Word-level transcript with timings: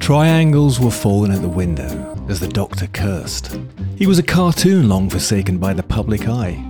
Triangles 0.00 0.80
were 0.80 0.90
falling 0.90 1.30
at 1.30 1.40
the 1.40 1.48
window 1.48 2.26
as 2.28 2.40
the 2.40 2.48
doctor 2.48 2.88
cursed. 2.88 3.56
He 3.94 4.08
was 4.08 4.18
a 4.18 4.24
cartoon 4.24 4.88
long 4.88 5.08
forsaken 5.08 5.58
by 5.58 5.72
the 5.72 5.84
public 5.84 6.26
eye. 6.26 6.66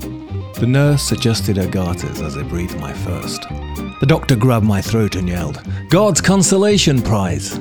The 0.60 0.66
nurse 0.66 1.10
adjusted 1.10 1.56
her 1.56 1.66
garters 1.66 2.20
as 2.20 2.36
I 2.36 2.42
breathed 2.42 2.78
my 2.78 2.92
first. 2.92 3.48
The 4.00 4.06
doctor 4.06 4.36
grabbed 4.36 4.66
my 4.66 4.82
throat 4.82 5.16
and 5.16 5.26
yelled, 5.26 5.62
God's 5.88 6.20
consolation 6.20 7.00
prize! 7.00 7.58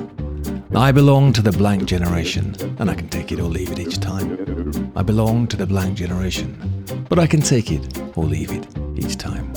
I 0.74 0.92
belong 0.92 1.32
to 1.32 1.40
the 1.40 1.52
blank 1.52 1.86
generation, 1.86 2.54
and 2.78 2.90
I 2.90 2.94
can 2.94 3.08
take 3.08 3.32
it 3.32 3.40
or 3.40 3.48
leave 3.48 3.72
it 3.72 3.78
each 3.78 4.00
time. 4.00 4.92
I 4.94 5.02
belong 5.02 5.46
to 5.46 5.56
the 5.56 5.66
blank 5.66 5.96
generation, 5.96 6.84
but 7.08 7.18
I 7.18 7.26
can 7.26 7.40
take 7.40 7.72
it 7.72 8.02
or 8.18 8.24
leave 8.24 8.52
it 8.52 8.66
each 8.96 9.16
time. 9.16 9.52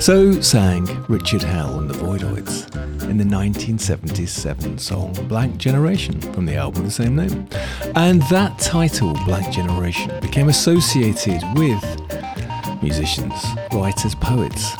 So 0.00 0.40
sang 0.40 0.86
Richard 1.08 1.42
Hell 1.42 1.78
and 1.78 1.88
the 1.88 1.94
Voidoids 1.94 2.64
in 3.04 3.18
the 3.18 3.36
1977 3.36 4.78
song 4.78 5.12
Blank 5.28 5.58
Generation 5.58 6.20
from 6.32 6.46
the 6.46 6.56
album 6.56 6.80
of 6.80 6.86
the 6.86 6.92
same 6.92 7.16
name. 7.16 7.46
And 7.94 8.22
that 8.22 8.58
title, 8.58 9.12
Blank 9.24 9.52
Generation, 9.52 10.10
became 10.20 10.48
associated 10.48 11.42
with 11.54 12.82
musicians, 12.82 13.32
writers, 13.72 14.14
poets 14.16 14.74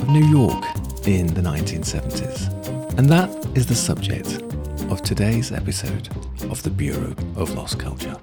of 0.00 0.08
New 0.08 0.26
York 0.26 0.64
in 1.06 1.26
the 1.28 1.40
1970s. 1.40 2.98
And 2.98 3.08
that 3.08 3.30
is 3.56 3.66
the 3.66 3.74
subject 3.74 4.42
of 4.90 5.02
today's 5.02 5.52
episode 5.52 6.08
of 6.50 6.62
the 6.62 6.70
Bureau 6.70 7.14
of 7.36 7.54
Lost 7.54 7.78
Culture. 7.78 8.16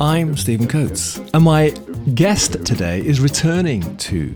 I'm 0.00 0.36
Stephen 0.36 0.68
Coates, 0.68 1.18
and 1.34 1.42
my 1.42 1.74
guest 2.14 2.64
today 2.64 3.00
is 3.04 3.20
returning 3.20 3.96
to 3.96 4.32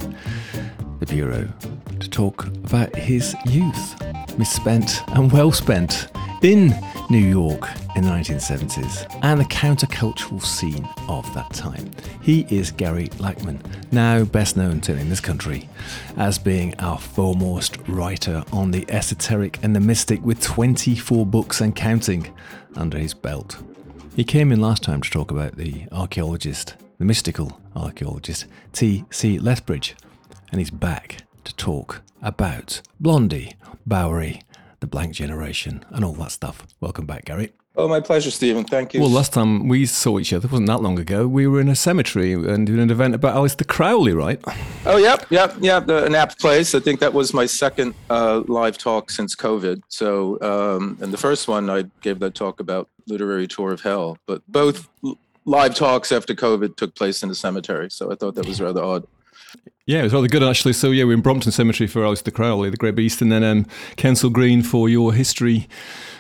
the 1.00 1.06
Bureau 1.06 1.48
to 2.00 2.10
talk 2.10 2.46
about 2.46 2.94
his 2.94 3.34
youth, 3.46 4.38
misspent 4.38 5.02
and 5.08 5.32
well 5.32 5.52
spent 5.52 6.08
in 6.42 6.74
New 7.08 7.18
York 7.18 7.68
in 7.96 8.04
the 8.04 8.10
1970s 8.10 9.06
and 9.22 9.40
the 9.40 9.44
countercultural 9.44 10.42
scene 10.42 10.88
of 11.08 11.32
that 11.34 11.52
time. 11.52 11.90
He 12.20 12.46
is 12.50 12.70
Gary 12.72 13.08
Lachman, 13.18 13.60
now 13.92 14.24
best 14.24 14.56
known 14.56 14.80
to 14.82 14.96
in 14.96 15.08
this 15.08 15.20
country 15.20 15.68
as 16.16 16.38
being 16.38 16.74
our 16.78 16.98
foremost 16.98 17.78
writer 17.88 18.44
on 18.52 18.70
the 18.70 18.90
esoteric 18.90 19.58
and 19.62 19.74
the 19.74 19.80
mystic 19.80 20.22
with 20.22 20.42
24 20.42 21.24
books 21.26 21.60
and 21.60 21.74
counting 21.74 22.34
under 22.76 22.98
his 22.98 23.14
belt. 23.14 23.58
He 24.14 24.24
came 24.24 24.52
in 24.52 24.60
last 24.60 24.82
time 24.82 25.00
to 25.00 25.10
talk 25.10 25.30
about 25.30 25.56
the 25.56 25.86
archaeologist, 25.90 26.74
the 27.02 27.06
mystical 27.06 27.60
archaeologist 27.74 28.46
T.C. 28.72 29.40
Lethbridge, 29.40 29.96
and 30.52 30.60
he's 30.60 30.70
back 30.70 31.24
to 31.42 31.52
talk 31.56 32.00
about 32.22 32.80
Blondie, 33.00 33.56
Bowery, 33.84 34.42
the 34.78 34.86
blank 34.86 35.12
generation, 35.12 35.84
and 35.90 36.04
all 36.04 36.12
that 36.12 36.30
stuff. 36.30 36.64
Welcome 36.80 37.04
back, 37.04 37.24
Gary. 37.24 37.54
Oh, 37.74 37.88
my 37.88 37.98
pleasure, 37.98 38.30
Stephen. 38.30 38.62
Thank 38.62 38.94
you. 38.94 39.00
Well, 39.00 39.10
last 39.10 39.32
time 39.32 39.66
we 39.66 39.84
saw 39.84 40.20
each 40.20 40.32
other 40.32 40.46
wasn't 40.46 40.68
that 40.68 40.80
long 40.80 40.96
ago. 40.96 41.26
We 41.26 41.48
were 41.48 41.60
in 41.60 41.68
a 41.68 41.74
cemetery 41.74 42.34
and 42.34 42.68
doing 42.68 42.78
an 42.78 42.90
event 42.92 43.16
about 43.16 43.34
Aleister 43.34 43.66
Crowley, 43.66 44.12
right? 44.12 44.40
Oh, 44.86 44.98
yep, 44.98 45.26
yep, 45.28 45.56
yep. 45.58 45.86
The, 45.86 46.04
an 46.04 46.14
apt 46.14 46.38
place. 46.38 46.72
I 46.72 46.78
think 46.78 47.00
that 47.00 47.12
was 47.12 47.34
my 47.34 47.46
second 47.46 47.94
uh, 48.10 48.42
live 48.46 48.78
talk 48.78 49.10
since 49.10 49.34
COVID. 49.34 49.82
So, 49.88 50.40
um, 50.40 50.98
and 51.00 51.12
the 51.12 51.18
first 51.18 51.48
one 51.48 51.68
I 51.68 51.82
gave 52.00 52.20
that 52.20 52.36
talk 52.36 52.60
about 52.60 52.88
literary 53.08 53.48
tour 53.48 53.72
of 53.72 53.80
hell, 53.80 54.18
but 54.26 54.42
both 54.46 54.88
live 55.44 55.74
talks 55.74 56.12
after 56.12 56.34
COVID 56.34 56.76
took 56.76 56.94
place 56.94 57.22
in 57.22 57.28
the 57.28 57.34
cemetery. 57.34 57.90
So 57.90 58.12
I 58.12 58.14
thought 58.14 58.34
that 58.36 58.46
was 58.46 58.60
rather 58.60 58.82
odd. 58.82 59.06
Yeah, 59.86 60.00
it 60.00 60.04
was 60.04 60.14
rather 60.14 60.28
good 60.28 60.42
actually. 60.42 60.72
So 60.74 60.90
yeah, 60.90 61.04
we 61.04 61.12
are 61.12 61.14
in 61.14 61.22
Brompton 61.22 61.52
Cemetery 61.52 61.88
for 61.88 62.02
Aleister 62.02 62.32
Crowley, 62.32 62.70
the 62.70 62.76
Great 62.76 62.94
Beast, 62.94 63.20
and 63.20 63.32
then 63.32 63.42
um, 63.42 63.64
Kensal 63.96 64.32
Green 64.32 64.62
for 64.62 64.88
your 64.88 65.12
history 65.12 65.68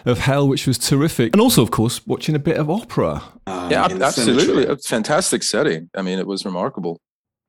of 0.04 0.18
hell, 0.18 0.48
which 0.48 0.66
was 0.66 0.78
terrific, 0.78 1.32
and 1.32 1.40
also 1.40 1.62
of 1.62 1.70
course 1.70 2.04
watching 2.06 2.34
a 2.34 2.40
bit 2.40 2.56
of 2.56 2.68
opera. 2.68 3.22
Um, 3.46 3.70
yeah, 3.70 3.84
absolutely, 3.84 4.66
a 4.66 4.76
fantastic 4.76 5.42
setting. 5.44 5.90
I 5.96 6.02
mean, 6.02 6.18
it 6.18 6.26
was 6.26 6.44
remarkable. 6.44 7.00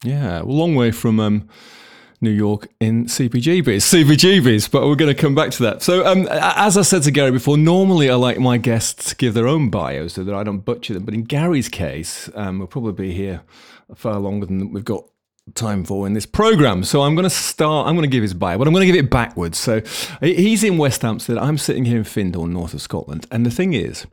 Yeah, 0.03 0.42
a 0.42 0.44
long 0.44 0.75
way 0.75 0.92
from. 0.92 1.19
Um, 1.19 1.50
New 2.24 2.32
York 2.32 2.68
in 2.80 3.06
CBGBs, 3.06 3.64
CBGBs, 3.64 4.72
but 4.72 4.88
we're 4.88 4.96
going 4.96 5.14
to 5.14 5.22
come 5.22 5.36
back 5.36 5.52
to 5.52 5.64
that. 5.64 5.84
So, 5.84 6.06
um, 6.06 6.28
as 6.30 6.78
I 6.78 6.82
said 6.82 7.04
to 7.04 7.12
Gary 7.12 7.32
before, 7.32 7.58
normally 7.58 8.10
I 8.10 8.16
like 8.16 8.40
my 8.40 8.58
guests 8.58 9.10
to 9.10 9.16
give 9.16 9.34
their 9.34 9.48
own 9.48 9.70
bios 9.70 10.14
so 10.14 10.24
that 10.24 10.34
I 10.34 10.44
don't 10.44 10.60
butcher 10.60 10.94
them. 10.94 11.04
But 11.04 11.14
in 11.14 11.24
Gary's 11.24 11.70
case, 11.70 12.30
um, 12.34 12.60
we'll 12.60 12.68
probably 12.68 12.94
be 12.94 13.14
here 13.14 13.42
far 13.94 14.20
longer 14.20 14.46
than 14.46 14.72
we've 14.72 14.86
got 14.86 15.06
time 15.56 15.84
for 15.84 16.08
in 16.08 16.14
this 16.14 16.26
program. 16.26 16.84
So 16.84 17.02
I'm 17.02 17.16
going 17.16 17.24
to 17.24 17.30
start, 17.30 17.88
I'm 17.88 17.96
going 17.96 18.09
to 18.09 18.12
give 18.12 18.22
his 18.22 18.34
bio, 18.34 18.58
but 18.58 18.68
I'm 18.68 18.74
going 18.74 18.88
to 18.88 18.92
give 18.92 19.04
it 19.04 19.09
backwards. 19.09 19.58
So 19.58 19.81
he's 20.22 20.64
in 20.64 20.78
West 20.78 21.02
Hampstead. 21.02 21.38
I'm 21.38 21.58
sitting 21.58 21.86
here 21.86 21.98
in 21.98 22.04
Findhorn, 22.04 22.50
north 22.50 22.74
of 22.74 22.81
Scotland. 22.81 23.28
And 23.30 23.46
the 23.46 23.52
thing 23.52 23.74
is, 23.74 24.08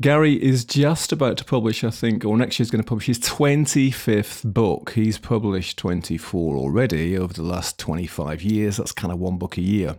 Gary 0.00 0.34
is 0.42 0.64
just 0.64 1.12
about 1.12 1.36
to 1.38 1.44
publish, 1.44 1.82
I 1.82 1.90
think, 1.90 2.24
or 2.24 2.36
next 2.36 2.58
year 2.58 2.64
he's 2.64 2.70
going 2.70 2.82
to 2.82 2.88
publish 2.88 3.06
his 3.06 3.18
25th 3.18 4.52
book. 4.52 4.92
He's 4.94 5.18
published 5.18 5.78
24 5.78 6.56
already 6.56 7.18
over 7.18 7.32
the 7.32 7.42
last 7.42 7.78
25 7.78 8.42
years. 8.42 8.76
That's 8.76 8.92
kind 8.92 9.12
of 9.12 9.18
one 9.18 9.38
book 9.38 9.56
a 9.56 9.62
year. 9.62 9.96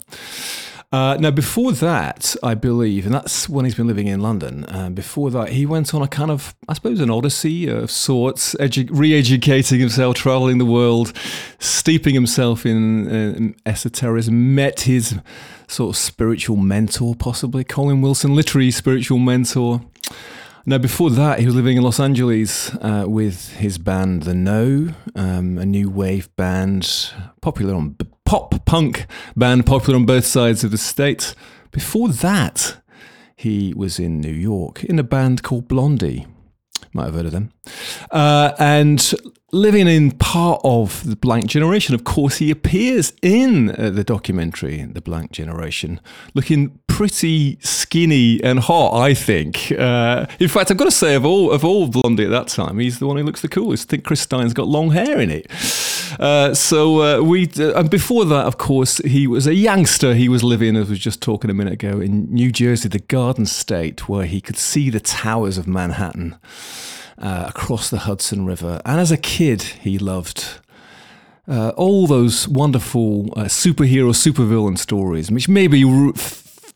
Uh, 0.89 1.17
now, 1.19 1.31
before 1.31 1.73
that, 1.73 2.33
I 2.41 2.53
believe, 2.53 3.05
and 3.05 3.13
that's 3.13 3.49
when 3.49 3.65
he's 3.65 3.75
been 3.75 3.87
living 3.87 4.07
in 4.07 4.21
London. 4.21 4.63
Uh, 4.69 4.89
before 4.89 5.29
that, 5.31 5.49
he 5.49 5.65
went 5.65 5.93
on 5.93 6.01
a 6.01 6.07
kind 6.07 6.31
of, 6.31 6.55
I 6.69 6.73
suppose, 6.75 7.01
an 7.01 7.09
odyssey 7.09 7.67
of 7.67 7.91
sorts, 7.91 8.55
edu- 8.55 8.87
re-educating 8.89 9.81
himself, 9.81 10.15
traveling 10.15 10.59
the 10.59 10.65
world, 10.65 10.76
steeping 11.59 12.13
himself 12.13 12.65
in 12.65 13.55
uh, 13.65 13.69
esotericism. 13.69 14.55
Met 14.55 14.81
his 14.81 15.19
sort 15.67 15.95
of 15.95 15.97
spiritual 15.97 16.57
mentor, 16.57 17.15
possibly 17.15 17.63
Colin 17.63 18.01
Wilson, 18.01 18.35
literary 18.35 18.71
spiritual 18.71 19.19
mentor. 19.19 19.81
Now, 20.65 20.77
before 20.77 21.09
that, 21.11 21.39
he 21.39 21.45
was 21.45 21.55
living 21.55 21.77
in 21.77 21.83
Los 21.83 21.99
Angeles 21.99 22.75
uh, 22.81 23.05
with 23.07 23.53
his 23.53 23.77
band 23.77 24.23
The 24.23 24.33
No, 24.33 24.89
um, 25.15 25.57
a 25.57 25.65
new 25.65 25.89
wave 25.89 26.35
band, 26.35 27.13
popular 27.41 27.73
on 27.73 27.95
pop 28.25 28.65
punk 28.65 29.05
band, 29.37 29.65
popular 29.65 29.97
on 29.97 30.05
both 30.05 30.25
sides 30.25 30.65
of 30.65 30.71
the 30.71 30.77
state. 30.77 31.33
Before 31.71 32.09
that, 32.09 32.81
he 33.33 33.73
was 33.77 33.97
in 33.97 34.19
New 34.19 34.33
York 34.33 34.83
in 34.83 34.99
a 34.99 35.03
band 35.03 35.41
called 35.41 35.69
Blondie. 35.69 36.27
Might 36.97 37.05
have 37.05 37.13
heard 37.13 37.27
of 37.27 37.31
them. 37.31 37.51
Uh, 38.09 38.53
and 38.57 39.13
living 39.51 39.87
in 39.87 40.11
part 40.13 40.59
of 40.63 41.07
the 41.07 41.15
Blank 41.15 41.45
Generation, 41.45 41.93
of 41.93 42.03
course, 42.03 42.37
he 42.37 42.49
appears 42.49 43.13
in 43.21 43.69
uh, 43.69 43.91
the 43.91 44.03
documentary 44.03 44.81
The 44.83 45.01
Blank 45.01 45.31
Generation, 45.31 46.01
looking 46.33 46.79
pretty 46.87 47.59
skinny 47.61 48.43
and 48.43 48.57
hot. 48.57 48.99
I 48.99 49.13
think. 49.13 49.71
Uh, 49.77 50.25
in 50.39 50.47
fact, 50.47 50.71
I've 50.71 50.77
got 50.77 50.85
to 50.85 50.91
say, 50.91 51.13
of 51.13 51.23
all 51.23 51.51
of 51.51 51.63
all 51.63 51.87
Blondie 51.87 52.25
at 52.25 52.31
that 52.31 52.47
time, 52.47 52.79
he's 52.79 52.97
the 52.97 53.05
one 53.05 53.17
who 53.17 53.23
looks 53.23 53.41
the 53.41 53.47
coolest. 53.47 53.89
I 53.89 53.91
think 53.91 54.03
Chris 54.03 54.21
Stein's 54.21 54.55
got 54.55 54.67
long 54.67 54.89
hair 54.89 55.19
in 55.19 55.29
it. 55.29 55.45
Uh, 56.19 56.53
so 56.53 57.01
uh, 57.01 57.21
we, 57.21 57.49
uh, 57.59 57.79
and 57.79 57.89
before 57.89 58.25
that, 58.25 58.45
of 58.45 58.57
course, 58.57 58.97
he 58.99 59.27
was 59.27 59.47
a 59.47 59.53
youngster. 59.53 60.13
He 60.13 60.29
was 60.29 60.43
living, 60.43 60.75
as 60.75 60.87
we 60.87 60.91
was 60.91 60.99
just 60.99 61.21
talking 61.21 61.49
a 61.49 61.53
minute 61.53 61.73
ago, 61.73 61.99
in 61.99 62.33
New 62.33 62.51
Jersey, 62.51 62.89
the 62.89 62.99
Garden 62.99 63.45
State, 63.45 64.09
where 64.09 64.25
he 64.25 64.41
could 64.41 64.57
see 64.57 64.89
the 64.89 64.99
towers 64.99 65.57
of 65.57 65.67
Manhattan 65.67 66.37
uh, 67.17 67.45
across 67.47 67.89
the 67.89 67.99
Hudson 67.99 68.45
River. 68.45 68.81
And 68.85 68.99
as 68.99 69.11
a 69.11 69.17
kid, 69.17 69.61
he 69.61 69.97
loved. 69.97 70.59
Uh, 71.49 71.69
all 71.77 72.07
those 72.07 72.45
wonderful 72.47 73.31
uh, 73.37 73.45
superhero, 73.45 74.11
supervillain 74.11 74.77
stories, 74.77 75.31
which 75.31 75.47
maybe 75.47 75.85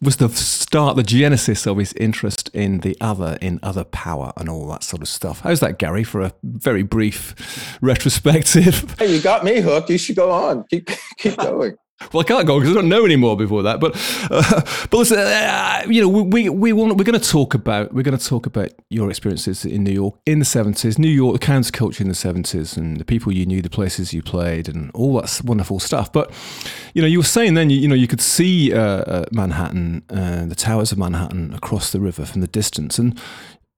was 0.02 0.18
the 0.18 0.30
start, 0.30 0.96
the 0.96 1.04
genesis 1.04 1.68
of 1.68 1.78
his 1.78 1.94
interest 1.94 2.50
in 2.54 2.80
the 2.80 2.98
other, 3.00 3.38
in 3.42 3.60
other 3.62 3.84
power, 3.84 4.34
and 4.36 4.50
all 4.50 4.68
that 4.68 4.84
sort 4.84 5.02
of 5.02 5.08
stuff. 5.08 5.42
How's 5.42 5.60
that, 5.60 5.78
Gary? 5.78 6.04
For 6.04 6.22
a 6.22 6.34
very 6.44 6.84
brief 6.84 7.78
retrospective. 7.82 8.96
Hey, 8.98 9.16
you 9.16 9.22
got 9.22 9.44
me 9.44 9.60
hooked. 9.62 9.90
You 9.90 9.98
should 9.98 10.16
go 10.16 10.32
on. 10.32 10.66
Keep 10.70 10.90
keep 11.18 11.38
going. 11.38 11.76
Well, 12.12 12.22
I 12.22 12.24
can't 12.24 12.46
go 12.48 12.60
because 12.60 12.76
I 12.76 12.82
don't 12.82 12.90
know 12.90 13.06
anymore 13.06 13.38
before 13.38 13.64
that. 13.64 13.80
But 13.80 13.96
uh, 14.30 14.62
but 14.90 14.98
listen, 14.98 15.18
uh, 15.18 15.84
you 15.88 16.02
know, 16.02 16.10
we 16.10 16.50
we 16.50 16.74
want 16.74 16.98
we're 16.98 17.04
going 17.04 17.20
to 17.20 17.30
talk 17.30 17.54
about 17.54 17.94
we're 17.94 18.04
going 18.04 18.18
to 18.18 18.26
talk 18.26 18.46
about 18.46 18.70
your 18.90 19.10
experiences 19.10 19.66
in 19.66 19.84
New 19.84 19.92
York 19.92 20.16
in 20.26 20.40
the 20.40 20.46
seventies, 20.46 20.98
New 20.98 21.10
York, 21.10 21.40
the 21.40 21.46
counterculture 21.46 22.02
in 22.02 22.08
the 22.08 22.16
seventies, 22.16 22.76
and 22.78 22.98
the 22.98 23.06
people 23.06 23.32
you 23.32 23.46
knew, 23.46 23.62
the 23.62 23.70
places 23.70 24.14
you 24.14 24.22
played, 24.22 24.68
and 24.68 24.92
all 24.94 25.22
that 25.22 25.42
wonderful 25.44 25.80
stuff. 25.80 26.12
But 26.12 26.32
you 26.94 27.02
know, 27.02 27.08
you 27.08 27.20
were 27.20 27.24
saying 27.24 27.54
then, 27.54 27.70
you, 27.70 27.78
you 27.78 27.88
know, 27.88 27.96
you 27.96 28.08
could 28.08 28.22
see 28.22 28.74
uh, 28.74 28.80
uh 28.80 29.26
Manhattan, 29.32 30.04
uh, 30.10 30.46
the 30.46 30.56
towers 30.56 30.92
of 30.92 30.98
Manhattan 30.98 31.54
across 31.54 31.92
the 31.92 32.00
river 32.00 32.26
from 32.26 32.42
the 32.42 32.48
distance, 32.48 33.00
and 33.00 33.20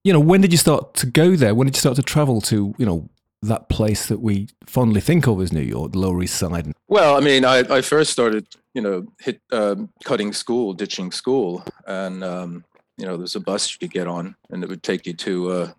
you 0.04 0.12
know, 0.12 0.20
when 0.20 0.42
did 0.42 0.52
you 0.52 0.58
start 0.58 0.94
to 0.96 1.06
go 1.06 1.36
there? 1.36 1.56
When 1.56 1.66
did 1.66 1.76
you 1.76 1.80
start 1.80 1.96
to 1.96 2.02
travel 2.02 2.42
to 2.42 2.76
you 2.78 2.86
know 2.86 3.10
that 3.48 3.70
place 3.70 4.08
that 4.08 4.22
we 4.22 4.48
fondly 4.66 5.02
think 5.02 5.28
of 5.28 5.42
as 5.42 5.52
New 5.52 5.62
York, 5.62 5.92
the 5.92 6.00
Lower 6.00 6.22
East 6.24 6.36
Side? 6.36 6.72
Well, 6.88 7.16
I 7.16 7.20
mean, 7.20 7.46
I, 7.46 7.60
I 7.60 7.82
first 7.82 8.12
started, 8.12 8.48
you 8.74 8.82
know, 8.82 9.06
hit 9.20 9.42
um, 9.52 9.90
cutting 10.04 10.34
school, 10.34 10.74
ditching 10.74 11.12
school, 11.12 11.64
and 11.88 12.24
um, 12.24 12.66
you 12.98 13.06
know, 13.06 13.18
there's 13.18 13.36
a 13.36 13.40
bus 13.40 13.72
you 13.74 13.80
could 13.80 13.94
get 13.94 14.08
on, 14.08 14.36
and 14.50 14.64
it 14.64 14.70
would 14.70 14.84
take 14.84 15.06
you 15.06 15.14
to 15.14 15.52
uh, 15.52 15.72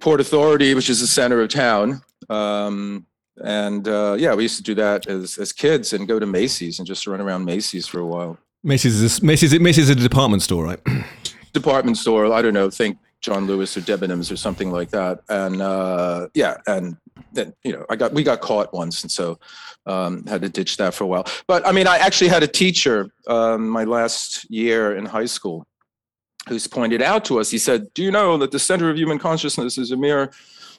Port 0.00 0.20
Authority, 0.20 0.74
which 0.74 0.88
is 0.88 1.00
the 1.00 1.06
center 1.06 1.40
of 1.40 1.48
town. 1.50 2.02
Um, 2.30 3.06
and 3.42 3.86
uh, 3.88 4.16
yeah, 4.18 4.34
we 4.34 4.42
used 4.42 4.56
to 4.56 4.62
do 4.62 4.74
that 4.76 5.06
as 5.06 5.38
as 5.38 5.52
kids 5.52 5.92
and 5.92 6.06
go 6.06 6.18
to 6.18 6.26
Macy's 6.26 6.78
and 6.78 6.86
just 6.86 7.06
run 7.06 7.20
around 7.20 7.44
Macy's 7.44 7.86
for 7.86 8.00
a 8.00 8.06
while. 8.06 8.38
Macy's 8.62 9.00
is 9.00 9.22
Macy's. 9.22 9.58
Macy's 9.58 9.90
is 9.90 9.90
a 9.90 9.94
department 9.94 10.42
store, 10.42 10.64
right? 10.64 10.80
department 11.52 11.96
store. 11.96 12.32
I 12.32 12.42
don't 12.42 12.54
know. 12.54 12.70
Think 12.70 12.98
John 13.22 13.46
Lewis 13.46 13.76
or 13.76 13.80
Debenhams 13.80 14.30
or 14.30 14.36
something 14.36 14.70
like 14.70 14.90
that. 14.90 15.20
And 15.28 15.62
uh, 15.62 16.28
yeah, 16.34 16.56
and 16.66 16.96
then 17.32 17.54
you 17.64 17.72
know, 17.72 17.86
I 17.88 17.96
got 17.96 18.12
we 18.12 18.22
got 18.22 18.40
caught 18.40 18.72
once, 18.74 19.02
and 19.02 19.10
so 19.10 19.38
um, 19.86 20.26
had 20.26 20.42
to 20.42 20.48
ditch 20.48 20.76
that 20.76 20.92
for 20.92 21.04
a 21.04 21.06
while. 21.06 21.26
But 21.46 21.66
I 21.66 21.72
mean, 21.72 21.86
I 21.86 21.98
actually 21.98 22.28
had 22.28 22.42
a 22.42 22.48
teacher 22.48 23.10
um, 23.28 23.68
my 23.68 23.84
last 23.84 24.50
year 24.50 24.96
in 24.96 25.06
high 25.06 25.26
school 25.26 25.66
who's 26.48 26.66
pointed 26.66 27.00
out 27.00 27.24
to 27.26 27.38
us. 27.38 27.50
He 27.50 27.58
said, 27.58 27.94
"Do 27.94 28.02
you 28.02 28.10
know 28.10 28.36
that 28.38 28.50
the 28.50 28.58
center 28.58 28.90
of 28.90 28.96
human 28.96 29.18
consciousness 29.18 29.78
is 29.78 29.92
a 29.92 29.96
mere 29.96 30.32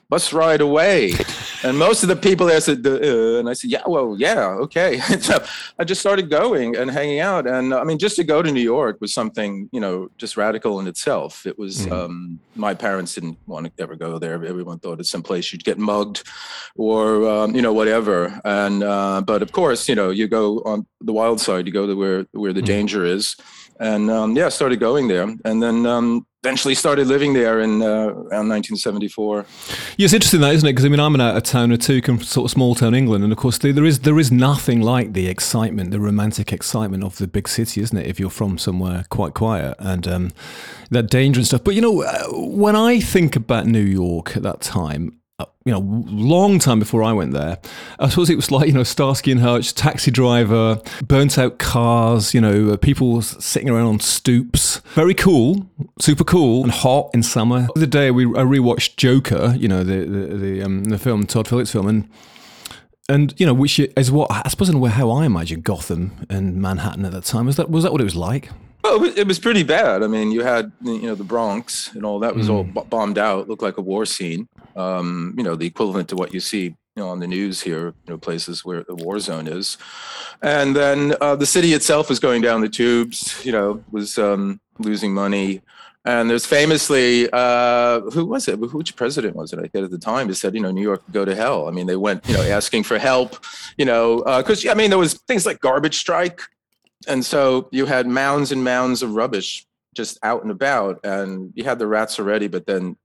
bus 0.08 0.32
ride 0.32 0.60
away. 0.60 1.12
And 1.64 1.78
most 1.78 2.02
of 2.02 2.10
the 2.10 2.16
people 2.16 2.46
there 2.46 2.60
said, 2.60 2.86
uh, 2.86 3.38
and 3.38 3.48
I 3.48 3.54
said, 3.54 3.70
yeah, 3.70 3.82
well, 3.86 4.16
yeah, 4.18 4.48
okay. 4.64 4.98
so 5.20 5.42
I 5.78 5.84
just 5.84 5.98
started 5.98 6.28
going 6.28 6.76
and 6.76 6.90
hanging 6.90 7.20
out. 7.20 7.46
And 7.46 7.72
I 7.72 7.84
mean, 7.84 7.96
just 7.96 8.16
to 8.16 8.24
go 8.24 8.42
to 8.42 8.52
New 8.52 8.60
York 8.60 9.00
was 9.00 9.14
something, 9.14 9.70
you 9.72 9.80
know, 9.80 10.10
just 10.18 10.36
radical 10.36 10.78
in 10.78 10.86
itself. 10.86 11.46
It 11.46 11.58
was, 11.58 11.86
mm-hmm. 11.86 11.92
um, 11.92 12.40
my 12.54 12.74
parents 12.74 13.14
didn't 13.14 13.38
want 13.46 13.64
to 13.64 13.82
ever 13.82 13.96
go 13.96 14.18
there. 14.18 14.34
Everyone 14.44 14.78
thought 14.78 15.00
it's 15.00 15.08
some 15.08 15.22
place 15.22 15.54
you'd 15.54 15.64
get 15.64 15.78
mugged 15.78 16.22
or, 16.76 17.26
um, 17.26 17.54
you 17.56 17.62
know, 17.62 17.72
whatever. 17.72 18.38
And, 18.44 18.82
uh, 18.82 19.22
but 19.26 19.40
of 19.40 19.52
course, 19.52 19.88
you 19.88 19.94
know, 19.94 20.10
you 20.10 20.28
go 20.28 20.58
on 20.66 20.86
the 21.00 21.14
wild 21.14 21.40
side, 21.40 21.66
you 21.66 21.72
go 21.72 21.86
to 21.86 21.94
where, 21.94 22.26
where 22.32 22.52
the 22.52 22.60
mm-hmm. 22.60 22.66
danger 22.66 23.06
is. 23.06 23.36
And 23.80 24.10
um, 24.10 24.36
yeah, 24.36 24.50
started 24.50 24.80
going 24.80 25.08
there. 25.08 25.34
And 25.46 25.62
then, 25.62 25.86
um, 25.86 26.26
eventually 26.44 26.74
started 26.74 27.06
living 27.06 27.32
there 27.32 27.60
in 27.60 27.80
uh, 27.80 27.86
around 27.86 28.48
1974. 28.50 29.46
Yeah, 29.96 30.04
it's 30.04 30.12
interesting 30.12 30.42
isn't 30.42 30.68
it? 30.68 30.72
Because 30.72 30.84
I 30.84 30.88
mean, 30.88 31.00
I'm 31.00 31.18
out 31.18 31.36
of 31.36 31.42
towner 31.42 31.78
too, 31.78 32.02
from 32.02 32.20
sort 32.20 32.44
of 32.44 32.50
small 32.50 32.74
town 32.74 32.94
England, 32.94 33.24
and 33.24 33.32
of 33.32 33.38
course 33.38 33.56
there 33.58 33.84
is 33.84 34.00
there 34.00 34.18
is 34.18 34.30
nothing 34.30 34.82
like 34.82 35.14
the 35.14 35.26
excitement, 35.26 35.90
the 35.90 36.00
romantic 36.00 36.52
excitement 36.52 37.02
of 37.02 37.16
the 37.16 37.26
big 37.26 37.48
city, 37.48 37.80
isn't 37.80 37.96
it? 37.96 38.06
If 38.06 38.20
you're 38.20 38.28
from 38.28 38.58
somewhere 38.58 39.06
quite 39.08 39.32
quiet 39.32 39.74
and 39.78 40.06
um, 40.06 40.32
that 40.90 41.08
danger 41.08 41.40
and 41.40 41.46
stuff. 41.46 41.64
But 41.64 41.74
you 41.74 41.80
know, 41.80 42.02
uh, 42.02 42.26
when 42.32 42.76
I 42.76 43.00
think 43.00 43.36
about 43.36 43.66
New 43.66 43.80
York 43.80 44.36
at 44.36 44.42
that 44.42 44.60
time, 44.60 45.18
you 45.64 45.72
know, 45.72 45.80
long 46.06 46.58
time 46.58 46.78
before 46.78 47.02
I 47.02 47.12
went 47.12 47.32
there. 47.32 47.58
I 47.98 48.08
suppose 48.08 48.30
it 48.30 48.36
was 48.36 48.50
like, 48.50 48.68
you 48.68 48.72
know, 48.72 48.84
Starsky 48.84 49.32
and 49.32 49.40
Hutch, 49.40 49.74
taxi 49.74 50.10
driver, 50.10 50.80
burnt 51.02 51.38
out 51.38 51.58
cars, 51.58 52.34
you 52.34 52.40
know, 52.40 52.70
uh, 52.70 52.76
people 52.76 53.20
sitting 53.22 53.68
around 53.68 53.86
on 53.86 54.00
stoops. 54.00 54.78
Very 54.94 55.14
cool, 55.14 55.66
super 56.00 56.22
cool 56.22 56.62
and 56.62 56.70
hot 56.70 57.10
in 57.14 57.22
summer. 57.22 57.66
The 57.74 57.80
other 57.80 57.86
day 57.86 58.10
we, 58.10 58.26
I 58.26 58.44
rewatched 58.44 58.96
Joker, 58.96 59.54
you 59.58 59.66
know, 59.66 59.82
the, 59.82 60.04
the, 60.04 60.36
the, 60.36 60.62
um, 60.62 60.84
the 60.84 60.98
film, 60.98 61.26
Todd 61.26 61.48
Phillips 61.48 61.72
film, 61.72 61.88
and 61.88 62.08
and 63.08 63.34
you 63.38 63.44
know, 63.44 63.52
which 63.52 63.78
is 63.78 64.10
what 64.10 64.30
I 64.30 64.48
suppose 64.48 64.68
in 64.68 64.76
a 64.76 64.78
way 64.78 64.90
how 64.90 65.10
I 65.10 65.26
imagine 65.26 65.60
Gotham 65.60 66.26
and 66.30 66.60
Manhattan 66.60 67.04
at 67.04 67.12
that 67.12 67.24
time. 67.24 67.46
Was 67.46 67.56
that 67.56 67.70
was 67.70 67.84
that 67.84 67.92
what 67.92 68.00
it 68.00 68.04
was 68.04 68.16
like? 68.16 68.50
Well, 68.82 69.02
it 69.04 69.26
was 69.26 69.38
pretty 69.38 69.62
bad. 69.62 70.02
I 70.02 70.06
mean, 70.06 70.30
you 70.30 70.42
had 70.42 70.72
you 70.82 71.02
know 71.02 71.14
the 71.14 71.24
Bronx 71.24 71.94
and 71.94 72.04
all 72.04 72.18
that 72.20 72.34
was 72.34 72.48
mm. 72.48 72.76
all 72.76 72.84
bombed 72.84 73.18
out, 73.18 73.48
looked 73.48 73.62
like 73.62 73.78
a 73.78 73.82
war 73.82 74.06
scene. 74.06 74.48
Um, 74.76 75.34
you 75.36 75.44
know, 75.44 75.54
the 75.54 75.66
equivalent 75.66 76.08
to 76.10 76.16
what 76.16 76.34
you 76.34 76.40
see 76.40 76.76
you 76.96 77.02
know 77.02 77.08
on 77.08 77.20
the 77.20 77.26
news 77.26 77.60
here, 77.60 77.86
you 77.86 78.10
know, 78.10 78.18
places 78.18 78.64
where 78.64 78.84
the 78.84 78.94
war 78.94 79.18
zone 79.18 79.48
is. 79.48 79.78
And 80.42 80.74
then 80.76 81.14
uh, 81.20 81.36
the 81.36 81.46
city 81.46 81.72
itself 81.72 82.08
was 82.08 82.20
going 82.20 82.42
down 82.42 82.60
the 82.60 82.68
tubes. 82.68 83.44
You 83.44 83.52
know, 83.52 83.84
was 83.90 84.18
um, 84.18 84.60
losing 84.78 85.12
money. 85.12 85.62
And 86.06 86.28
there's 86.28 86.44
famously, 86.44 87.30
uh, 87.32 88.00
who 88.10 88.26
was 88.26 88.46
it? 88.46 88.60
Which 88.60 88.94
president 88.94 89.34
was 89.36 89.54
it? 89.54 89.58
I 89.58 89.62
forget 89.62 89.84
at 89.84 89.90
the 89.90 89.96
time. 89.96 90.28
He 90.28 90.34
said, 90.34 90.54
you 90.54 90.60
know, 90.60 90.70
New 90.70 90.82
York 90.82 91.02
go 91.12 91.24
to 91.24 91.34
hell. 91.34 91.66
I 91.66 91.70
mean, 91.70 91.86
they 91.86 91.96
went, 91.96 92.28
you 92.28 92.34
know, 92.34 92.42
asking 92.42 92.82
for 92.82 92.98
help, 92.98 93.42
you 93.78 93.86
know, 93.86 94.18
because 94.18 94.66
uh, 94.66 94.70
I 94.70 94.74
mean, 94.74 94.90
there 94.90 94.98
was 94.98 95.14
things 95.14 95.46
like 95.46 95.60
garbage 95.60 95.96
strike, 95.96 96.42
and 97.08 97.24
so 97.24 97.68
you 97.72 97.86
had 97.86 98.06
mounds 98.06 98.52
and 98.52 98.62
mounds 98.62 99.02
of 99.02 99.14
rubbish 99.14 99.66
just 99.94 100.18
out 100.22 100.42
and 100.42 100.50
about 100.50 100.98
and 101.04 101.52
you 101.54 101.64
had 101.64 101.78
the 101.78 101.86
rats 101.86 102.18
already 102.18 102.48
but 102.48 102.66
then 102.66 102.96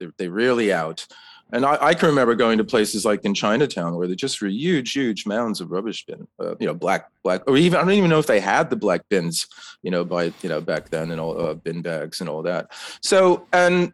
know 0.00 0.12
they're 0.18 0.30
really 0.30 0.72
out 0.72 1.06
and 1.52 1.64
I, 1.64 1.78
I, 1.80 1.94
can 1.94 2.08
remember 2.08 2.34
going 2.34 2.58
to 2.58 2.64
places 2.64 3.04
like 3.04 3.24
in 3.24 3.32
Chinatown 3.32 3.94
where 3.94 4.08
there 4.08 4.16
just 4.16 4.42
were 4.42 4.48
huge, 4.48 4.92
huge 4.92 5.26
mounds 5.26 5.60
of 5.60 5.70
rubbish 5.70 6.04
bin, 6.04 6.26
uh, 6.40 6.56
you 6.58 6.66
know, 6.66 6.74
black, 6.74 7.08
black, 7.22 7.42
or 7.46 7.56
even 7.56 7.78
I 7.78 7.82
don't 7.82 7.92
even 7.92 8.10
know 8.10 8.18
if 8.18 8.26
they 8.26 8.40
had 8.40 8.68
the 8.68 8.74
black 8.74 9.08
bins, 9.08 9.46
you 9.82 9.92
know, 9.92 10.04
by 10.04 10.32
you 10.42 10.48
know 10.48 10.60
back 10.60 10.90
then 10.90 11.12
and 11.12 11.20
all 11.20 11.40
uh, 11.40 11.54
bin 11.54 11.82
bags 11.82 12.20
and 12.20 12.28
all 12.28 12.42
that. 12.42 12.72
So 13.00 13.46
and 13.52 13.92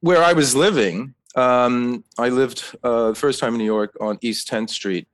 where 0.00 0.22
I 0.22 0.32
was 0.32 0.56
living, 0.56 1.14
um, 1.34 2.02
I 2.18 2.30
lived 2.30 2.64
uh, 2.82 3.12
first 3.12 3.40
time 3.40 3.54
in 3.54 3.58
New 3.58 3.64
York 3.64 3.94
on 4.00 4.18
East 4.22 4.48
10th 4.48 4.70
Street, 4.70 5.06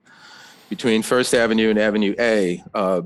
between 0.69 1.03
First 1.03 1.35
Avenue 1.35 1.69
and 1.69 1.79
Avenue 1.79 2.15
A, 2.19 2.63
uh, 2.75 3.03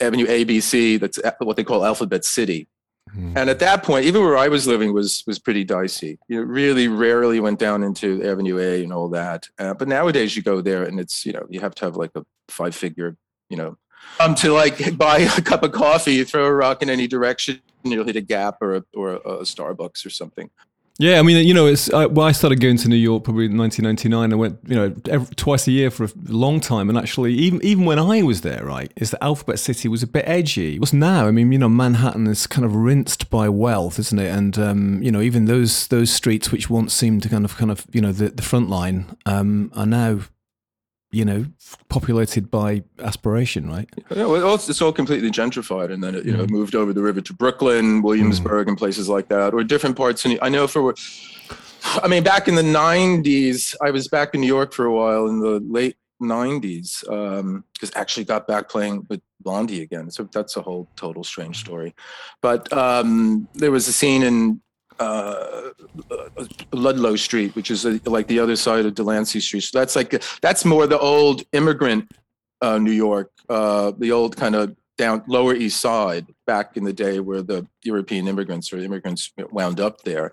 Avenue 0.00 0.26
ABC. 0.26 0.98
That's 1.00 1.18
what 1.40 1.56
they 1.56 1.64
call 1.64 1.84
Alphabet 1.84 2.24
City. 2.24 2.68
Mm-hmm. 3.10 3.36
And 3.36 3.50
at 3.50 3.58
that 3.58 3.82
point, 3.82 4.06
even 4.06 4.22
where 4.22 4.36
I 4.36 4.48
was 4.48 4.66
living 4.66 4.92
was 4.92 5.24
was 5.26 5.38
pretty 5.38 5.64
dicey. 5.64 6.18
You 6.28 6.44
really 6.44 6.86
rarely 6.88 7.40
went 7.40 7.58
down 7.58 7.82
into 7.82 8.22
Avenue 8.24 8.58
A 8.58 8.82
and 8.82 8.92
all 8.92 9.08
that. 9.08 9.48
Uh, 9.58 9.74
but 9.74 9.88
nowadays, 9.88 10.36
you 10.36 10.42
go 10.42 10.60
there 10.60 10.84
and 10.84 11.00
it's 11.00 11.26
you 11.26 11.32
know 11.32 11.46
you 11.48 11.60
have 11.60 11.74
to 11.76 11.84
have 11.84 11.96
like 11.96 12.12
a 12.14 12.24
five 12.48 12.74
figure 12.74 13.16
you 13.48 13.56
know 13.56 13.76
um 14.18 14.34
to 14.34 14.52
like 14.52 14.96
buy 14.96 15.18
a 15.18 15.42
cup 15.42 15.62
of 15.62 15.72
coffee, 15.72 16.22
throw 16.24 16.46
a 16.46 16.52
rock 16.52 16.82
in 16.82 16.90
any 16.90 17.08
direction, 17.08 17.60
and 17.84 17.92
you'll 17.92 18.06
hit 18.06 18.16
a 18.16 18.20
Gap 18.20 18.58
or 18.60 18.76
a, 18.76 18.84
or 18.94 19.14
a 19.14 19.42
Starbucks 19.42 20.06
or 20.06 20.10
something. 20.10 20.50
Yeah, 21.00 21.18
I 21.18 21.22
mean, 21.22 21.46
you 21.48 21.54
know, 21.54 21.64
it's 21.64 21.90
I, 21.90 22.04
well, 22.04 22.26
I 22.26 22.32
started 22.32 22.60
going 22.60 22.76
to 22.76 22.88
New 22.88 22.94
York 22.94 23.24
probably 23.24 23.46
in 23.46 23.56
1999. 23.56 24.32
I 24.32 24.36
went, 24.36 24.58
you 24.66 24.76
know, 24.76 24.94
every, 25.08 25.34
twice 25.34 25.66
a 25.66 25.70
year 25.70 25.90
for 25.90 26.04
a 26.04 26.10
long 26.28 26.60
time, 26.60 26.90
and 26.90 26.98
actually, 26.98 27.32
even 27.32 27.58
even 27.64 27.86
when 27.86 27.98
I 27.98 28.20
was 28.20 28.42
there, 28.42 28.66
right, 28.66 28.92
is 28.96 29.12
that 29.12 29.24
Alphabet 29.24 29.58
City 29.58 29.88
was 29.88 30.02
a 30.02 30.06
bit 30.06 30.28
edgy. 30.28 30.78
What's 30.78 30.92
now? 30.92 31.26
I 31.26 31.30
mean, 31.30 31.52
you 31.52 31.58
know, 31.58 31.70
Manhattan 31.70 32.26
is 32.26 32.46
kind 32.46 32.66
of 32.66 32.76
rinsed 32.76 33.30
by 33.30 33.48
wealth, 33.48 33.98
isn't 33.98 34.18
it? 34.18 34.28
And 34.28 34.58
um, 34.58 35.02
you 35.02 35.10
know, 35.10 35.22
even 35.22 35.46
those 35.46 35.88
those 35.88 36.12
streets 36.12 36.52
which 36.52 36.68
once 36.68 36.92
seemed 36.92 37.22
to 37.22 37.30
kind 37.30 37.46
of 37.46 37.56
kind 37.56 37.70
of 37.70 37.86
you 37.92 38.02
know 38.02 38.12
the 38.12 38.28
the 38.28 38.42
front 38.42 38.68
line 38.68 39.16
um, 39.24 39.72
are 39.74 39.86
now 39.86 40.20
you 41.12 41.24
know, 41.24 41.44
populated 41.88 42.50
by 42.50 42.82
aspiration, 43.00 43.68
right? 43.68 43.88
Yeah, 44.10 44.26
well, 44.26 44.54
it's, 44.54 44.68
it's 44.68 44.80
all 44.80 44.92
completely 44.92 45.30
gentrified, 45.30 45.92
and 45.92 46.02
then 46.02 46.14
it, 46.14 46.24
you 46.24 46.32
mm. 46.32 46.38
know 46.38 46.46
moved 46.46 46.74
over 46.74 46.92
the 46.92 47.02
river 47.02 47.20
to 47.20 47.32
Brooklyn, 47.32 48.02
Williamsburg, 48.02 48.66
mm. 48.66 48.70
and 48.70 48.78
places 48.78 49.08
like 49.08 49.28
that, 49.28 49.52
or 49.52 49.64
different 49.64 49.96
parts. 49.96 50.24
And 50.24 50.38
I 50.40 50.48
know 50.48 50.68
for, 50.68 50.94
I 52.02 52.06
mean, 52.06 52.22
back 52.22 52.46
in 52.46 52.54
the 52.54 52.62
'90s, 52.62 53.74
I 53.82 53.90
was 53.90 54.06
back 54.06 54.34
in 54.34 54.40
New 54.40 54.46
York 54.46 54.72
for 54.72 54.84
a 54.86 54.92
while 54.92 55.26
in 55.26 55.40
the 55.40 55.60
late 55.60 55.96
'90s, 56.22 57.00
because 57.00 57.90
um, 57.90 58.00
actually 58.00 58.24
got 58.24 58.46
back 58.46 58.68
playing 58.68 59.06
with 59.08 59.20
Blondie 59.40 59.82
again. 59.82 60.10
So 60.10 60.28
that's 60.32 60.56
a 60.56 60.62
whole 60.62 60.88
total 60.94 61.24
strange 61.24 61.58
story. 61.58 61.94
But 62.40 62.72
um, 62.72 63.48
there 63.54 63.72
was 63.72 63.88
a 63.88 63.92
scene 63.92 64.22
in 64.22 64.60
uh, 65.00 65.70
Ludlow 66.72 67.16
Street, 67.16 67.56
which 67.56 67.70
is 67.70 67.84
a, 67.84 67.94
uh, 67.94 67.98
like 68.04 68.26
the 68.28 68.38
other 68.38 68.56
side 68.56 68.86
of 68.86 68.94
Delancey 68.94 69.40
Street. 69.40 69.62
So 69.62 69.78
that's 69.78 69.96
like 69.96 70.22
that's 70.42 70.64
more 70.64 70.86
the 70.86 70.98
old 70.98 71.42
immigrant 71.52 72.12
uh, 72.60 72.78
New 72.78 72.92
York, 72.92 73.30
uh, 73.48 73.92
the 73.98 74.12
old 74.12 74.36
kind 74.36 74.54
of 74.54 74.76
down 75.00 75.22
Lower 75.26 75.54
East 75.54 75.80
Side 75.80 76.26
back 76.46 76.76
in 76.76 76.84
the 76.84 76.92
day 76.92 77.20
where 77.20 77.40
the 77.40 77.66
European 77.82 78.28
immigrants 78.28 78.70
or 78.70 78.76
immigrants 78.76 79.32
wound 79.50 79.80
up 79.80 80.02
there. 80.02 80.32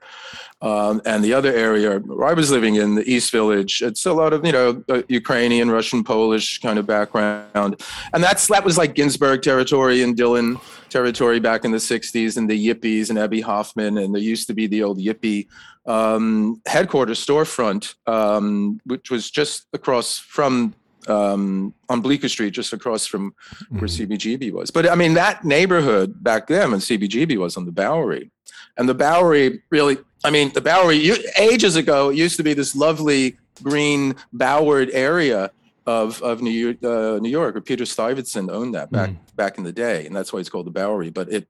Um, 0.62 1.01
and 1.05 1.24
the 1.24 1.33
other 1.33 1.53
area 1.53 2.00
where 2.00 2.27
I 2.27 2.33
was 2.33 2.51
living 2.51 2.75
in, 2.75 2.95
the 2.95 3.09
East 3.09 3.31
Village, 3.31 3.81
it's 3.81 4.05
a 4.05 4.12
lot 4.12 4.33
of, 4.33 4.45
you 4.45 4.51
know, 4.51 4.83
uh, 4.89 5.03
Ukrainian, 5.07 5.71
Russian, 5.71 6.03
Polish 6.03 6.59
kind 6.59 6.77
of 6.77 6.86
background. 6.86 7.81
And 8.13 8.21
that's 8.21 8.47
that 8.47 8.65
was 8.65 8.77
like 8.77 8.93
Ginsberg 8.93 9.41
territory 9.41 10.03
and 10.03 10.17
Dylan 10.17 10.59
territory 10.89 11.39
back 11.39 11.63
in 11.63 11.71
the 11.71 11.77
60s 11.77 12.36
and 12.36 12.50
the 12.50 12.67
Yippies 12.67 13.09
and 13.09 13.17
Abbie 13.17 13.41
Hoffman. 13.41 13.97
And 13.97 14.13
there 14.13 14.21
used 14.21 14.47
to 14.47 14.53
be 14.53 14.67
the 14.67 14.83
old 14.83 15.00
Yippie 15.00 15.47
um, 15.86 16.62
headquarters 16.65 17.25
storefront, 17.25 17.95
um, 18.05 18.81
which 18.83 19.09
was 19.09 19.31
just 19.31 19.67
across 19.71 20.17
from 20.17 20.74
um, 21.10 21.74
on 21.90 22.02
Bleecker 22.02 22.30
Street, 22.30 22.52
just 22.52 22.74
across 22.74 23.06
from 23.06 23.34
where 23.70 23.84
mm-hmm. 23.84 24.14
CBGB 24.14 24.52
was. 24.52 24.72
But 24.72 24.90
I 24.90 24.96
mean, 24.96 25.14
that 25.14 25.44
neighborhood 25.44 26.24
back 26.24 26.48
then, 26.48 26.72
when 26.72 26.80
CBGB 26.80 27.38
was 27.38 27.58
on 27.58 27.66
the 27.66 27.72
Bowery, 27.72 28.32
and 28.78 28.88
the 28.88 28.94
Bowery 28.94 29.62
really, 29.70 29.98
I 30.24 30.30
mean, 30.30 30.52
the 30.54 30.62
Bowery 30.62 30.98
you, 30.98 31.18
ages 31.38 31.76
ago 31.76 32.10
it 32.10 32.18
used 32.18 32.38
to 32.38 32.44
be 32.44 32.54
this 32.54 32.76
lovely 32.76 33.38
green 33.64 34.16
bowered 34.34 34.90
area 34.92 35.52
of 35.86 36.22
of 36.22 36.42
New 36.42 36.52
York, 36.52 36.84
uh, 36.84 37.20
New 37.20 37.30
York, 37.30 37.56
where 37.56 37.62
Peter 37.62 37.86
Stuyvesant 37.86 38.50
owned 38.50 38.76
that 38.76 38.92
back 38.92 39.10
mm. 39.10 39.18
back 39.36 39.58
in 39.58 39.64
the 39.64 39.72
day, 39.72 40.06
and 40.06 40.16
that's 40.16 40.34
why 40.34 40.40
it's 40.40 40.50
called 40.50 40.68
the 40.68 40.72
Bowery. 40.72 41.10
But 41.10 41.32
it, 41.32 41.48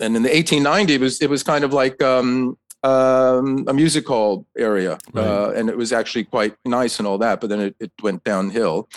and 0.00 0.16
in 0.16 0.22
the 0.22 0.30
1890s, 0.30 0.90
it 0.90 1.00
was 1.00 1.20
it 1.20 1.28
was 1.28 1.42
kind 1.42 1.64
of 1.64 1.72
like 1.72 2.00
um, 2.02 2.56
um, 2.84 3.64
a 3.68 3.72
music 3.72 4.06
hall 4.06 4.46
area, 4.56 4.98
right. 5.12 5.24
uh, 5.24 5.52
and 5.54 5.68
it 5.68 5.76
was 5.76 5.92
actually 5.92 6.24
quite 6.24 6.54
nice 6.64 6.98
and 6.98 7.06
all 7.06 7.18
that. 7.18 7.40
But 7.40 7.50
then 7.50 7.60
it, 7.60 7.76
it 7.78 7.92
went 8.02 8.24
downhill, 8.24 8.88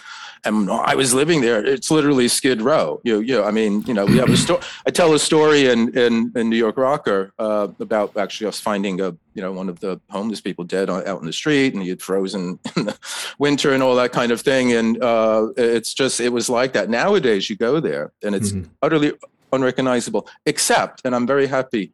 and 0.43 0.69
I 0.71 0.95
was 0.95 1.13
living 1.13 1.41
there. 1.41 1.63
It's 1.63 1.91
literally 1.91 2.27
Skid 2.27 2.61
Row. 2.61 2.99
You, 3.03 3.19
you 3.19 3.35
know, 3.35 3.43
I 3.43 3.51
mean, 3.51 3.83
you 3.83 3.93
know, 3.93 4.05
we 4.05 4.17
have 4.17 4.29
a 4.29 4.37
story. 4.37 4.61
I 4.87 4.91
tell 4.91 5.13
a 5.13 5.19
story 5.19 5.67
in 5.67 5.95
in, 5.97 6.31
in 6.35 6.49
New 6.49 6.57
York 6.57 6.77
Rocker 6.77 7.31
uh, 7.37 7.67
about 7.79 8.17
actually 8.17 8.47
us 8.47 8.59
finding 8.59 9.01
a 9.01 9.15
you 9.35 9.41
know 9.41 9.51
one 9.51 9.69
of 9.69 9.79
the 9.79 10.01
homeless 10.09 10.41
people 10.41 10.63
dead 10.63 10.89
on, 10.89 11.05
out 11.07 11.19
in 11.19 11.27
the 11.27 11.33
street, 11.33 11.73
and 11.73 11.83
he 11.83 11.89
had 11.89 12.01
frozen 12.01 12.59
in 12.75 12.85
the 12.85 12.97
winter 13.37 13.73
and 13.73 13.83
all 13.83 13.95
that 13.95 14.11
kind 14.11 14.31
of 14.31 14.41
thing. 14.41 14.73
And 14.73 15.01
uh, 15.03 15.49
it's 15.57 15.93
just 15.93 16.19
it 16.19 16.29
was 16.29 16.49
like 16.49 16.73
that. 16.73 16.89
Nowadays, 16.89 17.49
you 17.49 17.55
go 17.55 17.79
there, 17.79 18.13
and 18.23 18.33
it's 18.33 18.51
mm-hmm. 18.51 18.71
utterly 18.81 19.13
unrecognizable, 19.53 20.27
except, 20.45 21.01
and 21.05 21.15
I'm 21.15 21.27
very 21.27 21.47
happy 21.47 21.93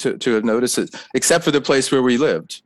to, 0.00 0.18
to 0.18 0.34
have 0.34 0.44
noticed 0.44 0.78
it, 0.78 0.94
except 1.14 1.44
for 1.44 1.50
the 1.50 1.60
place 1.60 1.90
where 1.92 2.02
we 2.02 2.16
lived 2.16 2.62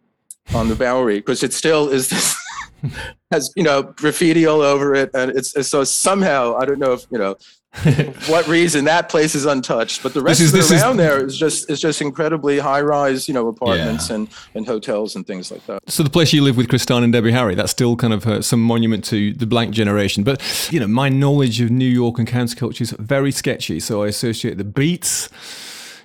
on 0.55 0.69
the 0.69 0.75
Bowery, 0.75 1.19
because 1.19 1.43
it 1.43 1.53
still 1.53 1.89
is 1.89 2.09
this 2.09 2.37
has 3.31 3.53
you 3.57 3.63
know 3.63 3.83
graffiti 3.83 4.47
all 4.47 4.61
over 4.61 4.95
it, 4.95 5.11
and 5.15 5.31
it's, 5.31 5.55
it's, 5.57 5.69
so 5.69 5.85
somehow 5.85 6.57
I 6.57 6.65
don't 6.65 6.79
know 6.79 6.93
if 6.93 7.07
you 7.11 7.19
know 7.19 7.37
what 8.29 8.47
reason 8.47 8.85
that 8.85 9.09
place 9.09 9.35
is 9.35 9.47
untouched, 9.47 10.03
but 10.03 10.15
the 10.15 10.23
rest 10.23 10.41
is, 10.41 10.55
of 10.55 10.61
it 10.61 10.71
around 10.71 10.93
is, 10.93 10.97
there 10.97 11.25
is 11.25 11.37
just 11.37 11.69
is 11.71 11.81
just 11.81 12.01
incredibly 12.01 12.59
high 12.59 12.81
rise, 12.81 13.27
you 13.27 13.35
know, 13.35 13.49
apartments 13.49 14.09
yeah. 14.11 14.17
and 14.17 14.29
and 14.55 14.67
hotels 14.67 15.17
and 15.17 15.27
things 15.27 15.51
like 15.51 15.65
that. 15.67 15.83
So 15.89 16.03
the 16.03 16.11
place 16.11 16.33
you 16.33 16.43
live 16.43 16.57
with 16.57 16.69
Kristan 16.69 17.03
and 17.03 17.13
Debbie 17.13 17.33
Harry, 17.33 17.55
that's 17.55 17.73
still 17.73 17.97
kind 17.97 18.13
of 18.13 18.27
uh, 18.27 18.43
some 18.43 18.63
monument 18.63 19.05
to 19.07 19.33
the 19.33 19.47
blank 19.47 19.75
generation. 19.75 20.23
But 20.23 20.41
you 20.71 20.79
know, 20.79 20.87
my 20.87 21.09
knowledge 21.09 21.61
of 21.61 21.71
New 21.71 21.89
York 21.89 22.19
and 22.19 22.29
counterculture 22.29 22.83
is 22.83 22.93
very 22.93 23.33
sketchy, 23.33 23.81
so 23.81 24.05
I 24.05 24.09
associate 24.09 24.57
the 24.57 24.65
beats 24.65 25.29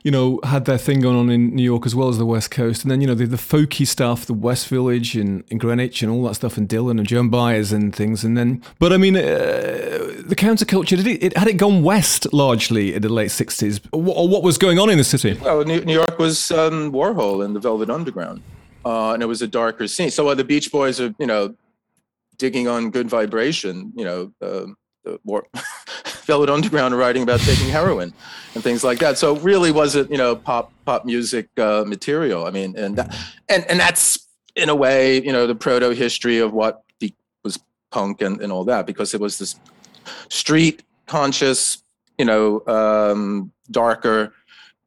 you 0.03 0.11
know, 0.11 0.39
had 0.43 0.65
their 0.65 0.77
thing 0.77 1.01
going 1.01 1.15
on 1.15 1.29
in 1.29 1.55
New 1.55 1.63
York 1.63 1.85
as 1.85 1.95
well 1.95 2.09
as 2.09 2.17
the 2.17 2.25
West 2.25 2.51
Coast. 2.51 2.83
And 2.83 2.91
then, 2.91 3.01
you 3.01 3.07
know, 3.07 3.15
the, 3.15 3.25
the 3.25 3.37
folky 3.37 3.85
stuff, 3.85 4.25
the 4.25 4.33
West 4.33 4.67
Village 4.67 5.15
and, 5.15 5.43
and 5.49 5.59
Greenwich 5.59 6.01
and 6.01 6.11
all 6.11 6.23
that 6.23 6.35
stuff, 6.35 6.57
and 6.57 6.67
Dylan 6.67 6.97
and 6.99 7.07
Joan 7.07 7.29
Baez 7.29 7.71
and 7.71 7.95
things. 7.95 8.23
And 8.23 8.37
then, 8.37 8.63
but 8.79 8.93
I 8.93 8.97
mean, 8.97 9.15
uh, 9.15 9.21
the 9.21 10.35
counterculture, 10.37 10.97
did 10.97 11.07
it, 11.07 11.23
it, 11.23 11.37
had 11.37 11.47
it 11.47 11.57
gone 11.57 11.83
west 11.83 12.31
largely 12.33 12.93
in 12.93 13.01
the 13.01 13.09
late 13.09 13.29
60s? 13.29 13.81
Or, 13.91 14.27
what 14.27 14.43
was 14.43 14.57
going 14.57 14.79
on 14.79 14.89
in 14.89 14.97
the 14.97 15.03
city? 15.03 15.33
Well, 15.41 15.63
New, 15.63 15.81
New 15.81 15.93
York 15.93 16.17
was 16.17 16.51
um, 16.51 16.91
Warhol 16.91 17.43
and 17.43 17.55
the 17.55 17.59
Velvet 17.59 17.89
Underground. 17.89 18.41
Uh, 18.85 19.13
and 19.13 19.21
it 19.21 19.25
was 19.25 19.41
a 19.41 19.47
darker 19.47 19.87
scene. 19.87 20.09
So 20.09 20.25
while 20.25 20.35
the 20.35 20.43
Beach 20.43 20.71
Boys 20.71 21.01
are, 21.01 21.13
you 21.19 21.25
know, 21.25 21.55
digging 22.37 22.67
on 22.67 22.89
good 22.89 23.09
vibration, 23.09 23.91
you 23.95 24.05
know, 24.05 24.31
uh, 24.41 24.65
the 25.09 25.19
war, 25.23 25.47
Velvet 26.23 26.49
Underground 26.49 26.97
writing 26.97 27.23
about 27.23 27.39
taking 27.39 27.67
heroin 27.67 28.13
and 28.55 28.63
things 28.63 28.83
like 28.83 28.99
that. 28.99 29.17
So 29.17 29.35
really 29.37 29.71
wasn't 29.71 30.11
you 30.11 30.17
know 30.17 30.35
pop 30.35 30.71
pop 30.85 31.05
music 31.05 31.47
uh, 31.57 31.83
material. 31.85 32.45
I 32.45 32.51
mean, 32.51 32.75
and 32.77 32.97
that, 32.97 33.15
and 33.47 33.65
and 33.69 33.79
that's 33.79 34.27
in 34.55 34.69
a 34.69 34.75
way 34.75 35.21
you 35.21 35.31
know 35.31 35.47
the 35.47 35.55
proto 35.55 35.89
history 35.91 36.39
of 36.39 36.53
what 36.53 36.83
the, 36.99 37.13
was 37.43 37.59
punk 37.91 38.21
and, 38.21 38.41
and 38.41 38.51
all 38.51 38.63
that 38.65 38.85
because 38.85 39.13
it 39.13 39.21
was 39.21 39.37
this 39.37 39.55
street 40.29 40.83
conscious 41.05 41.83
you 42.17 42.25
know 42.25 42.63
um, 42.67 43.51
darker 43.71 44.33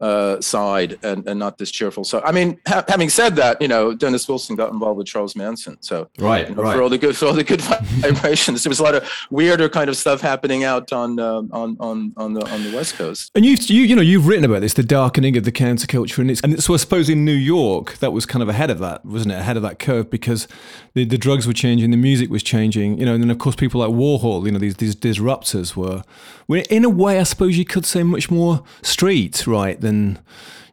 uh, 0.03 0.41
side 0.41 0.99
and, 1.05 1.27
and 1.29 1.39
not 1.39 1.59
this 1.59 1.71
cheerful 1.71 2.03
side. 2.03 2.23
I 2.25 2.33
mean, 2.33 2.61
ha- 2.67 2.85
having 2.89 3.09
said 3.09 3.37
that, 3.37 3.63
you 3.63 3.69
know, 3.69 3.95
Dennis 3.95 4.29
Wilson 4.29 4.57
got 4.57 4.73
involved 4.73 4.99
with 4.99 5.07
Charles 5.07 5.37
Manson, 5.37 5.79
so 5.81 6.09
right, 6.19 6.49
you 6.49 6.57
know, 6.57 6.63
right. 6.63 6.75
for 6.75 6.83
all 6.83 6.89
the 6.89 6.99
good 6.99 7.17
for 7.17 7.27
all 7.27 7.33
the 7.33 7.45
good 7.45 7.61
vibrations, 8.01 8.65
there 8.65 8.71
was 8.71 8.81
a 8.81 8.83
lot 8.83 8.97
of 8.97 9.09
weirder 9.31 9.69
kind 9.69 9.89
of 9.89 9.97
stuff 9.97 10.21
happening 10.21 10.65
out 10.65 10.93
on 10.93 11.21
uh, 11.21 11.43
on 11.53 11.77
on 11.79 12.13
on 12.17 12.35
the 12.35 12.45
on 12.53 12.65
the 12.65 12.75
West 12.75 12.97
Coast. 12.97 13.31
And 13.37 13.45
you 13.45 13.57
you 13.61 13.83
you 13.83 13.95
know 13.95 14.03
you've 14.03 14.27
written 14.27 14.45
about 14.45 14.61
this, 14.61 14.75
the 14.75 14.83
darkening 14.83 15.37
of 15.37 15.45
the 15.45 15.53
counterculture, 15.53 16.19
and 16.19 16.33
it's 16.33 16.41
and 16.41 16.61
so 16.61 16.75
I 16.75 16.79
suppose 16.79 17.09
in 17.09 17.25
New 17.25 17.33
York 17.33 17.99
that 17.99 18.13
was 18.13 18.27
kind 18.27 18.43
of 18.43 18.49
ahead 18.49 18.71
of 18.71 18.81
that, 18.81 19.05
wasn't 19.05 19.33
it? 19.33 19.37
Ahead 19.37 19.57
of 19.57 19.63
that 19.63 19.79
curve 19.79 20.11
because 20.11 20.49
the 20.95 21.05
the 21.05 21.19
drugs 21.19 21.47
were 21.47 21.53
changing, 21.53 21.93
the 21.93 21.97
music 21.97 22.29
was 22.29 22.43
changing, 22.43 22.99
you 22.99 23.07
know, 23.07 23.15
and 23.15 23.23
then 23.23 23.31
of 23.31 23.39
course 23.39 23.55
people 23.55 23.81
like 23.81 23.91
Warhol, 23.91 24.45
you 24.47 24.51
know, 24.51 24.59
these 24.59 24.77
these 24.77 24.97
disruptors 24.97 25.77
were, 25.77 26.03
were 26.49 26.63
in 26.71 26.85
a 26.85 26.89
way, 26.89 27.21
I 27.21 27.23
suppose 27.23 27.57
you 27.57 27.65
could 27.65 27.87
say 27.87 28.03
much 28.03 28.33
more 28.33 28.65
street, 28.83 29.47
right? 29.47 29.81
Than 29.81 29.92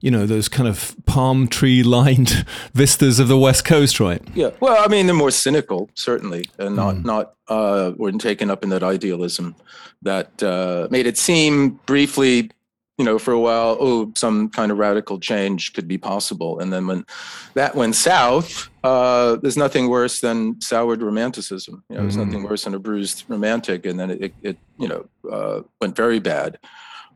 you 0.01 0.11
know 0.11 0.25
those 0.25 0.47
kind 0.47 0.67
of 0.67 0.95
palm 1.05 1.47
tree 1.47 1.83
lined 1.83 2.45
vistas 2.73 3.19
of 3.19 3.27
the 3.27 3.37
west 3.37 3.65
coast 3.65 3.99
right? 3.99 4.21
Yeah. 4.33 4.51
Well 4.59 4.83
i 4.83 4.87
mean 4.87 5.05
they're 5.05 5.15
more 5.15 5.31
cynical 5.31 5.89
certainly 5.93 6.45
and 6.57 6.75
not 6.75 6.95
mm. 6.95 7.05
not 7.05 7.33
uh 7.47 7.91
weren't 7.97 8.21
taken 8.21 8.49
up 8.49 8.63
in 8.63 8.69
that 8.69 8.83
idealism 8.83 9.55
that 10.01 10.41
uh 10.43 10.87
made 10.91 11.07
it 11.07 11.17
seem 11.17 11.79
briefly 11.85 12.51
you 12.97 13.05
know 13.05 13.19
for 13.19 13.33
a 13.33 13.39
while 13.39 13.77
oh 13.79 14.11
some 14.15 14.49
kind 14.49 14.71
of 14.71 14.77
radical 14.77 15.19
change 15.19 15.73
could 15.73 15.87
be 15.87 15.97
possible. 15.97 16.59
And 16.59 16.71
then 16.71 16.87
when 16.87 17.05
that 17.53 17.75
went 17.75 17.95
south 17.95 18.69
uh 18.83 19.35
there's 19.37 19.57
nothing 19.57 19.89
worse 19.89 20.21
than 20.21 20.59
soured 20.61 21.01
romanticism. 21.01 21.83
You 21.89 21.95
know 21.95 22.01
there's 22.03 22.17
mm. 22.17 22.25
nothing 22.25 22.43
worse 22.43 22.63
than 22.63 22.73
a 22.73 22.79
bruised 22.79 23.25
romantic 23.27 23.85
and 23.85 23.99
then 23.99 24.11
it, 24.11 24.33
it 24.41 24.57
you 24.77 24.87
know 24.87 25.09
uh 25.29 25.61
went 25.81 25.95
very 25.95 26.19
bad 26.19 26.57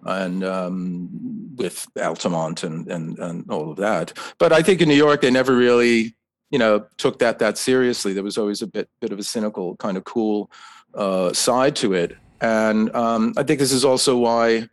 and 0.05 0.43
um, 0.43 1.09
with 1.55 1.87
Altamont 2.01 2.63
and, 2.63 2.87
and 2.87 3.17
and 3.19 3.49
all 3.49 3.71
of 3.71 3.77
that. 3.77 4.13
But 4.37 4.51
I 4.51 4.61
think 4.61 4.81
in 4.81 4.89
New 4.89 4.95
York 4.95 5.21
they 5.21 5.31
never 5.31 5.55
really, 5.55 6.15
you 6.49 6.59
know, 6.59 6.85
took 6.97 7.19
that 7.19 7.39
that 7.39 7.57
seriously. 7.57 8.13
There 8.13 8.23
was 8.23 8.37
always 8.37 8.61
a 8.61 8.67
bit 8.67 8.89
bit 9.01 9.11
of 9.11 9.19
a 9.19 9.23
cynical 9.23 9.75
kind 9.77 9.97
of 9.97 10.03
cool 10.03 10.51
uh, 10.93 11.33
side 11.33 11.75
to 11.77 11.93
it, 11.93 12.17
and 12.41 12.93
um, 12.95 13.33
I 13.37 13.43
think 13.43 13.59
this 13.59 13.71
is 13.71 13.85
also 13.85 14.17
why 14.17 14.69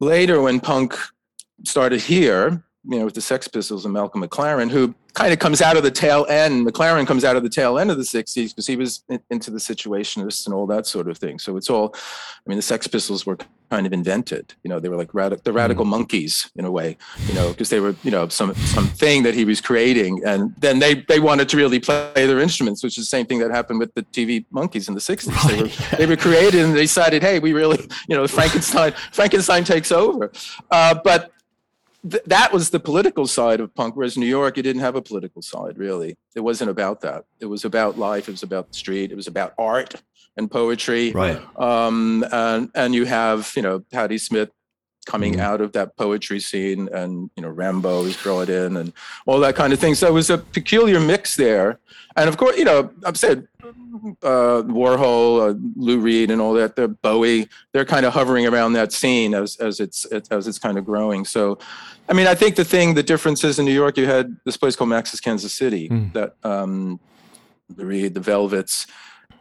later 0.00 0.40
when 0.40 0.60
punk 0.60 0.96
started 1.64 2.00
here, 2.00 2.64
you 2.84 2.98
know, 2.98 3.04
with 3.04 3.14
the 3.14 3.20
Sex 3.20 3.46
Pistols 3.46 3.84
and 3.84 3.92
Malcolm 3.92 4.22
McLaren, 4.22 4.70
who 4.70 4.94
kind 5.12 5.32
of 5.32 5.38
comes 5.38 5.60
out 5.60 5.76
of 5.76 5.82
the 5.82 5.90
tail 5.90 6.24
end. 6.28 6.66
McLaren 6.66 7.06
comes 7.06 7.24
out 7.24 7.36
of 7.36 7.42
the 7.42 7.48
tail 7.48 7.78
end 7.78 7.90
of 7.90 7.98
the 7.98 8.04
60s 8.04 8.50
because 8.50 8.66
he 8.66 8.76
was 8.76 9.02
in, 9.08 9.20
into 9.30 9.50
the 9.50 9.58
situationists 9.58 10.46
and 10.46 10.54
all 10.54 10.66
that 10.66 10.86
sort 10.86 11.08
of 11.08 11.18
thing. 11.18 11.38
So 11.38 11.56
it's 11.56 11.68
all, 11.68 11.94
I 11.94 12.48
mean, 12.48 12.56
the 12.56 12.62
Sex 12.62 12.86
Pistols 12.86 13.26
were 13.26 13.36
kind 13.70 13.86
of 13.86 13.92
invented. 13.92 14.54
You 14.62 14.70
know, 14.70 14.80
they 14.80 14.88
were 14.88 14.96
like 14.96 15.12
the 15.12 15.52
radical 15.52 15.84
mm. 15.84 16.06
Monkees 16.06 16.50
in 16.56 16.64
a 16.64 16.70
way. 16.70 16.96
You 17.26 17.34
know, 17.34 17.50
because 17.50 17.68
they 17.68 17.80
were, 17.80 17.94
you 18.02 18.10
know, 18.10 18.28
some 18.28 18.54
something 18.54 19.22
that 19.22 19.34
he 19.34 19.44
was 19.44 19.60
creating, 19.60 20.22
and 20.24 20.54
then 20.58 20.78
they 20.78 20.94
they 20.94 21.20
wanted 21.20 21.48
to 21.50 21.56
really 21.56 21.80
play 21.80 22.10
their 22.14 22.40
instruments, 22.40 22.82
which 22.82 22.98
is 22.98 23.04
the 23.04 23.08
same 23.08 23.26
thing 23.26 23.38
that 23.40 23.50
happened 23.50 23.78
with 23.78 23.94
the 23.94 24.02
TV 24.04 24.44
Monkees 24.52 24.88
in 24.88 24.94
the 24.94 25.00
60s. 25.00 25.28
Right. 25.28 25.50
They 25.50 25.62
were 25.62 25.96
they 25.96 26.06
were 26.06 26.16
created, 26.16 26.64
and 26.64 26.74
they 26.74 26.82
decided, 26.82 27.22
hey, 27.22 27.38
we 27.38 27.52
really, 27.52 27.78
you 28.08 28.16
know, 28.16 28.26
Frankenstein 28.26 28.92
Frankenstein 29.12 29.64
takes 29.64 29.92
over. 29.92 30.32
Uh, 30.70 30.94
but 31.04 31.32
th- 32.08 32.22
that 32.26 32.52
was 32.52 32.70
the 32.70 32.80
political 32.80 33.26
side 33.26 33.60
of 33.60 33.74
punk. 33.74 33.96
Whereas 33.96 34.16
New 34.16 34.26
York, 34.26 34.58
it 34.58 34.62
didn't 34.62 34.82
have 34.82 34.96
a 34.96 35.02
political 35.02 35.42
side 35.42 35.78
really. 35.78 36.16
It 36.34 36.40
wasn't 36.40 36.70
about 36.70 37.00
that. 37.02 37.24
It 37.40 37.46
was 37.46 37.64
about 37.64 37.98
life. 37.98 38.28
It 38.28 38.32
was 38.32 38.42
about 38.42 38.68
the 38.68 38.74
street. 38.74 39.12
It 39.12 39.16
was 39.16 39.26
about 39.26 39.54
art 39.58 39.94
and 40.36 40.50
poetry. 40.50 41.12
Right. 41.12 41.40
Um, 41.56 42.24
and 42.32 42.70
and 42.74 42.94
you 42.94 43.04
have 43.06 43.52
you 43.56 43.62
know 43.62 43.80
Patti 43.92 44.18
Smith 44.18 44.50
coming 45.06 45.34
mm. 45.34 45.40
out 45.40 45.60
of 45.60 45.72
that 45.72 45.96
poetry 45.96 46.40
scene, 46.40 46.88
and 46.92 47.30
you 47.36 47.42
know 47.42 47.52
Rimbaud 47.52 48.06
is 48.06 48.16
brought 48.16 48.48
in, 48.48 48.76
and 48.76 48.92
all 49.26 49.40
that 49.40 49.56
kind 49.56 49.72
of 49.72 49.78
thing. 49.78 49.94
So 49.94 50.06
it 50.08 50.12
was 50.12 50.30
a 50.30 50.38
peculiar 50.38 51.00
mix 51.00 51.36
there. 51.36 51.78
And 52.16 52.28
of 52.28 52.36
course, 52.36 52.56
you 52.58 52.64
know, 52.64 52.90
I've 53.04 53.16
said 53.16 53.46
uh, 54.22 54.62
Warhol, 54.66 55.50
uh, 55.50 55.54
Lou 55.76 56.00
Reed, 56.00 56.30
and 56.30 56.40
all 56.40 56.54
that. 56.54 56.76
The 56.76 56.88
Bowie, 56.88 57.48
they're 57.72 57.84
kind 57.84 58.06
of 58.06 58.12
hovering 58.12 58.46
around 58.46 58.72
that 58.74 58.92
scene 58.92 59.34
as 59.34 59.56
as 59.56 59.80
it's 59.80 60.04
as 60.06 60.46
it's 60.46 60.58
kind 60.58 60.78
of 60.78 60.84
growing. 60.84 61.24
So, 61.24 61.58
I 62.08 62.12
mean, 62.12 62.26
I 62.26 62.34
think 62.34 62.56
the 62.56 62.64
thing, 62.64 62.94
the 62.94 63.02
difference 63.02 63.44
is 63.44 63.58
in 63.58 63.64
New 63.64 63.72
York, 63.72 63.96
you 63.96 64.06
had 64.06 64.36
this 64.44 64.56
place 64.56 64.76
called 64.76 64.90
Max's 64.90 65.20
Kansas 65.20 65.54
City 65.54 65.88
mm. 65.88 66.12
that 66.12 66.34
um, 66.42 67.00
Reed, 67.76 68.14
the 68.14 68.20
Velvets, 68.20 68.86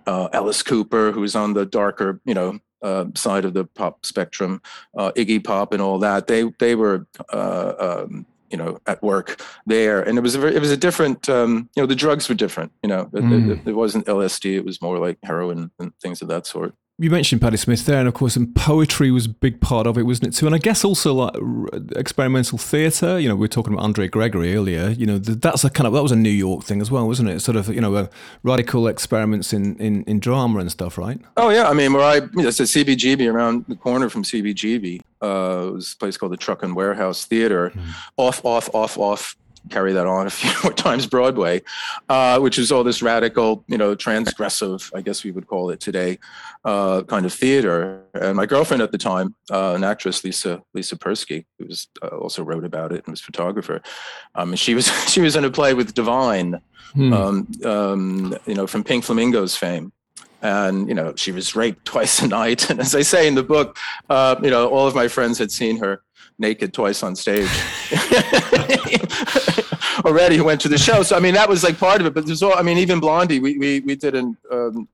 uh, 0.05 0.29
Alice 0.33 0.63
Cooper, 0.63 1.11
who's 1.11 1.35
on 1.35 1.53
the 1.53 1.65
darker, 1.65 2.19
you 2.25 2.33
know, 2.33 2.59
uh, 2.81 3.05
side 3.15 3.45
of 3.45 3.53
the 3.53 3.65
pop 3.65 4.05
spectrum, 4.05 4.61
uh, 4.97 5.11
Iggy 5.13 5.43
Pop, 5.43 5.73
and 5.73 5.81
all 5.81 5.99
that. 5.99 6.27
They 6.27 6.51
they 6.59 6.75
were 6.75 7.07
uh, 7.31 7.73
um, 7.79 8.25
you 8.49 8.57
know 8.57 8.79
at 8.87 9.01
work 9.03 9.41
there 9.65 10.01
and 10.01 10.17
it 10.17 10.21
was 10.21 10.35
a 10.35 10.39
very, 10.39 10.55
it 10.55 10.59
was 10.59 10.71
a 10.71 10.77
different 10.77 11.29
um, 11.29 11.69
you 11.75 11.83
know 11.83 11.87
the 11.87 11.95
drugs 11.95 12.27
were 12.27 12.35
different 12.35 12.71
you 12.81 12.89
know 12.89 13.01
it, 13.13 13.23
mm. 13.23 13.51
it, 13.51 13.67
it, 13.67 13.75
wasn't 13.75 14.05
lsd 14.07 14.55
it 14.55 14.65
was 14.65 14.81
more 14.81 14.97
like 14.97 15.19
heroin 15.23 15.69
and 15.79 15.93
things 16.01 16.21
of 16.21 16.27
that 16.27 16.47
sort 16.47 16.73
you 16.99 17.09
mentioned 17.09 17.39
Patti 17.41 17.55
Smith 17.55 17.85
there, 17.85 17.99
and 17.99 18.09
of 18.09 18.13
course, 18.13 18.35
and 18.35 18.53
poetry 18.53 19.09
was 19.09 19.25
a 19.25 19.29
big 19.29 19.61
part 19.61 19.87
of 19.87 19.97
it, 19.97 20.03
wasn't 20.03 20.27
it 20.27 20.37
too? 20.37 20.45
And 20.45 20.53
I 20.53 20.57
guess 20.57 20.83
also 20.83 21.13
like 21.13 21.33
experimental 21.95 22.57
theatre. 22.57 23.17
You 23.17 23.29
know, 23.29 23.35
we 23.35 23.41
were 23.41 23.47
talking 23.47 23.73
about 23.73 23.83
Andre 23.83 24.09
Gregory 24.09 24.53
earlier. 24.53 24.89
You 24.89 25.05
know, 25.05 25.17
that's 25.17 25.63
a 25.63 25.69
kind 25.69 25.87
of 25.87 25.93
that 25.93 26.03
was 26.03 26.11
a 26.11 26.17
New 26.17 26.29
York 26.29 26.65
thing 26.65 26.81
as 26.81 26.91
well, 26.91 27.07
wasn't 27.07 27.29
it? 27.29 27.39
Sort 27.39 27.55
of, 27.55 27.69
you 27.69 27.79
know, 27.79 27.95
uh, 27.95 28.07
radical 28.43 28.87
experiments 28.87 29.53
in, 29.53 29.77
in 29.77 30.03
in 30.03 30.19
drama 30.19 30.59
and 30.59 30.69
stuff, 30.69 30.97
right? 30.97 31.19
Oh 31.37 31.49
yeah, 31.49 31.69
I 31.69 31.73
mean, 31.73 31.93
where 31.93 32.03
I 32.03 32.15
you 32.15 32.29
know, 32.33 32.49
it's 32.49 32.59
a 32.59 32.63
CBGB 32.63 33.31
around 33.31 33.63
the 33.69 33.77
corner 33.77 34.09
from 34.09 34.23
CBGB. 34.23 34.99
Uh, 35.21 35.67
it 35.67 35.73
was 35.73 35.93
a 35.93 35.97
place 35.97 36.17
called 36.17 36.33
the 36.33 36.37
Truck 36.37 36.63
and 36.63 36.75
Warehouse 36.75 37.25
Theater, 37.25 37.71
mm. 37.71 37.93
off, 38.17 38.43
off, 38.43 38.69
off, 38.73 38.97
off 38.97 39.35
carry 39.69 39.93
that 39.93 40.07
on 40.07 40.27
a 40.27 40.29
few 40.29 40.51
more 40.63 40.73
times 40.73 41.05
Broadway, 41.05 41.61
uh, 42.07 42.39
which 42.39 42.57
is 42.57 42.71
all 42.71 42.83
this 42.83 43.01
radical, 43.01 43.63
you 43.67 43.77
know, 43.77 43.95
transgressive, 43.95 44.91
I 44.95 45.01
guess 45.01 45.23
we 45.23 45.31
would 45.31 45.47
call 45.47 45.69
it 45.69 45.79
today, 45.79 46.19
uh, 46.65 47.03
kind 47.03 47.25
of 47.25 47.33
theater. 47.33 48.03
And 48.13 48.35
my 48.35 48.45
girlfriend 48.45 48.81
at 48.81 48.91
the 48.91 48.97
time, 48.97 49.35
uh, 49.51 49.73
an 49.75 49.83
actress, 49.83 50.23
Lisa 50.23 50.61
Lisa 50.73 50.97
Persky, 50.97 51.45
who 51.57 51.65
was 51.65 51.87
uh, 52.01 52.07
also 52.07 52.43
wrote 52.43 52.65
about 52.65 52.91
it 52.91 53.05
and 53.05 53.13
was 53.13 53.21
photographer, 53.21 53.81
um, 54.35 54.49
and 54.49 54.59
she 54.59 54.73
was 54.73 54.87
she 55.09 55.21
was 55.21 55.35
in 55.35 55.45
a 55.45 55.51
play 55.51 55.73
with 55.73 55.93
Divine, 55.93 56.61
hmm. 56.93 57.13
um, 57.13 57.47
um, 57.65 58.37
you 58.45 58.55
know, 58.55 58.67
from 58.67 58.83
Pink 58.83 59.03
Flamingos 59.03 59.55
fame 59.55 59.91
and 60.41 60.87
you 60.87 60.95
know 60.95 61.13
she 61.15 61.31
was 61.31 61.55
raped 61.55 61.83
twice 61.85 62.21
a 62.21 62.27
night 62.27 62.69
and 62.69 62.79
as 62.79 62.95
i 62.95 63.01
say 63.01 63.27
in 63.27 63.35
the 63.35 63.43
book 63.43 63.77
uh, 64.09 64.35
you 64.41 64.49
know 64.49 64.69
all 64.69 64.87
of 64.87 64.95
my 64.95 65.07
friends 65.07 65.37
had 65.37 65.51
seen 65.51 65.77
her 65.77 66.01
naked 66.39 66.73
twice 66.73 67.03
on 67.03 67.15
stage 67.15 67.49
already 70.05 70.37
who 70.37 70.43
went 70.43 70.61
to 70.61 70.69
the 70.69 70.77
show. 70.77 71.03
So 71.03 71.15
I 71.15 71.19
mean, 71.19 71.33
that 71.33 71.49
was 71.49 71.63
like 71.63 71.77
part 71.77 72.01
of 72.01 72.07
it. 72.07 72.13
But 72.13 72.25
there's 72.25 72.41
all. 72.41 72.55
I 72.55 72.61
mean, 72.61 72.77
even 72.77 72.99
Blondie, 72.99 73.39
we 73.39 73.57
we 73.57 73.79
we 73.81 73.95
did 73.95 74.15
an 74.15 74.37
um, 74.51 74.87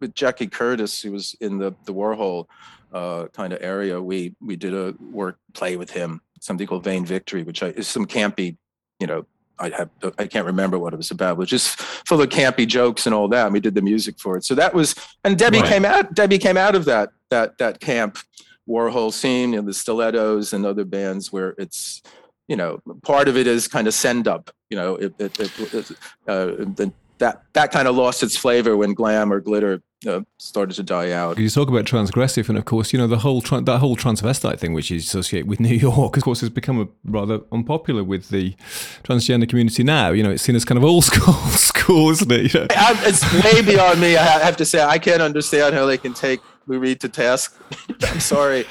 with 0.00 0.14
Jackie 0.14 0.46
Curtis, 0.46 1.00
who 1.00 1.12
was 1.12 1.34
in 1.40 1.58
the 1.58 1.74
the 1.84 1.94
Warhol 1.94 2.46
uh, 2.92 3.26
kind 3.32 3.52
of 3.52 3.62
area. 3.62 4.00
We 4.00 4.34
we 4.40 4.56
did 4.56 4.74
a 4.74 4.94
work 5.00 5.38
play 5.52 5.76
with 5.76 5.90
him, 5.90 6.20
something 6.40 6.66
called 6.66 6.84
Vain 6.84 7.04
Victory, 7.04 7.42
which 7.42 7.62
I, 7.62 7.68
is 7.68 7.88
some 7.88 8.06
campy, 8.06 8.56
you 8.98 9.06
know. 9.06 9.26
I 9.58 9.68
have 9.76 9.90
I 10.18 10.26
can't 10.26 10.46
remember 10.46 10.78
what 10.78 10.94
it 10.94 10.96
was 10.96 11.10
about. 11.10 11.36
Was 11.36 11.50
just 11.50 11.78
full 11.78 12.22
of 12.22 12.30
campy 12.30 12.66
jokes 12.66 13.04
and 13.04 13.14
all 13.14 13.28
that. 13.28 13.44
And 13.44 13.52
we 13.52 13.60
did 13.60 13.74
the 13.74 13.82
music 13.82 14.18
for 14.18 14.38
it. 14.38 14.44
So 14.44 14.54
that 14.54 14.72
was 14.72 14.94
and 15.22 15.38
Debbie 15.38 15.60
right. 15.60 15.68
came 15.68 15.84
out. 15.84 16.14
Debbie 16.14 16.38
came 16.38 16.56
out 16.56 16.74
of 16.74 16.86
that 16.86 17.10
that 17.28 17.58
that 17.58 17.78
camp 17.78 18.16
Warhol 18.70 19.12
scene, 19.12 19.50
know, 19.50 19.62
the 19.62 19.74
Stilettos 19.74 20.52
and 20.52 20.64
other 20.64 20.84
bands 20.84 21.32
where 21.32 21.54
it's, 21.58 22.02
you 22.48 22.56
know, 22.56 22.80
part 23.02 23.28
of 23.28 23.36
it 23.36 23.46
is 23.46 23.66
kind 23.66 23.88
of 23.88 23.94
send 23.94 24.28
up, 24.28 24.50
you 24.70 24.76
know, 24.76 24.96
it, 24.96 25.14
it, 25.18 25.38
it, 25.38 25.90
uh, 26.28 26.90
that 27.20 27.42
that 27.52 27.70
kind 27.70 27.86
of 27.86 27.94
lost 27.94 28.22
its 28.22 28.36
flavor 28.36 28.76
when 28.76 28.94
glam 28.94 29.32
or 29.32 29.40
glitter 29.40 29.82
uh, 30.06 30.22
started 30.38 30.74
to 30.74 30.82
die 30.82 31.12
out. 31.12 31.38
You 31.38 31.48
talk 31.48 31.68
about 31.68 31.84
transgressive, 31.84 32.48
and 32.48 32.58
of 32.58 32.64
course, 32.64 32.92
you 32.92 32.98
know 32.98 33.06
the 33.06 33.18
whole 33.18 33.40
tra- 33.40 33.60
that 33.60 33.78
whole 33.78 33.96
transvestite 33.96 34.58
thing, 34.58 34.72
which 34.72 34.90
is 34.90 35.04
associated 35.04 35.48
with 35.48 35.60
New 35.68 35.76
York, 35.76 36.16
of 36.16 36.22
course, 36.24 36.40
has 36.40 36.50
become 36.50 36.80
a, 36.80 36.88
rather 37.04 37.40
unpopular 37.52 38.02
with 38.02 38.30
the 38.30 38.54
transgender 39.04 39.48
community 39.48 39.84
now. 39.84 40.10
You 40.10 40.22
know, 40.22 40.30
it's 40.30 40.42
seen 40.42 40.56
as 40.56 40.64
kind 40.64 40.78
of 40.78 40.84
old 40.84 41.04
school, 41.10 41.34
school, 41.50 42.10
isn't 42.10 42.32
it? 42.32 42.54
You 42.54 42.60
know? 42.60 42.66
it's 42.70 43.44
way 43.44 43.62
beyond 43.62 44.00
me. 44.00 44.16
I 44.16 44.24
have 44.24 44.56
to 44.56 44.64
say, 44.64 44.82
I 44.82 44.98
can't 44.98 45.22
understand 45.22 45.74
how 45.74 45.86
they 45.86 45.98
can 45.98 46.14
take 46.14 46.40
Lou 46.70 46.78
Reed 46.78 47.00
to 47.00 47.08
task. 47.08 47.60
I'm 48.02 48.20
sorry, 48.20 48.64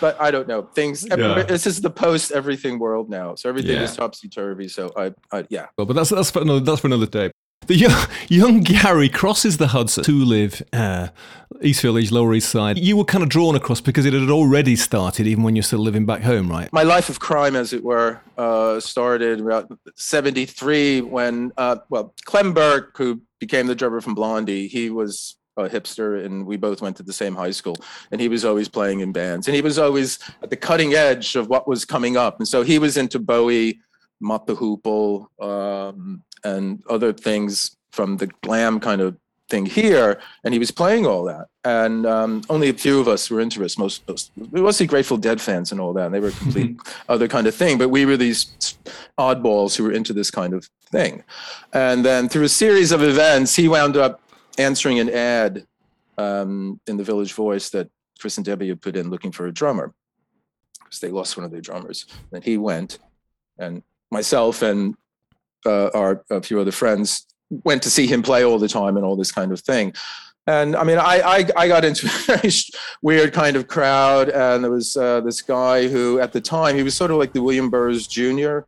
but 0.00 0.20
I 0.20 0.30
don't 0.30 0.48
know 0.48 0.62
things. 0.62 1.06
Yeah. 1.06 1.42
This 1.42 1.66
is 1.66 1.80
the 1.80 1.90
post 1.90 2.32
everything 2.32 2.78
world 2.78 3.10
now, 3.10 3.34
so 3.34 3.48
everything 3.48 3.76
yeah. 3.76 3.82
is 3.82 3.94
topsy 3.94 4.28
turvy. 4.28 4.68
So 4.68 4.90
I, 4.96 5.12
I, 5.30 5.44
yeah. 5.50 5.66
Well, 5.76 5.86
but 5.86 5.94
that's 5.94 6.10
that's 6.10 6.30
for 6.30 6.40
another 6.40 6.60
that's 6.60 6.80
for 6.80 6.86
another 6.86 7.06
day. 7.06 7.30
The 7.66 7.76
young, 7.76 8.06
young 8.28 8.60
Gary 8.60 9.08
crosses 9.08 9.56
the 9.58 9.68
Hudson 9.68 10.02
to 10.02 10.24
live 10.24 10.62
uh, 10.72 11.08
East 11.62 11.82
Village, 11.82 12.10
Lower 12.10 12.34
East 12.34 12.48
Side. 12.48 12.76
You 12.76 12.96
were 12.96 13.04
kind 13.04 13.22
of 13.22 13.28
drawn 13.28 13.54
across 13.54 13.80
because 13.80 14.04
it 14.04 14.12
had 14.14 14.30
already 14.30 14.74
started, 14.74 15.28
even 15.28 15.44
when 15.44 15.54
you're 15.54 15.62
still 15.62 15.78
living 15.78 16.04
back 16.04 16.22
home, 16.22 16.50
right? 16.50 16.72
My 16.72 16.82
life 16.82 17.08
of 17.08 17.20
crime, 17.20 17.54
as 17.54 17.72
it 17.72 17.84
were, 17.84 18.20
uh, 18.36 18.80
started 18.80 19.40
about 19.40 19.70
73 19.94 21.02
when, 21.02 21.52
uh, 21.56 21.76
well, 21.88 22.12
Clem 22.24 22.52
Burke, 22.52 22.98
who 22.98 23.22
became 23.38 23.68
the 23.68 23.76
drummer 23.76 24.00
from 24.00 24.16
Blondie, 24.16 24.66
he 24.66 24.90
was 24.90 25.36
a 25.56 25.68
hipster 25.68 26.24
and 26.24 26.46
we 26.46 26.56
both 26.56 26.80
went 26.80 26.96
to 26.96 27.02
the 27.02 27.12
same 27.12 27.34
high 27.34 27.50
school. 27.50 27.76
And 28.10 28.20
he 28.20 28.28
was 28.28 28.44
always 28.44 28.68
playing 28.68 29.00
in 29.00 29.12
bands. 29.12 29.48
And 29.48 29.54
he 29.54 29.62
was 29.62 29.78
always 29.78 30.18
at 30.42 30.50
the 30.50 30.56
cutting 30.56 30.94
edge 30.94 31.36
of 31.36 31.48
what 31.48 31.68
was 31.68 31.84
coming 31.84 32.16
up. 32.16 32.38
And 32.38 32.48
so 32.48 32.62
he 32.62 32.78
was 32.78 32.96
into 32.96 33.18
bowie 33.18 33.80
Mott 34.20 34.46
the 34.46 34.54
Hoople 34.54 35.26
um, 35.42 36.22
and 36.44 36.82
other 36.88 37.12
things 37.12 37.76
from 37.90 38.16
the 38.16 38.28
glam 38.42 38.80
kind 38.80 39.00
of 39.00 39.16
thing 39.48 39.66
here. 39.66 40.20
And 40.44 40.54
he 40.54 40.58
was 40.58 40.70
playing 40.70 41.06
all 41.06 41.24
that. 41.24 41.48
And 41.64 42.06
um, 42.06 42.42
only 42.48 42.70
a 42.70 42.72
few 42.72 42.98
of 43.00 43.06
us 43.06 43.30
were 43.30 43.40
into 43.40 43.62
it. 43.62 43.78
Most, 43.78 44.08
most 44.08 44.32
we 44.50 44.62
mostly 44.62 44.86
grateful 44.86 45.18
dead 45.18 45.40
fans 45.40 45.70
and 45.70 45.80
all 45.80 45.92
that. 45.92 46.06
And 46.06 46.14
they 46.14 46.20
were 46.20 46.28
a 46.28 46.32
complete 46.32 46.76
other 47.08 47.28
kind 47.28 47.46
of 47.46 47.54
thing. 47.54 47.76
But 47.76 47.90
we 47.90 48.06
were 48.06 48.16
these 48.16 48.46
oddballs 49.18 49.76
who 49.76 49.84
were 49.84 49.92
into 49.92 50.12
this 50.12 50.30
kind 50.30 50.54
of 50.54 50.68
thing. 50.90 51.22
And 51.72 52.04
then 52.04 52.28
through 52.28 52.44
a 52.44 52.48
series 52.48 52.92
of 52.92 53.02
events 53.02 53.54
he 53.54 53.68
wound 53.68 53.96
up 53.96 54.20
answering 54.58 54.98
an 54.98 55.10
ad 55.10 55.66
um, 56.18 56.80
in 56.86 56.96
the 56.96 57.04
Village 57.04 57.32
Voice 57.32 57.70
that 57.70 57.90
Chris 58.20 58.36
and 58.36 58.44
Debbie 58.44 58.68
had 58.68 58.80
put 58.80 58.96
in 58.96 59.10
looking 59.10 59.32
for 59.32 59.46
a 59.46 59.52
drummer 59.52 59.94
because 60.84 61.00
they 61.00 61.10
lost 61.10 61.36
one 61.36 61.44
of 61.44 61.50
their 61.50 61.60
drummers. 61.60 62.06
And 62.32 62.44
he 62.44 62.58
went, 62.58 62.98
and 63.58 63.82
myself 64.10 64.62
and 64.62 64.94
uh, 65.64 65.88
our 65.94 66.24
a 66.30 66.42
few 66.42 66.60
other 66.60 66.72
friends 66.72 67.26
went 67.64 67.82
to 67.82 67.90
see 67.90 68.06
him 68.06 68.22
play 68.22 68.44
all 68.44 68.58
the 68.58 68.68
time 68.68 68.96
and 68.96 69.04
all 69.04 69.16
this 69.16 69.32
kind 69.32 69.52
of 69.52 69.60
thing. 69.60 69.94
And 70.46 70.74
I 70.74 70.84
mean, 70.84 70.98
I 70.98 71.20
I, 71.20 71.46
I 71.56 71.68
got 71.68 71.84
into 71.84 72.06
a 72.28 72.36
very 72.36 72.52
weird 73.00 73.32
kind 73.32 73.56
of 73.56 73.68
crowd, 73.68 74.28
and 74.28 74.62
there 74.62 74.70
was 74.70 74.96
uh, 74.96 75.20
this 75.20 75.40
guy 75.40 75.88
who, 75.88 76.20
at 76.20 76.32
the 76.32 76.40
time, 76.40 76.76
he 76.76 76.82
was 76.82 76.94
sort 76.94 77.10
of 77.10 77.16
like 77.16 77.32
the 77.32 77.42
William 77.42 77.70
Burroughs 77.70 78.06
Jr 78.06 78.60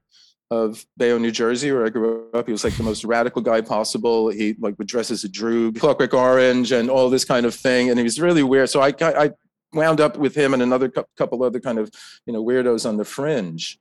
of 0.55 0.87
Bayonne, 0.97 1.23
New 1.23 1.31
Jersey, 1.31 1.73
where 1.73 1.87
I 1.87 1.91
grew 1.91 2.29
up. 2.33 2.47
He 2.47 2.53
was 2.53 2.65
like 2.65 2.77
the 2.77 2.83
most 2.83 3.05
radical 3.05 3.43
guy 3.43 3.61
possible. 3.61 4.29
He 4.31 4.55
like 4.59 4.79
would 4.79 4.87
dress 4.87 5.11
as 5.11 5.25
a 5.25 5.29
droog, 5.29 5.79
Clockwork 5.79 6.15
Orange, 6.15 6.73
and 6.73 6.91
all 6.91 7.11
this 7.11 7.25
kind 7.25 7.45
of 7.47 7.55
thing. 7.55 7.91
And 7.91 7.99
he 7.99 8.05
was 8.05 8.21
really 8.21 8.43
weird. 8.43 8.71
So 8.71 8.81
I, 8.81 8.95
I 9.01 9.31
wound 9.73 10.01
up 10.01 10.17
with 10.17 10.35
him 10.35 10.55
and 10.55 10.63
another 10.63 10.89
couple 11.17 11.43
other 11.43 11.61
kind 11.61 11.79
of 11.79 11.91
you 12.27 12.33
know 12.33 12.43
weirdos 12.45 12.89
on 12.89 12.97
the 12.97 13.05
fringe. 13.05 13.79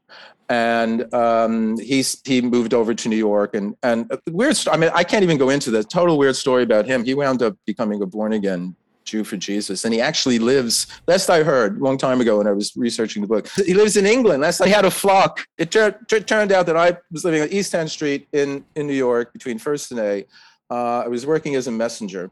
And 0.49 1.11
um, 1.13 1.79
he's 1.79 2.21
he 2.25 2.41
moved 2.41 2.73
over 2.73 2.93
to 2.93 3.09
New 3.09 3.15
York 3.15 3.55
and 3.55 3.75
and 3.83 4.11
weird. 4.29 4.57
I 4.71 4.77
mean, 4.77 4.91
I 4.93 5.03
can't 5.03 5.23
even 5.23 5.37
go 5.37 5.49
into 5.49 5.71
the 5.71 5.83
total 5.83 6.17
weird 6.17 6.35
story 6.35 6.63
about 6.63 6.85
him. 6.85 7.05
He 7.05 7.13
wound 7.13 7.41
up 7.41 7.55
becoming 7.65 8.01
a 8.01 8.05
born 8.05 8.33
again 8.33 8.75
Jew 9.13 9.23
for 9.23 9.37
Jesus. 9.37 9.85
And 9.85 9.93
he 9.93 10.01
actually 10.01 10.39
lives, 10.39 10.87
last 11.07 11.29
I 11.29 11.43
heard, 11.43 11.79
a 11.79 11.83
long 11.83 11.99
time 11.99 12.19
ago 12.19 12.39
when 12.39 12.47
I 12.47 12.51
was 12.51 12.75
researching 12.75 13.21
the 13.21 13.27
book, 13.27 13.47
he 13.63 13.75
lives 13.75 13.95
in 13.95 14.07
England. 14.07 14.41
Last 14.41 14.59
I 14.59 14.67
had 14.67 14.85
a 14.85 14.91
flock. 14.91 15.45
It 15.59 15.69
tur- 15.69 15.99
tur- 16.07 16.21
turned 16.21 16.51
out 16.51 16.65
that 16.65 16.75
I 16.75 16.97
was 17.11 17.23
living 17.23 17.43
on 17.43 17.49
East 17.49 17.73
10th 17.73 17.91
Street 17.91 18.27
in, 18.33 18.65
in 18.75 18.87
New 18.87 18.95
York 18.95 19.31
between 19.31 19.59
First 19.59 19.91
and 19.91 19.99
A. 19.99 20.25
Uh, 20.71 21.03
I 21.05 21.07
was 21.07 21.27
working 21.27 21.53
as 21.53 21.67
a 21.67 21.71
messenger. 21.71 22.31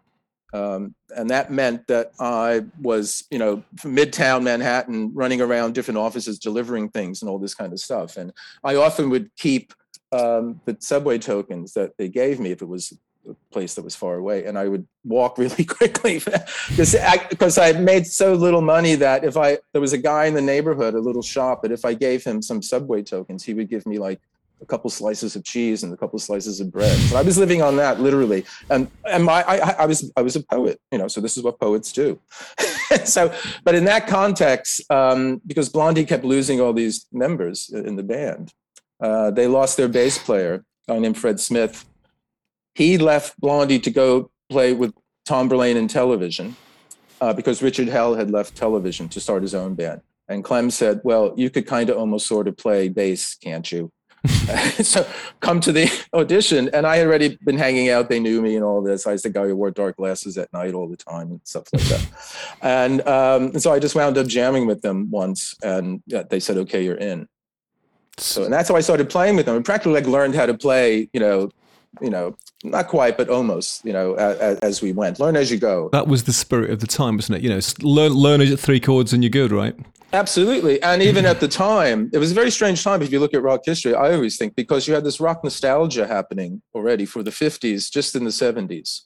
Um, 0.54 0.96
and 1.15 1.30
that 1.30 1.52
meant 1.52 1.86
that 1.88 2.13
I 2.20 2.65
was, 2.82 3.26
you 3.30 3.38
know, 3.38 3.63
from 3.78 3.96
Midtown 3.96 4.41
Manhattan, 4.41 5.13
running 5.13 5.39
around 5.39 5.76
different 5.76 6.00
offices, 6.00 6.39
delivering 6.39 6.89
things 6.89 7.22
and 7.22 7.30
all 7.30 7.38
this 7.38 7.54
kind 7.54 7.72
of 7.74 7.80
stuff. 7.80 8.17
And 8.17 8.34
I 8.63 8.76
often 8.76 9.12
would 9.12 9.30
keep 9.38 9.74
um, 10.12 10.60
the 10.65 10.76
subway 10.80 11.20
tokens 11.20 11.74
that 11.74 11.96
they 11.98 12.10
gave 12.10 12.39
me 12.39 12.52
if 12.52 12.62
it 12.62 12.67
was 12.67 12.91
place 13.51 13.75
that 13.75 13.84
was 13.84 13.95
far 13.95 14.15
away 14.15 14.45
and 14.45 14.57
i 14.57 14.67
would 14.67 14.86
walk 15.03 15.38
really 15.43 15.65
quickly. 15.65 16.21
Because 16.69 16.95
I, 16.95 17.69
I 17.69 17.73
made 17.73 18.05
so 18.07 18.34
little 18.34 18.62
money 18.62 18.95
that 18.95 19.23
if 19.23 19.38
i 19.38 19.57
there 19.73 19.81
was 19.81 19.93
a 19.93 19.97
guy 19.97 20.25
in 20.25 20.34
the 20.34 20.41
neighborhood 20.41 20.93
a 20.93 20.99
little 20.99 21.21
shop 21.21 21.62
that 21.62 21.71
if 21.71 21.86
i 21.86 21.93
gave 21.93 22.23
him 22.23 22.41
some 22.41 22.62
subway 22.62 23.01
tokens 23.01 23.43
he 23.43 23.53
would 23.53 23.69
give 23.69 23.86
me 23.86 23.99
like 23.99 24.19
a 24.62 24.65
couple 24.65 24.91
slices 24.91 25.36
of 25.36 25.43
cheese 25.43 25.81
and 25.81 25.91
a 25.91 25.97
couple 25.97 26.19
slices 26.19 26.60
of 26.60 26.71
bread. 26.71 26.95
So 27.10 27.17
i 27.17 27.21
was 27.21 27.38
living 27.38 27.62
on 27.62 27.75
that 27.77 27.99
literally. 27.99 28.45
And 28.69 28.89
and 29.05 29.23
my 29.23 29.43
I, 29.43 29.71
I 29.71 29.86
was 29.86 30.12
i 30.15 30.21
was 30.21 30.36
a 30.36 30.43
poet 30.43 30.79
you 30.91 30.97
know 30.97 31.07
so 31.07 31.21
this 31.21 31.38
is 31.38 31.43
what 31.43 31.60
poets 31.60 31.91
do. 31.91 32.19
So 33.05 33.34
but 33.63 33.73
in 33.73 33.86
that 33.86 34.05
context 34.05 34.81
um, 34.91 35.41
because 35.47 35.69
blondie 35.69 36.03
kept 36.03 36.25
losing 36.25 36.60
all 36.60 36.73
these 36.73 37.05
members 37.13 37.69
in 37.69 37.95
the 37.95 38.03
band 38.03 38.53
uh, 38.99 39.31
they 39.31 39.47
lost 39.47 39.77
their 39.77 39.88
bass 39.88 40.17
player 40.17 40.65
a 40.89 40.91
guy 40.91 40.99
named 40.99 41.17
fred 41.17 41.39
smith 41.39 41.86
he 42.75 42.97
left 42.97 43.39
Blondie 43.39 43.79
to 43.79 43.91
go 43.91 44.31
play 44.49 44.73
with 44.73 44.93
Tom 45.25 45.49
Verlaine 45.49 45.77
in 45.77 45.88
television 45.88 46.55
uh, 47.19 47.34
because 47.34 47.62
Richard 47.62 47.88
Hell 47.88 48.15
had 48.15 48.31
left 48.31 48.55
television 48.55 49.07
to 49.10 49.19
start 49.19 49.41
his 49.41 49.55
own 49.55 49.75
band. 49.75 50.01
And 50.27 50.43
Clem 50.43 50.71
said, 50.71 51.01
Well, 51.03 51.34
you 51.36 51.49
could 51.49 51.67
kind 51.67 51.89
of 51.89 51.97
almost 51.97 52.27
sort 52.27 52.47
of 52.47 52.57
play 52.57 52.88
bass, 52.88 53.36
can't 53.36 53.69
you? 53.71 53.91
so 54.81 55.05
come 55.39 55.60
to 55.60 55.71
the 55.71 55.91
audition. 56.13 56.69
And 56.73 56.86
I 56.86 56.97
had 56.97 57.07
already 57.07 57.38
been 57.43 57.57
hanging 57.57 57.89
out. 57.89 58.07
They 58.07 58.19
knew 58.19 58.41
me 58.41 58.55
and 58.55 58.63
all 58.63 58.81
this. 58.81 59.05
I 59.05 59.13
was 59.13 59.23
the 59.23 59.29
guy 59.29 59.47
who 59.47 59.55
wore 59.55 59.71
dark 59.71 59.97
glasses 59.97 60.38
at 60.38 60.51
night 60.53 60.73
all 60.73 60.88
the 60.88 60.97
time 60.97 61.31
and 61.31 61.41
stuff 61.43 61.65
like 61.73 61.84
that. 61.84 62.07
and, 62.62 63.07
um, 63.07 63.43
and 63.47 63.62
so 63.62 63.73
I 63.73 63.79
just 63.79 63.95
wound 63.95 64.17
up 64.17 64.27
jamming 64.27 64.67
with 64.67 64.81
them 64.81 65.10
once. 65.10 65.55
And 65.63 66.01
yeah, 66.05 66.23
they 66.23 66.39
said, 66.39 66.57
Okay, 66.57 66.84
you're 66.84 66.95
in. 66.95 67.27
So, 68.17 68.43
and 68.43 68.53
that's 68.53 68.69
how 68.69 68.75
I 68.75 68.81
started 68.81 69.10
playing 69.10 69.36
with 69.36 69.47
them. 69.47 69.57
I 69.57 69.62
practically 69.62 69.93
like 69.93 70.05
learned 70.05 70.36
how 70.36 70.45
to 70.45 70.53
play, 70.53 71.10
you 71.13 71.19
know, 71.19 71.49
you 71.99 72.10
know, 72.10 72.36
not 72.63 72.88
quite, 72.88 73.17
but 73.17 73.30
almost, 73.30 73.84
you 73.84 73.91
know, 73.91 74.13
as, 74.15 74.60
as, 74.60 74.82
we 74.82 74.93
went. 74.93 75.19
Learn 75.19 75.36
as 75.36 75.51
you 75.51 75.58
go. 75.58 75.89
That 75.91 76.08
was 76.08 76.23
the 76.23 76.34
spirit 76.34 76.69
of 76.69 76.80
the 76.80 76.88
time, 76.88 77.17
wasn't 77.17 77.39
it? 77.39 77.43
You 77.43 77.49
know, 77.49 77.60
learn, 77.82 78.13
learn 78.13 78.41
at 78.41 78.60
three 78.60 78.80
chords 78.80 79.12
and 79.13 79.23
you're 79.23 79.30
good, 79.30 79.51
right? 79.51 79.75
Absolutely. 80.13 80.82
And 80.84 81.01
even 81.01 81.25
at 81.25 81.39
the 81.39 81.47
time, 81.47 82.10
it 82.13 82.17
was 82.17 82.32
a 82.32 82.36
very 82.36 82.51
strange 82.51 82.84
time. 82.84 83.01
If 83.01 83.12
you 83.12 83.19
look 83.19 83.34
at 83.34 83.41
rock 83.41 83.62
history, 83.65 83.93
I 83.93 84.13
always 84.13 84.38
think 84.38 84.56
because 84.56 84.88
you 84.88 84.93
had 84.93 85.04
this 85.04 85.19
rock 85.19 85.43
nostalgia 85.43 86.08
happening 86.08 86.62
already 86.73 87.06
for 87.06 87.23
the 87.23 87.32
50s, 87.32 87.91
just 87.91 88.15
in 88.15 88.23
the 88.23 88.30
70s. 88.30 89.01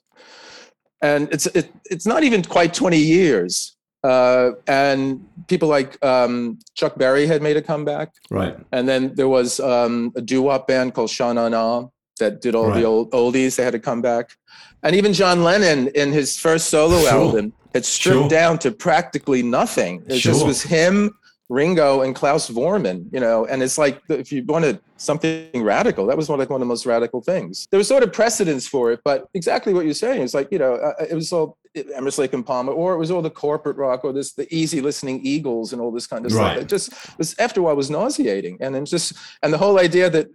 And 1.02 1.28
it's, 1.32 1.46
it, 1.48 1.72
it's 1.86 2.06
not 2.06 2.24
even 2.24 2.44
quite 2.44 2.74
20 2.74 2.98
years 2.98 3.76
Uh, 4.06 4.52
and 4.68 5.26
people 5.48 5.68
like 5.68 5.98
um, 6.06 6.60
Chuck 6.76 6.96
Berry 6.96 7.26
had 7.26 7.42
made 7.42 7.58
a 7.58 7.62
comeback. 7.62 8.14
Right. 8.30 8.56
And 8.72 8.88
then 8.88 9.16
there 9.16 9.28
was 9.28 9.60
um, 9.60 10.14
a 10.16 10.22
doo-wop 10.22 10.68
band 10.68 10.94
called 10.94 11.10
Sha 11.10 11.34
Na 11.34 11.50
Na 11.50 11.88
that 12.20 12.42
did 12.42 12.56
all 12.56 12.68
Right. 12.68 12.80
the 12.82 12.86
old 12.86 13.12
oldies. 13.12 13.56
They 13.56 13.64
had 13.64 13.74
to 13.74 13.80
come 13.80 14.02
back. 14.02 14.38
And 14.84 14.96
even 14.96 15.14
John 15.14 15.44
Lennon 15.44 15.88
in 15.90 16.12
his 16.12 16.38
first 16.38 16.68
solo 16.70 17.00
Sure. 17.02 17.10
album 17.10 17.54
had 17.74 17.86
stripped 17.86 18.20
Sure. 18.20 18.30
down 18.30 18.60
to 18.60 18.72
practically 18.72 19.44
nothing. 19.44 20.04
It 20.08 20.20
just 20.20 20.46
was 20.46 20.62
him, 20.62 21.18
Ringo, 21.50 22.02
and 22.02 22.16
Klaus 22.16 22.50
Voormann, 22.50 23.08
you 23.12 23.20
know, 23.20 23.46
and 23.46 23.62
it's 23.62 23.78
like 23.78 24.02
if 24.10 24.32
you 24.32 24.44
wanted 24.46 24.80
something 24.98 25.64
radical, 25.64 26.06
that 26.08 26.18
was 26.18 26.28
one 26.28 26.40
like 26.40 26.50
one 26.50 26.62
of 26.62 26.66
the 26.68 26.70
most 26.70 26.86
radical 26.86 27.22
things. 27.22 27.68
There 27.70 27.78
was 27.78 27.88
sort 27.88 28.04
of 28.04 28.12
precedence 28.12 28.68
for 28.68 28.92
it, 28.92 29.02
but 29.04 29.28
exactly 29.34 29.74
what 29.74 29.86
you're 29.86 29.94
saying 29.94 30.22
is 30.22 30.34
like, 30.34 30.52
you 30.52 30.58
know, 30.58 30.76
uh, 30.76 30.94
it 31.10 31.14
was 31.14 31.32
all 31.32 31.58
Emerson 31.94 32.24
Lake 32.24 32.34
and 32.34 32.46
Palmer, 32.46 32.72
or 32.72 32.94
it 32.94 32.98
was 32.98 33.12
all 33.12 33.22
the 33.22 33.30
corporate 33.30 33.78
rock, 33.78 34.04
or 34.04 34.14
this 34.14 34.34
the 34.34 34.48
easy 34.54 34.82
listening 34.82 35.20
Eagles 35.24 35.74
and 35.74 35.82
all 35.82 35.92
this 35.92 36.08
kind 36.08 36.26
of 36.26 36.32
Right. 36.34 36.54
stuff. 36.54 36.64
It 36.64 36.70
just 36.70 36.94
was 37.18 37.36
after 37.38 37.60
a 37.60 37.64
while 37.64 37.76
was 37.76 37.90
nauseating, 37.90 38.58
and 38.62 38.74
then 38.74 38.86
just 38.86 39.14
and 39.44 39.54
the 39.54 39.58
whole 39.58 39.80
idea 39.80 40.10
that 40.10 40.28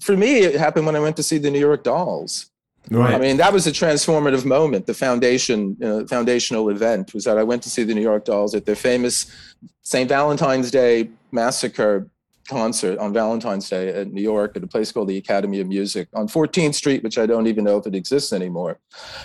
for 0.00 0.16
me 0.16 0.38
it 0.40 0.56
happened 0.56 0.86
when 0.86 0.96
I 0.96 1.00
went 1.00 1.16
to 1.16 1.22
see 1.22 1.38
the 1.38 1.50
New 1.50 1.60
York 1.60 1.84
Dolls. 1.84 2.49
Right. 2.90 3.14
I 3.14 3.18
mean, 3.18 3.36
that 3.36 3.52
was 3.52 3.66
a 3.66 3.72
transformative 3.72 4.44
moment. 4.44 4.86
The 4.86 4.94
foundation, 4.94 5.76
uh, 5.82 6.06
foundational 6.06 6.70
event 6.70 7.14
was 7.14 7.24
that 7.24 7.38
I 7.38 7.42
went 7.42 7.62
to 7.64 7.70
see 7.70 7.84
the 7.84 7.94
New 7.94 8.00
York 8.00 8.24
Dolls 8.24 8.54
at 8.54 8.66
their 8.66 8.74
famous 8.74 9.30
St. 9.82 10.08
Valentine's 10.08 10.70
Day 10.70 11.10
Massacre 11.30 12.08
concert 12.48 12.98
on 12.98 13.12
Valentine's 13.12 13.68
Day 13.68 13.88
at 13.90 14.12
New 14.12 14.22
York 14.22 14.56
at 14.56 14.64
a 14.64 14.66
place 14.66 14.90
called 14.90 15.08
the 15.08 15.16
Academy 15.16 15.60
of 15.60 15.68
Music 15.68 16.08
on 16.14 16.26
14th 16.26 16.74
Street, 16.74 17.02
which 17.04 17.16
I 17.16 17.26
don't 17.26 17.46
even 17.46 17.64
know 17.64 17.76
if 17.76 17.86
it 17.86 17.94
exists 17.94 18.32
anymore. 18.32 18.78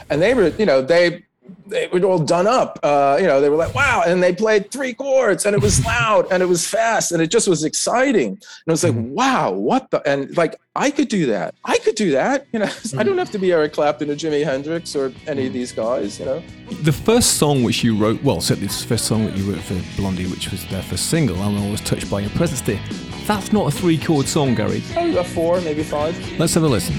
And 0.09 0.21
they 0.21 0.33
were, 0.35 0.49
you 0.59 0.65
know, 0.65 0.81
they 0.81 1.25
they 1.67 1.87
were 1.87 2.01
all 2.03 2.19
done 2.19 2.47
up. 2.47 2.79
Uh, 2.83 3.17
you 3.19 3.27
know, 3.27 3.41
they 3.41 3.49
were 3.49 3.55
like, 3.55 3.73
wow. 3.73 4.03
And 4.05 4.21
they 4.21 4.33
played 4.33 4.71
three 4.71 4.93
chords 4.93 5.45
and 5.45 5.55
it 5.55 5.61
was 5.61 5.83
loud 5.85 6.27
and 6.31 6.41
it 6.43 6.45
was 6.47 6.67
fast 6.67 7.11
and 7.11 7.21
it 7.21 7.27
just 7.27 7.47
was 7.47 7.63
exciting. 7.63 8.29
And 8.29 8.67
it 8.67 8.71
was 8.71 8.83
like, 8.83 8.95
wow, 8.95 9.51
what 9.51 9.89
the? 9.91 10.07
And 10.07 10.35
like, 10.37 10.59
I 10.75 10.91
could 10.91 11.07
do 11.07 11.25
that. 11.27 11.55
I 11.63 11.77
could 11.79 11.95
do 11.95 12.11
that. 12.11 12.47
You 12.51 12.59
know, 12.59 12.69
I 12.97 13.03
don't 13.03 13.17
have 13.17 13.31
to 13.31 13.39
be 13.39 13.51
Eric 13.51 13.73
Clapton 13.73 14.09
or 14.09 14.15
Jimi 14.15 14.43
Hendrix 14.43 14.95
or 14.95 15.13
any 15.27 15.47
of 15.47 15.53
these 15.53 15.71
guys, 15.71 16.19
you 16.19 16.25
know. 16.25 16.43
The 16.81 16.93
first 16.93 17.37
song 17.37 17.63
which 17.63 17.83
you 17.83 17.97
wrote, 17.97 18.21
well, 18.23 18.41
certainly 18.41 18.67
the 18.67 18.85
first 18.85 19.05
song 19.05 19.25
that 19.25 19.35
you 19.35 19.51
wrote 19.51 19.61
for 19.61 19.79
Blondie, 19.95 20.27
which 20.27 20.51
was 20.51 20.65
their 20.67 20.83
first 20.83 21.09
single, 21.09 21.41
I'm 21.41 21.61
always 21.63 21.81
touched 21.81 22.09
by 22.09 22.19
your 22.21 22.31
presence 22.31 22.61
there. 22.61 22.81
That's 23.25 23.51
not 23.51 23.73
a 23.73 23.75
three 23.75 23.97
chord 23.97 24.27
song, 24.27 24.53
Gary. 24.53 24.83
Probably 24.93 25.17
a 25.17 25.23
four, 25.23 25.59
maybe 25.61 25.83
five. 25.83 26.15
Let's 26.39 26.53
have 26.53 26.63
a 26.63 26.67
listen. 26.67 26.95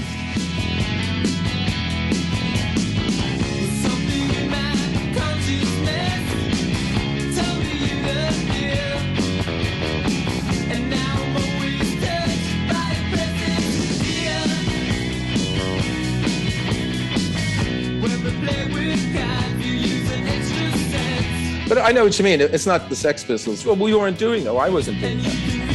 I 21.87 21.93
know 21.93 22.03
what 22.03 22.19
you 22.19 22.25
mean. 22.25 22.41
It's 22.41 22.65
not 22.65 22.89
the 22.89 22.97
Sex 22.97 23.23
Pistols. 23.23 23.65
Well, 23.65 23.77
we 23.77 23.95
weren't 23.95 24.19
doing 24.19 24.43
that. 24.43 24.51
I 24.51 24.67
wasn't 24.67 24.99
doing 24.99 25.19
that. 25.19 25.66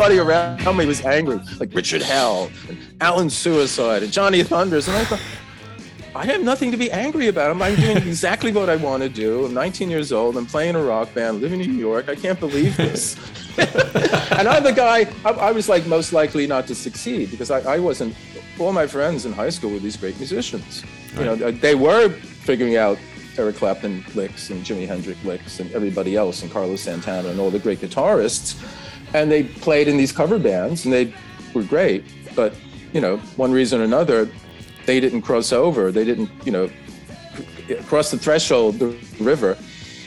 Everybody 0.00 0.18
around 0.18 0.78
me 0.78 0.86
was 0.86 1.04
angry, 1.04 1.38
like 1.58 1.74
Richard 1.74 2.00
Hell 2.00 2.50
and 2.70 2.78
Alan 3.02 3.28
Suicide 3.28 4.02
and 4.02 4.10
Johnny 4.10 4.42
Thunders. 4.42 4.88
And 4.88 4.96
I 4.96 5.04
thought, 5.04 5.20
I 6.16 6.24
have 6.24 6.42
nothing 6.42 6.70
to 6.70 6.78
be 6.78 6.90
angry 6.90 7.28
about. 7.28 7.50
I'm, 7.50 7.60
I'm 7.60 7.74
doing 7.74 7.98
exactly 7.98 8.50
what 8.50 8.70
I 8.70 8.76
want 8.76 9.02
to 9.02 9.10
do. 9.10 9.44
I'm 9.44 9.52
19 9.52 9.90
years 9.90 10.10
old. 10.10 10.38
I'm 10.38 10.46
playing 10.46 10.74
a 10.74 10.82
rock 10.82 11.12
band, 11.12 11.42
living 11.42 11.60
in 11.60 11.72
New 11.72 11.78
York. 11.78 12.08
I 12.08 12.14
can't 12.14 12.40
believe 12.40 12.78
this. 12.78 13.14
and 13.58 14.48
I'm 14.48 14.64
the 14.64 14.72
guy, 14.72 15.00
I, 15.22 15.32
I 15.32 15.52
was 15.52 15.68
like 15.68 15.84
most 15.84 16.14
likely 16.14 16.46
not 16.46 16.66
to 16.68 16.74
succeed 16.74 17.30
because 17.30 17.50
I, 17.50 17.74
I 17.74 17.78
wasn't, 17.78 18.16
all 18.58 18.72
my 18.72 18.86
friends 18.86 19.26
in 19.26 19.34
high 19.34 19.50
school 19.50 19.70
were 19.70 19.80
these 19.80 19.98
great 19.98 20.16
musicians. 20.16 20.82
You 21.18 21.26
know, 21.26 21.36
they 21.36 21.74
were 21.74 22.08
figuring 22.08 22.78
out 22.78 22.96
Eric 23.36 23.56
Clapton 23.56 24.02
licks 24.14 24.48
and 24.48 24.64
Jimi 24.64 24.86
Hendrix 24.86 25.22
licks 25.24 25.60
and 25.60 25.70
everybody 25.72 26.16
else 26.16 26.40
and 26.40 26.50
Carlos 26.50 26.80
Santana 26.80 27.28
and 27.28 27.38
all 27.38 27.50
the 27.50 27.58
great 27.58 27.80
guitarists. 27.80 28.56
And 29.14 29.30
they 29.30 29.44
played 29.44 29.88
in 29.88 29.96
these 29.96 30.12
cover 30.12 30.38
bands 30.38 30.84
and 30.84 30.92
they 30.92 31.12
were 31.54 31.62
great. 31.62 32.04
But, 32.34 32.54
you 32.92 33.00
know, 33.00 33.16
one 33.36 33.52
reason 33.52 33.80
or 33.80 33.84
another, 33.84 34.28
they 34.86 35.00
didn't 35.00 35.22
cross 35.22 35.52
over. 35.52 35.90
They 35.90 36.04
didn't, 36.04 36.30
you 36.44 36.52
know, 36.52 36.70
cross 37.86 38.10
the 38.10 38.18
threshold, 38.18 38.78
the 38.78 38.96
river. 39.20 39.56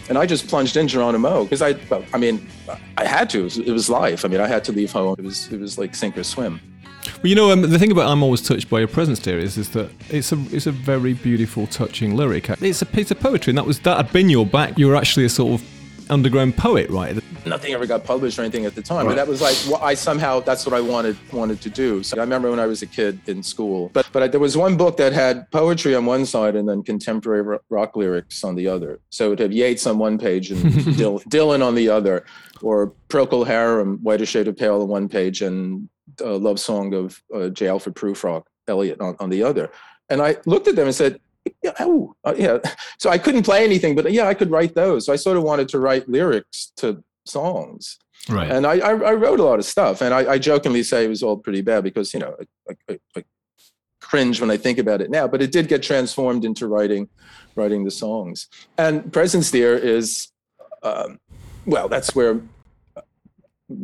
And 0.10 0.18
I 0.18 0.26
just 0.26 0.48
plunged 0.48 0.76
in 0.78 0.88
Geronimo 0.88 1.44
because 1.44 1.62
I, 1.62 1.76
I 2.14 2.18
mean, 2.18 2.50
I 2.98 3.06
had 3.06 3.30
to. 3.32 3.40
It 3.40 3.44
was, 3.44 3.58
it 3.58 3.72
was 3.72 3.90
life. 3.90 4.26
I 4.26 4.28
mean, 4.28 4.42
I 4.42 4.48
had 4.48 4.64
to 4.66 4.72
leave 4.72 4.92
home. 4.92 5.16
It 5.18 5.24
was, 5.26 5.52
it 5.52 5.60
was 5.60 5.78
like 5.78 5.96
sink 5.96 6.18
or 6.18 6.24
swim. 6.24 6.60
Well, 7.06 7.30
you 7.30 7.36
know, 7.36 7.52
um, 7.52 7.62
the 7.62 7.80
thing 7.80 7.92
about 7.92 8.10
"I'm 8.10 8.24
always 8.24 8.42
touched 8.42 8.70
by 8.70 8.80
your 8.80 8.88
presence" 8.88 9.20
dear, 9.20 9.38
is, 9.38 9.58
is 9.58 9.70
that 9.72 9.92
it's 10.10 10.32
a 10.32 10.38
it's 10.52 10.68
a 10.68 10.72
very 10.72 11.14
beautiful, 11.14 11.68
touching 11.68 12.16
lyric. 12.16 12.50
It's 12.50 12.82
a 12.82 12.86
piece 12.86 13.12
of 13.12 13.20
poetry, 13.20 13.52
and 13.52 13.58
that 13.58 13.66
was 13.66 13.80
that 13.82 13.98
had 13.98 14.14
been 14.14 14.30
your 14.30 14.46
back. 14.46 14.78
You 14.78 14.88
were 14.88 14.96
actually 14.96 15.26
a 15.26 15.30
sort 15.30 15.60
of 15.60 15.68
underground 16.10 16.58
poet, 16.58 16.90
right? 16.90 17.18
nothing 17.46 17.74
ever 17.74 17.86
got 17.86 18.04
published 18.04 18.40
or 18.40 18.42
anything 18.42 18.66
at 18.66 18.76
the 18.76 18.82
time. 18.82 19.06
Right. 19.06 19.12
But 19.12 19.16
that 19.16 19.28
was 19.28 19.42
like 19.42 19.56
what 19.72 19.82
I 19.82 19.94
somehow 19.94 20.40
that's 20.40 20.66
what 20.66 20.74
I 20.74 20.82
wanted 20.82 21.18
wanted 21.32 21.62
to 21.62 21.70
do. 21.70 22.04
So 22.04 22.18
I 22.18 22.22
remember 22.22 22.50
when 22.50 22.60
I 22.60 22.66
was 22.66 22.82
a 22.82 22.88
kid 22.88 23.20
in 23.28 23.44
school. 23.44 23.90
But 23.94 24.08
but 24.12 24.24
I, 24.24 24.28
there 24.28 24.40
was 24.40 24.58
one 24.58 24.78
book 24.78 24.98
that 24.98 25.14
had 25.14 25.50
poetry 25.52 25.96
on 25.96 26.06
one 26.06 26.26
side 26.26 26.56
and 26.56 26.68
then 26.68 26.84
contemporary 26.84 27.60
rock 27.70 27.96
lyrics 27.96 28.44
on 28.44 28.56
the 28.56 28.68
other. 28.68 29.00
So 29.10 29.32
it 29.34 29.40
had 29.40 29.54
Yeats 29.54 29.86
on 29.88 29.98
one 29.98 30.18
page 30.18 30.52
and 30.52 30.60
Dylan 30.64 31.66
on 31.66 31.76
the 31.76 31.90
other, 31.90 32.26
or 32.62 32.94
Procol 33.10 33.46
Harum, 33.46 34.00
Whiter 34.02 34.26
Shade 34.26 34.48
of 34.48 34.58
Pale 34.58 34.82
on 34.82 34.88
one 34.88 35.10
page, 35.10 35.42
and 35.42 35.90
a 36.22 36.32
love 36.32 36.60
song 36.60 36.94
of 36.94 37.22
uh, 37.34 37.50
J. 37.50 37.68
Alfred 37.68 37.96
Prufrock, 37.96 38.44
Eliot 38.68 39.02
on, 39.02 39.16
on 39.20 39.30
the 39.30 39.44
other. 39.44 39.72
And 40.10 40.22
I 40.22 40.38
looked 40.46 40.68
at 40.68 40.76
them 40.76 40.88
and 40.88 40.96
said. 40.96 41.20
Yeah, 41.62 41.72
oh, 41.80 42.16
uh, 42.24 42.34
yeah. 42.38 42.60
So 43.00 43.10
I 43.10 43.18
couldn't 43.18 43.44
play 43.44 43.64
anything, 43.64 43.96
but 43.96 44.12
yeah, 44.12 44.28
I 44.28 44.34
could 44.34 44.52
write 44.52 44.76
those. 44.76 45.06
So 45.06 45.14
I 45.14 45.18
sort 45.18 45.38
of 45.38 45.44
wanted 45.44 45.68
to 45.70 45.80
write 45.80 46.08
lyrics 46.08 46.72
to 46.78 47.04
songs. 47.26 47.98
Right. 48.30 48.50
And 48.50 48.66
I, 48.66 48.80
I, 48.80 48.92
I 48.92 49.14
wrote 49.14 49.40
a 49.40 49.44
lot 49.44 49.60
of 49.60 49.66
stuff, 49.66 50.02
and 50.02 50.14
I, 50.14 50.34
I 50.34 50.38
jokingly 50.38 50.84
say 50.84 51.04
it 51.04 51.10
was 51.10 51.24
all 51.24 51.38
pretty 51.38 51.62
bad 51.62 51.84
because 51.84 52.14
you 52.14 52.22
know 52.22 52.36
I, 52.70 52.76
I, 52.90 53.00
I 53.18 53.24
cringe 54.00 54.40
when 54.40 54.52
I 54.52 54.58
think 54.58 54.78
about 54.78 55.02
it 55.02 55.10
now. 55.10 55.28
But 55.28 55.42
it 55.42 55.52
did 55.52 55.68
get 55.68 55.84
transformed 55.84 56.46
into 56.46 56.68
writing, 56.68 57.10
writing 57.56 57.84
the 57.84 57.92
songs. 57.92 58.48
And 58.78 59.12
Presence 59.12 59.52
Dear 59.52 59.76
is, 59.78 60.30
um, 60.84 61.20
well, 61.66 61.90
that's 61.90 62.16
where 62.16 62.40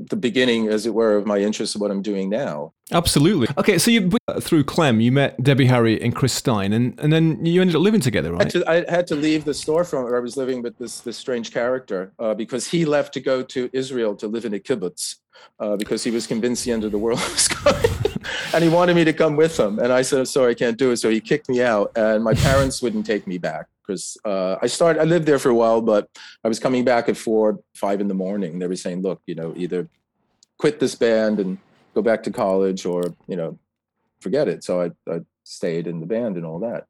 the 0.09 0.15
beginning, 0.15 0.67
as 0.67 0.85
it 0.85 0.93
were, 0.93 1.15
of 1.15 1.25
my 1.25 1.37
interest 1.37 1.75
in 1.75 1.81
what 1.81 1.91
I'm 1.91 2.01
doing 2.01 2.29
now. 2.29 2.73
Absolutely. 2.91 3.47
Okay, 3.57 3.77
so 3.77 3.91
you 3.91 4.09
uh, 4.27 4.39
through 4.39 4.63
Clem, 4.63 4.99
you 4.99 5.11
met 5.11 5.41
Debbie 5.43 5.67
Harry 5.67 6.01
and 6.01 6.15
Chris 6.15 6.33
Stein, 6.33 6.73
and, 6.73 6.99
and 6.99 7.13
then 7.13 7.45
you 7.45 7.61
ended 7.61 7.75
up 7.75 7.81
living 7.81 8.01
together, 8.01 8.33
I 8.33 8.37
right? 8.37 8.53
had, 8.53 8.63
to, 8.63 8.69
I 8.69 8.91
had 8.91 9.07
to 9.07 9.15
leave 9.15 9.45
the 9.45 9.51
storefront 9.51 10.05
where 10.05 10.17
I 10.17 10.19
was 10.19 10.37
living 10.37 10.61
with 10.61 10.77
this 10.77 11.01
this 11.01 11.17
strange 11.17 11.51
character 11.51 12.13
uh, 12.19 12.33
because 12.33 12.67
he 12.67 12.85
left 12.85 13.13
to 13.13 13.19
go 13.19 13.43
to 13.43 13.69
Israel 13.73 14.15
to 14.15 14.27
live 14.27 14.45
in 14.45 14.53
a 14.53 14.59
kibbutz 14.59 15.15
uh, 15.59 15.75
because 15.75 16.03
he 16.03 16.11
was 16.11 16.25
convinced 16.27 16.65
the 16.65 16.71
end 16.71 16.83
of 16.83 16.91
the 16.91 16.97
world 16.97 17.19
was 17.33 17.47
coming, 17.47 17.91
and 18.53 18.63
he 18.63 18.69
wanted 18.69 18.95
me 18.95 19.03
to 19.05 19.13
come 19.13 19.35
with 19.35 19.57
him. 19.59 19.79
And 19.79 19.91
I 19.91 20.01
said, 20.01 20.19
I'm 20.19 20.25
"Sorry, 20.25 20.51
I 20.51 20.55
can't 20.55 20.77
do 20.77 20.91
it." 20.91 20.97
So 20.97 21.09
he 21.09 21.19
kicked 21.19 21.49
me 21.49 21.61
out, 21.61 21.91
and 21.95 22.23
my 22.23 22.33
parents 22.33 22.81
wouldn't 22.81 23.05
take 23.05 23.27
me 23.27 23.37
back 23.37 23.65
because 23.85 24.17
uh, 24.25 24.55
I 24.61 24.67
started. 24.67 25.01
I 25.01 25.05
lived 25.05 25.25
there 25.25 25.39
for 25.39 25.49
a 25.49 25.55
while, 25.55 25.81
but 25.81 26.07
I 26.43 26.47
was 26.47 26.59
coming 26.59 26.83
back 26.83 27.09
at 27.09 27.17
four, 27.17 27.59
five 27.75 28.01
in 28.01 28.07
the 28.07 28.13
morning. 28.13 28.59
They 28.59 28.67
were 28.67 28.75
saying, 28.75 29.01
"Look, 29.01 29.21
you 29.25 29.35
know, 29.35 29.53
either 29.55 29.87
quit 30.57 30.79
this 30.79 30.95
band 30.95 31.39
and 31.39 31.57
go 31.95 32.01
back 32.01 32.23
to 32.23 32.31
college, 32.31 32.85
or 32.85 33.03
you 33.27 33.35
know, 33.35 33.57
forget 34.21 34.47
it." 34.47 34.63
So 34.63 34.81
I, 34.81 34.91
I 35.11 35.21
stayed 35.43 35.87
in 35.87 35.99
the 35.99 36.05
band 36.05 36.37
and 36.37 36.45
all 36.45 36.59
that 36.59 36.85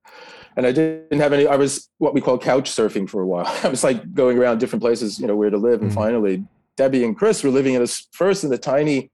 and 0.58 0.68
I 0.68 0.74
didn't 0.74 1.20
have 1.22 1.32
any. 1.32 1.48
I 1.48 1.56
was 1.56 1.90
what 2.00 2.14
we 2.14 2.20
call 2.20 2.38
couch 2.38 2.70
surfing 2.70 3.10
for 3.10 3.22
a 3.22 3.26
while. 3.26 3.46
I 3.64 3.70
was 3.70 3.84
like 3.84 4.14
going 4.14 4.38
around 4.38 4.60
different 4.60 4.82
places, 4.84 5.18
you 5.20 5.28
know, 5.28 5.36
where 5.36 5.50
to 5.50 5.58
live. 5.58 5.82
And 5.82 5.92
Mhm. 5.92 5.96
finally, 5.96 6.44
Debbie 6.76 7.06
and 7.06 7.16
Chris 7.18 7.44
were 7.44 7.50
living 7.50 7.76
in 7.76 7.82
a 7.82 7.88
first 8.12 8.44
in 8.44 8.50
the 8.50 8.58
tiny 8.58 9.10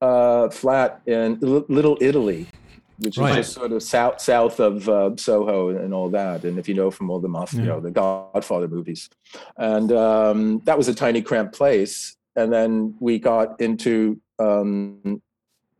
uh, 0.00 0.48
flat 0.50 1.00
in 1.06 1.38
Li- 1.40 1.64
Little 1.68 1.98
Italy, 2.00 2.46
which 2.98 3.16
Right. 3.18 3.30
is 3.38 3.46
just 3.46 3.52
sort 3.54 3.72
of 3.72 3.82
south 3.82 4.20
south 4.20 4.60
of 4.60 4.88
uh, 4.88 5.10
Soho 5.16 5.68
and 5.68 5.92
all 5.94 6.08
that. 6.10 6.44
And 6.44 6.58
if 6.58 6.68
you 6.68 6.74
know 6.74 6.90
from 6.90 7.10
all 7.10 7.20
the 7.20 7.28
mafia, 7.28 7.60
you 7.60 7.66
know, 7.66 7.80
the 7.80 7.90
Godfather 7.90 8.68
movies, 8.68 9.08
and 9.56 9.92
um, 9.92 10.60
that 10.64 10.76
was 10.78 10.88
a 10.88 10.94
tiny 10.94 11.22
cramped 11.22 11.54
place. 11.54 12.16
And 12.36 12.52
then 12.52 12.94
we 13.00 13.18
got 13.18 13.60
into 13.60 14.20
um, 14.38 15.20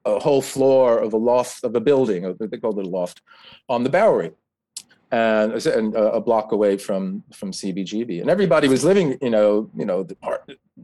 a 0.04 0.18
whole 0.18 0.42
floor 0.42 0.98
of 0.98 1.12
a 1.12 1.16
loft 1.16 1.62
of 1.62 1.74
a 1.76 1.80
building, 1.80 2.36
they 2.38 2.58
called 2.58 2.78
it 2.78 2.86
a 2.86 2.88
loft, 2.88 3.22
on 3.68 3.84
the 3.84 3.90
Bowery, 3.90 4.32
and, 5.12 5.52
and 5.66 5.96
uh, 5.96 6.12
a 6.12 6.20
block 6.20 6.52
away 6.52 6.76
from 6.76 7.22
from 7.32 7.50
CBGB, 7.52 8.20
and 8.20 8.30
everybody 8.30 8.68
was 8.68 8.84
living, 8.84 9.18
you 9.20 9.30
know, 9.30 9.68
you 9.76 9.84
know, 9.84 10.02
the 10.04 10.16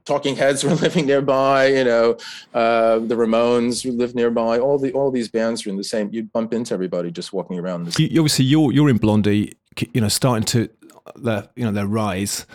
Talking 0.04 0.36
Heads 0.36 0.62
were 0.64 0.74
living 0.74 1.06
nearby, 1.06 1.68
you 1.68 1.84
know, 1.84 2.16
uh, 2.54 2.98
the 2.98 3.14
Ramones 3.14 3.84
lived 3.96 4.14
nearby. 4.14 4.58
All 4.58 4.78
the 4.78 4.92
all 4.92 5.10
these 5.10 5.28
bands 5.28 5.64
were 5.64 5.70
in 5.70 5.76
the 5.78 5.84
same. 5.84 6.10
You'd 6.12 6.32
bump 6.32 6.52
into 6.52 6.74
everybody 6.74 7.10
just 7.10 7.32
walking 7.32 7.58
around. 7.58 7.98
You, 7.98 8.06
you- 8.06 8.20
obviously, 8.20 8.44
you're 8.44 8.72
you're 8.72 8.88
in 8.90 8.98
Blondie, 8.98 9.52
you 9.92 10.00
know, 10.00 10.08
starting 10.08 10.44
to 10.46 10.68
their 11.16 11.48
you 11.56 11.64
know 11.64 11.72
their 11.72 11.86
rise, 11.86 12.46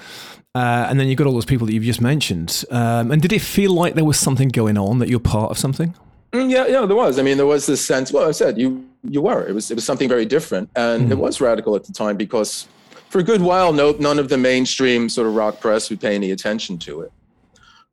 uh, 0.56 0.88
and 0.90 1.00
then 1.00 1.08
you've 1.08 1.18
got 1.18 1.26
all 1.28 1.34
those 1.34 1.46
people 1.46 1.66
that 1.68 1.74
you've 1.74 1.84
just 1.84 2.02
mentioned. 2.02 2.64
Um, 2.70 3.12
and 3.12 3.22
did 3.22 3.32
it 3.32 3.42
feel 3.42 3.74
like 3.74 3.96
there 3.96 4.06
was 4.06 4.20
something 4.20 4.50
going 4.50 4.78
on 4.78 5.00
that 5.00 5.08
you're 5.10 5.20
part 5.22 5.52
of 5.52 5.58
something? 5.58 5.96
Mm, 6.32 6.50
yeah, 6.50 6.66
yeah, 6.68 6.86
there 6.86 6.96
was. 6.96 7.20
I 7.20 7.24
mean, 7.24 7.38
there 7.38 7.46
was 7.46 7.66
this 7.66 7.86
sense. 7.86 8.14
Well, 8.14 8.28
I 8.28 8.32
said 8.32 8.58
you 8.58 8.88
you 9.04 9.22
were. 9.22 9.46
It 9.46 9.54
was 9.54 9.70
it 9.70 9.76
was 9.76 9.84
something 9.84 10.08
very 10.08 10.26
different, 10.26 10.70
and 10.76 11.12
it 11.12 11.18
was 11.18 11.42
radical 11.42 11.76
at 11.76 11.84
the 11.84 11.92
time 11.92 12.16
because 12.16 12.68
for 13.10 13.20
a 13.20 13.24
good 13.24 13.42
while, 13.42 13.74
no 13.74 13.92
none 14.00 14.18
of 14.18 14.30
the 14.30 14.38
mainstream 14.38 15.10
sort 15.10 15.28
of 15.28 15.36
rock 15.36 15.60
press 15.60 15.90
would 15.90 16.00
pay 16.00 16.16
any 16.16 16.32
attention 16.32 16.78
to 16.80 17.02
it. 17.02 17.12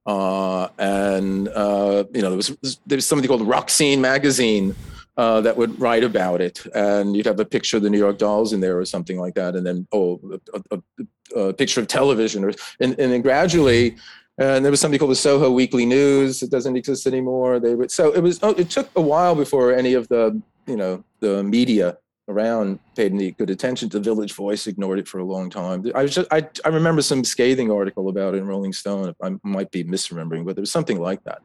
Uh, 0.07 0.69
and 0.79 1.49
uh, 1.49 2.05
you 2.15 2.23
know, 2.23 2.31
there 2.31 2.37
was 2.37 2.57
there 2.87 2.97
was 2.97 3.07
something 3.07 3.27
called 3.27 3.47
Rock 3.47 3.69
Scene 3.71 4.01
magazine 4.01 4.75
uh, 5.17 5.41
that 5.41 5.57
would 5.57 5.79
write 5.81 6.05
about 6.05 6.41
it, 6.41 6.65
and 6.75 7.17
you'd 7.17 7.27
have 7.27 7.41
a 7.41 7.45
picture 7.45 7.77
of 7.77 7.83
the 7.83 7.91
New 7.91 7.99
York 7.99 8.19
Dolls 8.19 8.53
in 8.53 8.61
there 8.61 8.79
or 8.79 8.85
something 8.85 9.19
like 9.19 9.35
that, 9.35 9.57
and 9.57 9.67
then 9.67 9.89
oh, 9.93 10.21
a, 10.55 10.61
a, 10.71 11.41
a 11.41 11.53
picture 11.53 11.81
of 11.81 11.89
television, 11.89 12.45
or 12.45 12.53
and, 12.81 12.99
and 13.01 13.13
then 13.13 13.21
gradually. 13.21 13.97
And 14.39 14.65
there 14.65 14.71
was 14.71 14.81
something 14.81 14.99
called 14.99 15.11
the 15.11 15.17
Soho 15.17 15.51
Weekly 15.51 15.85
News. 15.85 16.43
It 16.43 16.51
doesn't 16.51 16.77
exist 16.77 17.07
anymore. 17.07 17.59
They 17.59 17.75
would, 17.75 17.91
so 17.91 18.13
it 18.13 18.21
was. 18.21 18.39
Oh, 18.43 18.51
it 18.51 18.71
took 18.71 18.89
a 18.95 19.01
while 19.01 19.35
before 19.35 19.75
any 19.75 19.95
of 19.95 20.07
the 20.09 20.41
you 20.67 20.77
know 20.77 21.03
the 21.21 21.43
media 21.43 21.99
around 22.29 22.79
paid 22.95 23.13
any 23.13 23.33
good 23.33 23.51
attention 23.51 23.89
to 23.89 23.99
Village 23.99 24.35
Voice. 24.35 24.67
Ignored 24.67 24.99
it 24.99 25.09
for 25.09 25.19
a 25.19 25.25
long 25.25 25.51
time. 25.51 25.91
I 25.95 26.03
was 26.03 26.15
just, 26.15 26.29
I, 26.31 26.47
I 26.65 26.69
remember 26.69 27.03
some 27.03 27.25
scathing 27.25 27.71
article 27.71 28.09
about 28.09 28.35
it 28.35 28.39
in 28.39 28.47
Rolling 28.47 28.73
Stone. 28.73 29.15
I 29.23 29.37
might 29.43 29.71
be 29.71 29.83
misremembering, 29.83 30.45
but 30.45 30.55
there 30.55 30.63
was 30.63 30.71
something 30.71 31.01
like 31.01 31.25
that. 31.25 31.43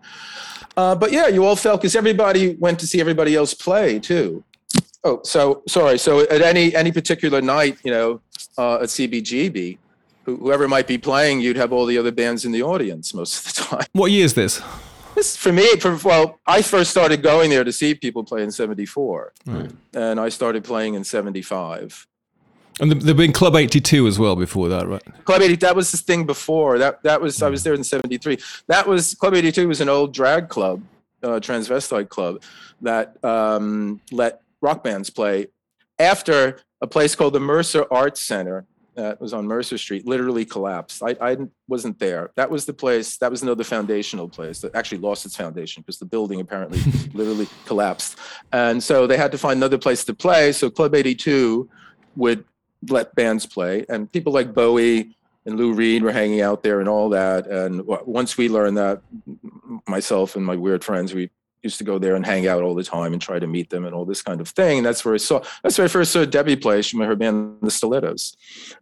Uh, 0.75 0.93
but 0.93 1.11
yeah, 1.11 1.27
you 1.27 1.45
all 1.45 1.55
felt 1.55 1.81
because 1.81 1.95
everybody 1.95 2.55
went 2.55 2.79
to 2.79 2.87
see 2.87 2.99
everybody 2.99 3.35
else 3.35 3.53
play 3.53 3.99
too. 3.99 4.43
Oh, 5.03 5.21
so 5.23 5.63
sorry. 5.67 5.97
So 5.97 6.21
at 6.21 6.41
any 6.41 6.75
any 6.75 6.91
particular 6.91 7.41
night, 7.41 7.77
you 7.83 7.91
know, 7.91 8.21
uh, 8.57 8.75
at 8.75 8.89
CBGB, 8.89 9.77
whoever 10.25 10.67
might 10.67 10.87
be 10.87 10.97
playing, 10.97 11.41
you'd 11.41 11.57
have 11.57 11.71
all 11.73 11.85
the 11.85 11.97
other 11.97 12.11
bands 12.11 12.45
in 12.45 12.51
the 12.51 12.63
audience 12.63 13.13
most 13.13 13.45
of 13.45 13.53
the 13.53 13.61
time. 13.77 13.85
What 13.93 14.11
year 14.11 14.25
is 14.25 14.33
this? 14.33 14.61
This 15.15 15.37
for 15.37 15.51
me, 15.53 15.75
for, 15.77 15.95
well, 16.03 16.39
I 16.47 16.61
first 16.63 16.89
started 16.89 17.21
going 17.21 17.49
there 17.51 17.63
to 17.63 17.71
see 17.71 17.93
people 17.93 18.23
play 18.23 18.41
in 18.41 18.51
'74, 18.51 19.33
and 19.93 20.19
I 20.19 20.29
started 20.29 20.63
playing 20.63 20.95
in 20.95 21.03
'75. 21.03 22.07
And 22.79 22.89
there- 22.91 22.99
there've 22.99 23.17
been 23.17 23.31
Club 23.31 23.55
82 23.55 24.07
as 24.07 24.17
well 24.17 24.35
before 24.35 24.67
that, 24.69 24.87
right? 24.87 25.03
Club 25.25 25.43
80, 25.43 25.57
that 25.57 25.75
was 25.75 25.91
the 25.91 25.97
thing 25.99 26.25
before. 26.25 26.79
That 26.79 27.03
that 27.03 27.21
was 27.21 27.39
I 27.43 27.49
was 27.49 27.61
there 27.63 27.75
in 27.75 27.83
'73. 27.83 28.39
That 28.67 28.87
was 28.87 29.13
Club 29.13 29.35
82 29.35 29.67
was 29.67 29.81
an 29.81 29.89
old 29.89 30.13
drag 30.15 30.49
club, 30.49 30.81
uh, 31.21 31.39
transvestite 31.39 32.09
club 32.09 32.41
that 32.81 33.23
um, 33.23 34.01
let 34.11 34.41
rock 34.61 34.83
bands 34.83 35.11
play 35.11 35.47
after 35.99 36.57
a 36.81 36.87
place 36.87 37.13
called 37.13 37.33
the 37.33 37.39
Mercer 37.39 37.85
Arts 37.91 38.19
Center 38.19 38.65
that 38.95 39.19
was 39.19 39.33
on 39.33 39.45
Mercer 39.45 39.77
Street 39.77 40.05
literally 40.05 40.45
collapsed. 40.45 41.01
I, 41.03 41.15
I 41.21 41.37
wasn't 41.67 41.99
there. 41.99 42.31
That 42.35 42.49
was 42.49 42.65
the 42.65 42.73
place. 42.73 43.17
That 43.17 43.31
was 43.31 43.41
another 43.41 43.63
foundational 43.63 44.29
place 44.29 44.59
that 44.61 44.75
actually 44.75 44.99
lost 44.99 45.25
its 45.25 45.35
foundation 45.35 45.81
because 45.81 45.99
the 45.99 46.05
building 46.05 46.39
apparently 46.39 46.79
literally 47.13 47.47
collapsed. 47.65 48.17
And 48.51 48.81
so 48.81 49.07
they 49.07 49.17
had 49.17 49.31
to 49.31 49.37
find 49.37 49.57
another 49.57 49.77
place 49.77 50.03
to 50.05 50.13
play. 50.13 50.51
So 50.51 50.69
Club 50.69 50.95
82 50.95 51.69
would 52.15 52.45
let 52.89 53.15
bands 53.15 53.45
play, 53.45 53.85
and 53.89 54.11
people 54.11 54.33
like 54.33 54.53
Bowie 54.53 55.15
and 55.45 55.57
Lou 55.57 55.73
Reed 55.73 56.03
were 56.03 56.11
hanging 56.11 56.41
out 56.41 56.63
there 56.63 56.79
and 56.79 56.87
all 56.87 57.09
that. 57.09 57.47
And 57.47 57.85
once 57.85 58.37
we 58.37 58.49
learned 58.49 58.77
that, 58.77 59.01
myself 59.87 60.35
and 60.35 60.45
my 60.45 60.55
weird 60.55 60.83
friends, 60.83 61.13
we 61.13 61.29
used 61.63 61.77
to 61.77 61.83
go 61.83 61.97
there 61.97 62.15
and 62.15 62.25
hang 62.25 62.47
out 62.47 62.61
all 62.61 62.75
the 62.75 62.83
time 62.83 63.13
and 63.13 63.21
try 63.21 63.39
to 63.39 63.47
meet 63.47 63.69
them 63.69 63.85
and 63.85 63.95
all 63.95 64.05
this 64.05 64.21
kind 64.21 64.41
of 64.41 64.49
thing. 64.49 64.79
And 64.79 64.85
that's 64.85 65.03
where 65.03 65.13
I 65.13 65.17
saw. 65.17 65.41
That's 65.63 65.77
where 65.77 65.85
I 65.85 65.87
first 65.87 66.11
saw 66.11 66.25
Debbie 66.25 66.55
play. 66.55 66.81
She 66.81 66.97
her 66.97 67.15
band, 67.15 67.57
the 67.61 67.71
Stilettos, 67.71 68.35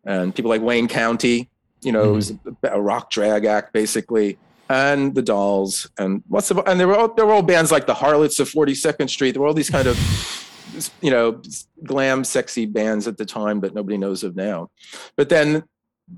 and 0.06 0.34
people 0.36 0.50
like 0.50 0.62
Wayne 0.62 0.88
County. 0.88 1.50
You 1.82 1.91
know, 1.91 2.04
it 2.04 2.15
was 2.15 2.32
mm-hmm. 2.32 2.65
a, 2.65 2.78
a 2.78 2.82
rock 2.82 3.10
drag 3.10 3.46
act 3.46 3.74
basically. 3.74 4.38
And 4.70 5.13
the 5.15 5.22
Dolls, 5.22 5.89
and 5.98 6.24
what's 6.30 6.48
the, 6.48 6.63
and 6.63 6.80
there 6.80 6.88
were 6.88 6.96
all, 6.96 7.13
there 7.13 7.26
were 7.26 7.34
all 7.34 7.41
bands 7.41 7.74
like 7.74 7.88
the 7.88 7.94
Harlots 7.94 8.39
of 8.39 8.50
42nd 8.50 9.10
Street. 9.10 9.32
There 9.32 9.41
were 9.41 9.48
all 9.50 9.54
these 9.54 9.70
kind 9.70 9.86
of 9.86 9.98
you 11.02 11.12
know, 11.12 11.41
glam, 11.84 12.24
sexy 12.24 12.65
bands 12.65 13.08
at 13.08 13.17
the 13.17 13.26
time 13.26 13.60
that 13.62 13.74
nobody 13.74 13.98
knows 13.98 14.24
of 14.24 14.36
now. 14.36 14.70
But 15.15 15.30
then 15.30 15.63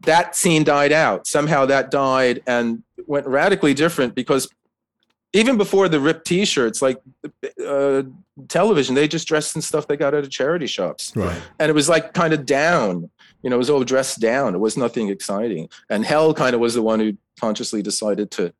that 0.02 0.36
scene 0.36 0.64
died 0.64 0.92
out. 0.92 1.28
Somehow 1.28 1.66
that 1.68 1.92
died 1.92 2.42
and 2.48 2.84
went 3.06 3.28
radically 3.28 3.74
different 3.74 4.16
because 4.16 4.48
even 5.34 5.58
before 5.58 5.90
the 5.90 6.00
ripped 6.00 6.26
T-shirts, 6.28 6.82
like 6.82 7.02
uh, 7.68 8.04
television, 8.48 8.96
they 8.96 9.08
just 9.08 9.28
dressed 9.28 9.56
in 9.56 9.62
stuff 9.62 9.88
they 9.88 9.98
got 9.98 10.14
out 10.14 10.24
of 10.24 10.30
charity 10.30 10.68
shops, 10.68 11.12
Right. 11.16 11.42
and 11.60 11.70
it 11.70 11.74
was 11.74 11.90
like 11.90 12.14
kind 12.14 12.34
of 12.34 12.46
down. 12.46 13.10
You 13.42 13.50
know, 13.50 13.56
it 13.56 13.60
was 13.60 13.70
all 13.70 13.84
dressed 13.84 14.20
down. 14.20 14.56
It 14.56 14.60
was 14.60 14.78
nothing 14.78 15.10
exciting. 15.10 15.68
And 15.90 16.06
Hell 16.06 16.34
kind 16.34 16.54
of 16.54 16.62
was 16.62 16.76
the 16.76 16.82
one 16.82 17.00
who 17.00 17.18
consciously 17.40 17.82
decided 17.82 18.32
to 18.32 18.54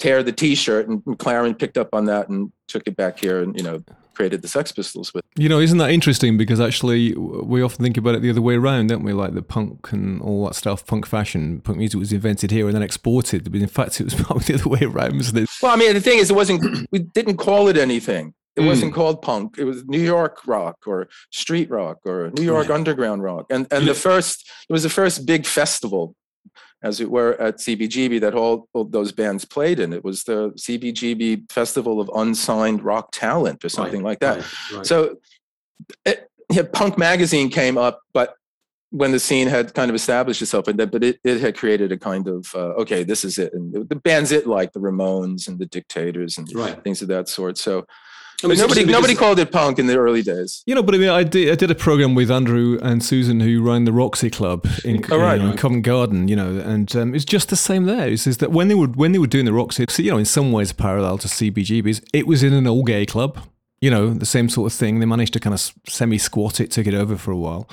tear 0.00 0.22
the 0.22 0.32
T-shirt, 0.32 0.88
and 0.88 1.04
McLaren 1.04 1.56
picked 1.58 1.78
up 1.78 1.90
on 1.94 2.06
that 2.06 2.28
and 2.28 2.50
took 2.68 2.82
it 2.86 2.96
back 2.96 3.20
here, 3.20 3.42
and 3.42 3.56
you 3.56 3.62
know, 3.62 3.82
created 4.14 4.42
the 4.42 4.48
Sex 4.48 4.72
Pistols 4.72 5.12
with. 5.12 5.24
You 5.36 5.48
know, 5.48 5.60
isn't 5.60 5.78
that 5.78 5.90
interesting? 5.90 6.36
Because 6.36 6.60
actually, 6.60 7.14
we 7.14 7.62
often 7.62 7.84
think 7.84 7.96
about 7.96 8.14
it 8.14 8.22
the 8.22 8.30
other 8.30 8.42
way 8.42 8.54
around, 8.54 8.88
don't 8.88 9.02
we? 9.02 9.12
Like 9.12 9.34
the 9.34 9.42
punk 9.42 9.92
and 9.92 10.20
all 10.22 10.46
that 10.46 10.54
stuff, 10.54 10.86
punk 10.86 11.06
fashion, 11.06 11.60
punk 11.60 11.78
music 11.78 11.98
was 11.98 12.12
invented 12.12 12.50
here 12.50 12.66
and 12.66 12.74
then 12.74 12.82
exported. 12.82 13.50
But 13.50 13.60
in 13.60 13.66
fact, 13.68 14.00
it 14.00 14.04
was 14.04 14.14
probably 14.22 14.44
the 14.44 14.54
other 14.54 14.68
way 14.68 14.80
around, 14.82 15.16
wasn't 15.16 15.38
it? 15.38 15.50
Well, 15.62 15.72
I 15.72 15.76
mean, 15.76 15.94
the 15.94 16.00
thing 16.00 16.18
is, 16.18 16.30
it 16.30 16.36
wasn't. 16.36 16.86
We 16.90 17.00
didn't 17.00 17.36
call 17.36 17.68
it 17.68 17.76
anything. 17.76 18.34
It 18.56 18.62
hmm. 18.62 18.68
wasn't 18.68 18.94
called 18.94 19.22
punk. 19.22 19.56
It 19.58 19.64
was 19.64 19.84
New 19.86 20.00
York 20.00 20.46
rock 20.46 20.76
or 20.86 21.08
street 21.30 21.70
rock 21.70 21.98
or 22.04 22.30
New 22.36 22.44
York 22.44 22.68
Right. 22.68 22.74
underground 22.74 23.22
rock. 23.22 23.46
And 23.50 23.66
and 23.70 23.86
the 23.86 23.94
first 23.94 24.48
it 24.68 24.72
was 24.72 24.82
the 24.82 24.90
first 24.90 25.26
big 25.26 25.46
festival, 25.46 26.14
as 26.84 27.00
it 27.00 27.10
were, 27.10 27.32
at 27.40 27.56
CBGB 27.56 28.20
that 28.20 28.34
all, 28.34 28.68
all 28.74 28.84
those 28.84 29.10
bands 29.10 29.44
played 29.44 29.80
in. 29.80 29.92
It 29.92 30.04
was 30.04 30.22
the 30.24 30.50
CBGB 30.50 31.50
Festival 31.50 32.00
of 32.00 32.10
Unsigned 32.14 32.82
Rock 32.84 33.08
Talent 33.10 33.64
or 33.64 33.70
something 33.70 34.02
like 34.02 34.20
that. 34.20 34.36
Right, 34.36 34.72
right. 34.74 34.86
So, 34.86 35.16
it, 36.04 36.30
yeah, 36.52 36.62
Punk 36.70 36.98
Magazine 36.98 37.48
came 37.48 37.78
up, 37.78 38.02
but 38.12 38.34
when 38.90 39.12
the 39.12 39.18
scene 39.18 39.48
had 39.48 39.74
kind 39.74 39.90
of 39.90 39.94
established 39.96 40.42
itself, 40.42 40.68
and 40.68 40.78
that, 40.78 40.92
but 40.92 41.02
it, 41.02 41.18
it 41.24 41.40
had 41.40 41.56
created 41.56 41.90
a 41.90 41.96
kind 41.96 42.28
of 42.28 42.46
uh, 42.54 42.74
okay, 42.82 43.02
this 43.02 43.24
is 43.24 43.38
it, 43.38 43.52
and 43.54 43.88
the, 43.88 43.96
bands 43.96 44.30
it 44.30 44.46
like 44.46 44.72
the 44.72 44.78
Ramones 44.78 45.48
and 45.48 45.58
the 45.58 45.66
Dictators 45.66 46.38
and 46.38 46.48
Right. 46.54 46.80
things 46.84 47.02
of 47.02 47.08
that 47.08 47.28
sort. 47.28 47.58
So, 47.58 47.86
I 48.44 48.48
mean, 48.48 48.58
nobody 48.58 48.84
nobody 48.84 49.14
called 49.14 49.38
it 49.38 49.50
punk 49.50 49.78
in 49.78 49.86
the 49.86 49.96
early 49.96 50.22
days. 50.22 50.62
You 50.66 50.74
know, 50.74 50.82
but 50.82 50.94
I 50.94 50.98
mean, 50.98 51.08
I 51.08 51.22
did, 51.22 51.50
I 51.50 51.54
did 51.54 51.70
a 51.70 51.74
program 51.74 52.14
with 52.14 52.30
Andrew 52.30 52.78
and 52.82 53.02
Susan 53.02 53.40
who 53.40 53.62
run 53.62 53.84
the 53.84 53.92
Roxy 53.92 54.30
Club 54.30 54.66
in, 54.84 55.04
Oh, 55.10 55.18
right. 55.18 55.40
in 55.40 55.56
Covent 55.56 55.82
Garden. 55.84 56.28
You 56.28 56.36
know, 56.36 56.58
and 56.58 56.94
um, 56.96 57.14
it's 57.14 57.24
just 57.24 57.48
the 57.48 57.56
same 57.56 57.84
there. 57.84 58.08
It's 58.08 58.24
just 58.24 58.40
that 58.40 58.50
when 58.52 58.68
they 58.68 58.74
were 58.74 58.88
when 58.88 59.12
they 59.12 59.18
were 59.18 59.26
doing 59.26 59.46
the 59.46 59.52
Roxy, 59.52 59.86
so, 59.88 60.02
you 60.02 60.10
know, 60.10 60.18
in 60.18 60.24
some 60.24 60.52
ways 60.52 60.72
parallel 60.72 61.18
to 61.18 61.28
CBGB's, 61.28 62.02
it 62.12 62.26
was 62.26 62.42
in 62.42 62.52
an 62.52 62.66
all 62.66 62.84
gay 62.84 63.06
club. 63.06 63.38
You 63.84 63.90
know, 63.90 64.14
the 64.14 64.24
same 64.24 64.48
sort 64.48 64.72
of 64.72 64.78
thing. 64.78 65.00
They 65.00 65.04
managed 65.04 65.34
to 65.34 65.40
kind 65.40 65.52
of 65.52 65.60
semi 65.86 66.16
squat 66.16 66.58
it, 66.58 66.70
took 66.70 66.86
it 66.86 66.94
over 66.94 67.18
for 67.18 67.32
a 67.32 67.36
while, 67.36 67.68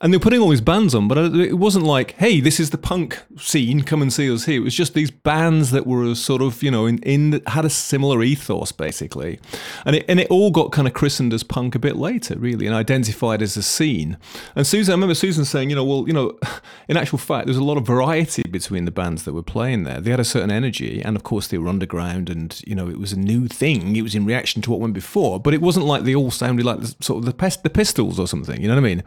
and 0.00 0.12
they 0.12 0.16
were 0.16 0.22
putting 0.22 0.40
all 0.40 0.48
these 0.48 0.60
bands 0.60 0.94
on. 0.94 1.08
But 1.08 1.18
it 1.18 1.58
wasn't 1.58 1.84
like, 1.84 2.12
hey, 2.12 2.40
this 2.40 2.58
is 2.58 2.70
the 2.70 2.78
punk 2.78 3.22
scene. 3.36 3.82
Come 3.82 4.00
and 4.00 4.10
see 4.10 4.32
us 4.32 4.46
here. 4.46 4.62
It 4.62 4.64
was 4.64 4.74
just 4.74 4.94
these 4.94 5.10
bands 5.10 5.70
that 5.70 5.86
were 5.86 6.14
sort 6.14 6.40
of, 6.40 6.62
you 6.62 6.70
know, 6.70 6.86
in, 6.86 6.98
in 7.00 7.42
had 7.46 7.66
a 7.66 7.70
similar 7.70 8.22
ethos 8.22 8.72
basically, 8.72 9.38
and 9.84 9.96
it 9.96 10.06
and 10.08 10.18
it 10.18 10.28
all 10.30 10.50
got 10.50 10.72
kind 10.72 10.88
of 10.88 10.94
christened 10.94 11.34
as 11.34 11.42
punk 11.42 11.74
a 11.74 11.78
bit 11.78 11.96
later, 11.96 12.36
really, 12.38 12.66
and 12.66 12.74
identified 12.74 13.42
as 13.42 13.54
a 13.56 13.62
scene. 13.62 14.16
And 14.56 14.66
Susan, 14.66 14.92
I 14.92 14.96
remember 14.96 15.14
Susan 15.14 15.44
saying, 15.44 15.68
you 15.68 15.76
know, 15.76 15.84
well, 15.84 16.04
you 16.06 16.14
know, 16.14 16.38
in 16.88 16.96
actual 16.96 17.18
fact, 17.18 17.46
there's 17.46 17.58
a 17.58 17.64
lot 17.64 17.76
of 17.76 17.86
variety 17.86 18.42
between 18.50 18.86
the 18.86 18.90
bands 18.90 19.24
that 19.24 19.34
were 19.34 19.42
playing 19.42 19.84
there. 19.84 20.00
They 20.00 20.10
had 20.10 20.20
a 20.20 20.24
certain 20.24 20.50
energy, 20.50 21.02
and 21.04 21.14
of 21.14 21.22
course, 21.22 21.46
they 21.46 21.58
were 21.58 21.68
underground, 21.68 22.30
and 22.30 22.60
you 22.66 22.74
know, 22.74 22.88
it 22.88 22.98
was 22.98 23.12
a 23.12 23.18
new 23.18 23.46
thing. 23.46 23.94
It 23.94 24.02
was 24.02 24.14
in 24.14 24.24
reaction 24.24 24.62
to 24.62 24.70
what 24.70 24.80
went 24.80 24.94
before, 24.94 25.38
but 25.42 25.54
it 25.54 25.60
wasn't 25.60 25.86
like 25.86 26.04
they 26.04 26.14
all 26.14 26.30
sounded 26.30 26.64
like 26.64 26.80
the, 26.80 26.94
sort 27.00 27.18
of 27.18 27.24
the, 27.24 27.32
pest, 27.32 27.62
the 27.62 27.70
Pistols 27.70 28.18
or 28.18 28.26
something. 28.26 28.60
You 28.60 28.68
know 28.68 28.74
what 28.74 28.84
I 28.84 28.88
mean? 28.88 29.02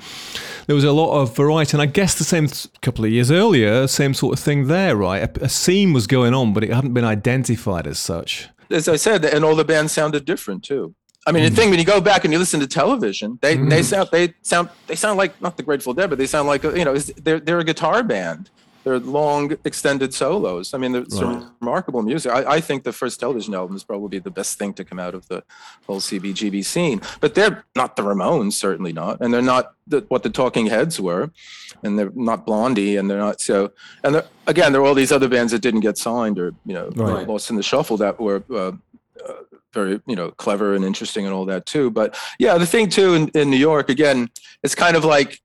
There 0.67 0.75
was 0.75 0.83
a 0.83 0.91
lot 0.91 1.19
of 1.19 1.35
variety, 1.35 1.75
and 1.75 1.81
I 1.81 1.85
guess 1.85 2.15
the 2.15 2.23
same 2.23 2.47
th- 2.47 2.67
couple 2.81 3.05
of 3.05 3.11
years 3.11 3.31
earlier, 3.31 3.87
same 3.87 4.13
sort 4.13 4.37
of 4.37 4.43
thing 4.43 4.67
there, 4.67 4.95
right? 4.95 5.23
A, 5.23 5.45
a 5.45 5.49
scene 5.49 5.93
was 5.93 6.07
going 6.07 6.33
on, 6.33 6.53
but 6.53 6.63
it 6.63 6.71
hadn't 6.71 6.93
been 6.93 7.05
identified 7.05 7.87
as 7.87 7.99
such. 7.99 8.49
As 8.69 8.87
I 8.87 8.95
said, 8.95 9.23
and 9.25 9.45
all 9.45 9.55
the 9.55 9.65
bands 9.65 9.93
sounded 9.93 10.25
different 10.25 10.63
too. 10.63 10.95
I 11.27 11.31
mean, 11.31 11.43
the 11.43 11.49
hmm. 11.49 11.55
thing 11.55 11.69
when 11.71 11.79
you 11.79 11.85
go 11.85 11.99
back 11.99 12.23
and 12.23 12.31
you 12.31 12.37
listen 12.37 12.59
to 12.59 12.67
television, 12.67 13.39
they 13.41 13.55
they 13.55 13.77
hmm. 13.79 13.83
sound 13.83 14.09
they 14.11 14.33
sound 14.43 14.69
they 14.87 14.95
sound 14.95 15.17
like 15.17 15.39
not 15.41 15.57
the 15.57 15.63
Grateful 15.63 15.93
Dead, 15.93 16.09
but 16.09 16.19
they 16.19 16.27
sound 16.27 16.47
like 16.47 16.63
you 16.63 16.85
know 16.85 16.95
they're 16.97 17.39
they're 17.39 17.59
a 17.59 17.63
guitar 17.63 18.03
band. 18.03 18.51
They're 18.85 18.99
long 18.99 19.51
extended 19.65 20.13
solos. 20.13 20.73
I 20.73 20.77
mean, 20.77 20.93
it's 20.95 21.19
Right. 21.21 21.41
remarkable 21.59 22.03
music. 22.03 22.31
I, 22.31 22.45
I 22.57 22.61
think 22.61 22.83
the 22.83 22.93
first 22.93 23.19
television 23.19 23.55
album 23.55 23.75
is 23.75 23.83
probably 23.83 24.19
the 24.19 24.29
best 24.29 24.59
thing 24.59 24.73
to 24.75 24.83
come 24.85 24.99
out 24.99 25.15
of 25.15 25.27
the 25.27 25.43
whole 25.87 25.99
CBGB 25.99 26.63
scene. 26.63 27.01
But 27.19 27.33
they're 27.33 27.65
not 27.75 27.95
the 27.95 28.03
Ramones, 28.03 28.53
certainly 28.53 28.93
not, 28.93 29.19
and 29.21 29.33
they're 29.33 29.41
not 29.41 29.73
the, 29.87 30.05
what 30.09 30.21
the 30.21 30.29
Talking 30.29 30.67
Heads 30.67 31.01
were, 31.01 31.31
and 31.83 31.97
they're 31.97 32.11
not 32.13 32.45
Blondie, 32.45 32.95
and 32.97 33.09
they're 33.09 33.17
not 33.17 33.41
so. 33.41 33.71
And 34.03 34.13
they're, 34.15 34.25
again, 34.45 34.71
there 34.71 34.81
are 34.81 34.85
all 34.85 34.93
these 34.93 35.11
other 35.11 35.27
bands 35.27 35.51
that 35.51 35.59
didn't 35.63 35.81
get 35.81 35.97
signed 35.97 36.37
or 36.39 36.53
you 36.65 36.73
know 36.73 36.89
Right. 36.95 37.27
lost 37.27 37.49
in 37.49 37.55
the 37.57 37.63
shuffle 37.63 37.97
that 37.97 38.19
were. 38.19 38.43
Uh, 38.49 38.73
uh, 39.27 39.33
very 39.73 39.99
you 40.05 40.15
know 40.15 40.29
clever 40.31 40.73
and 40.75 40.85
interesting 40.85 41.25
and 41.25 41.33
all 41.33 41.43
that 41.45 41.65
too 41.65 41.89
but 41.89 42.15
yeah 42.39 42.57
the 42.57 42.65
thing 42.65 42.87
too 42.87 43.13
in, 43.13 43.27
in 43.29 43.49
new 43.49 43.57
york 43.57 43.89
again 43.89 44.29
it's 44.63 44.75
kind 44.75 44.95
of 44.95 45.03
like 45.03 45.41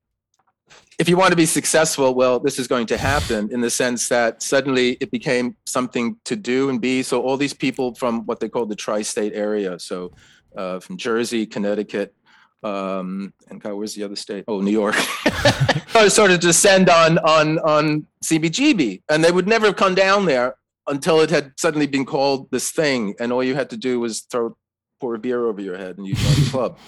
if 1.01 1.09
you 1.09 1.17
want 1.17 1.31
to 1.31 1.37
be 1.37 1.47
successful, 1.47 2.15
well, 2.15 2.39
this 2.39 2.59
is 2.59 2.69
going 2.69 2.87
to 2.89 2.99
happen 2.99 3.51
in 3.51 3.63
the 3.63 3.71
sense 3.71 4.07
that 4.11 4.43
suddenly 4.43 4.99
it 5.01 5.11
became 5.11 5.57
something 5.65 6.17
to 6.27 6.37
do 6.37 6.69
and 6.69 6.79
be. 6.79 7.03
So 7.03 7.23
all 7.23 7.39
these 7.39 7.55
people 7.55 7.95
from 7.95 8.27
what 8.27 8.39
they 8.39 8.51
call 8.51 8.67
the 8.67 8.77
tri-state 8.77 9.33
area, 9.35 9.79
so 9.79 10.13
uh, 10.55 10.79
from 10.79 10.99
Jersey, 10.99 11.47
Connecticut, 11.47 12.15
um, 12.63 13.33
and 13.49 13.63
God, 13.63 13.73
where's 13.73 13.95
the 13.95 14.03
other 14.03 14.15
state? 14.15 14.45
Oh, 14.47 14.61
New 14.61 14.71
York. 14.71 14.95
sort 16.09 16.31
of 16.33 16.41
descend 16.41 16.91
on 16.91 17.17
on 17.21 17.59
on 17.61 18.07
CBGB, 18.23 19.03
and 19.09 19.25
they 19.25 19.33
would 19.33 19.49
never 19.49 19.67
have 19.67 19.77
come 19.77 19.95
down 19.95 20.27
there 20.27 20.57
until 20.87 21.21
it 21.21 21.31
had 21.31 21.53
suddenly 21.57 21.87
been 21.87 22.05
called 22.05 22.51
this 22.51 22.73
thing, 22.73 23.15
and 23.19 23.33
all 23.33 23.43
you 23.43 23.55
had 23.55 23.71
to 23.71 23.79
do 23.79 24.01
was 24.01 24.21
throw 24.21 24.55
pour 25.01 25.15
a 25.15 25.19
beer 25.19 25.47
over 25.47 25.61
your 25.61 25.77
head 25.77 25.99
and 25.99 26.07
you 26.07 26.15
joined 26.15 26.37
the 26.37 26.51
club. 26.51 26.79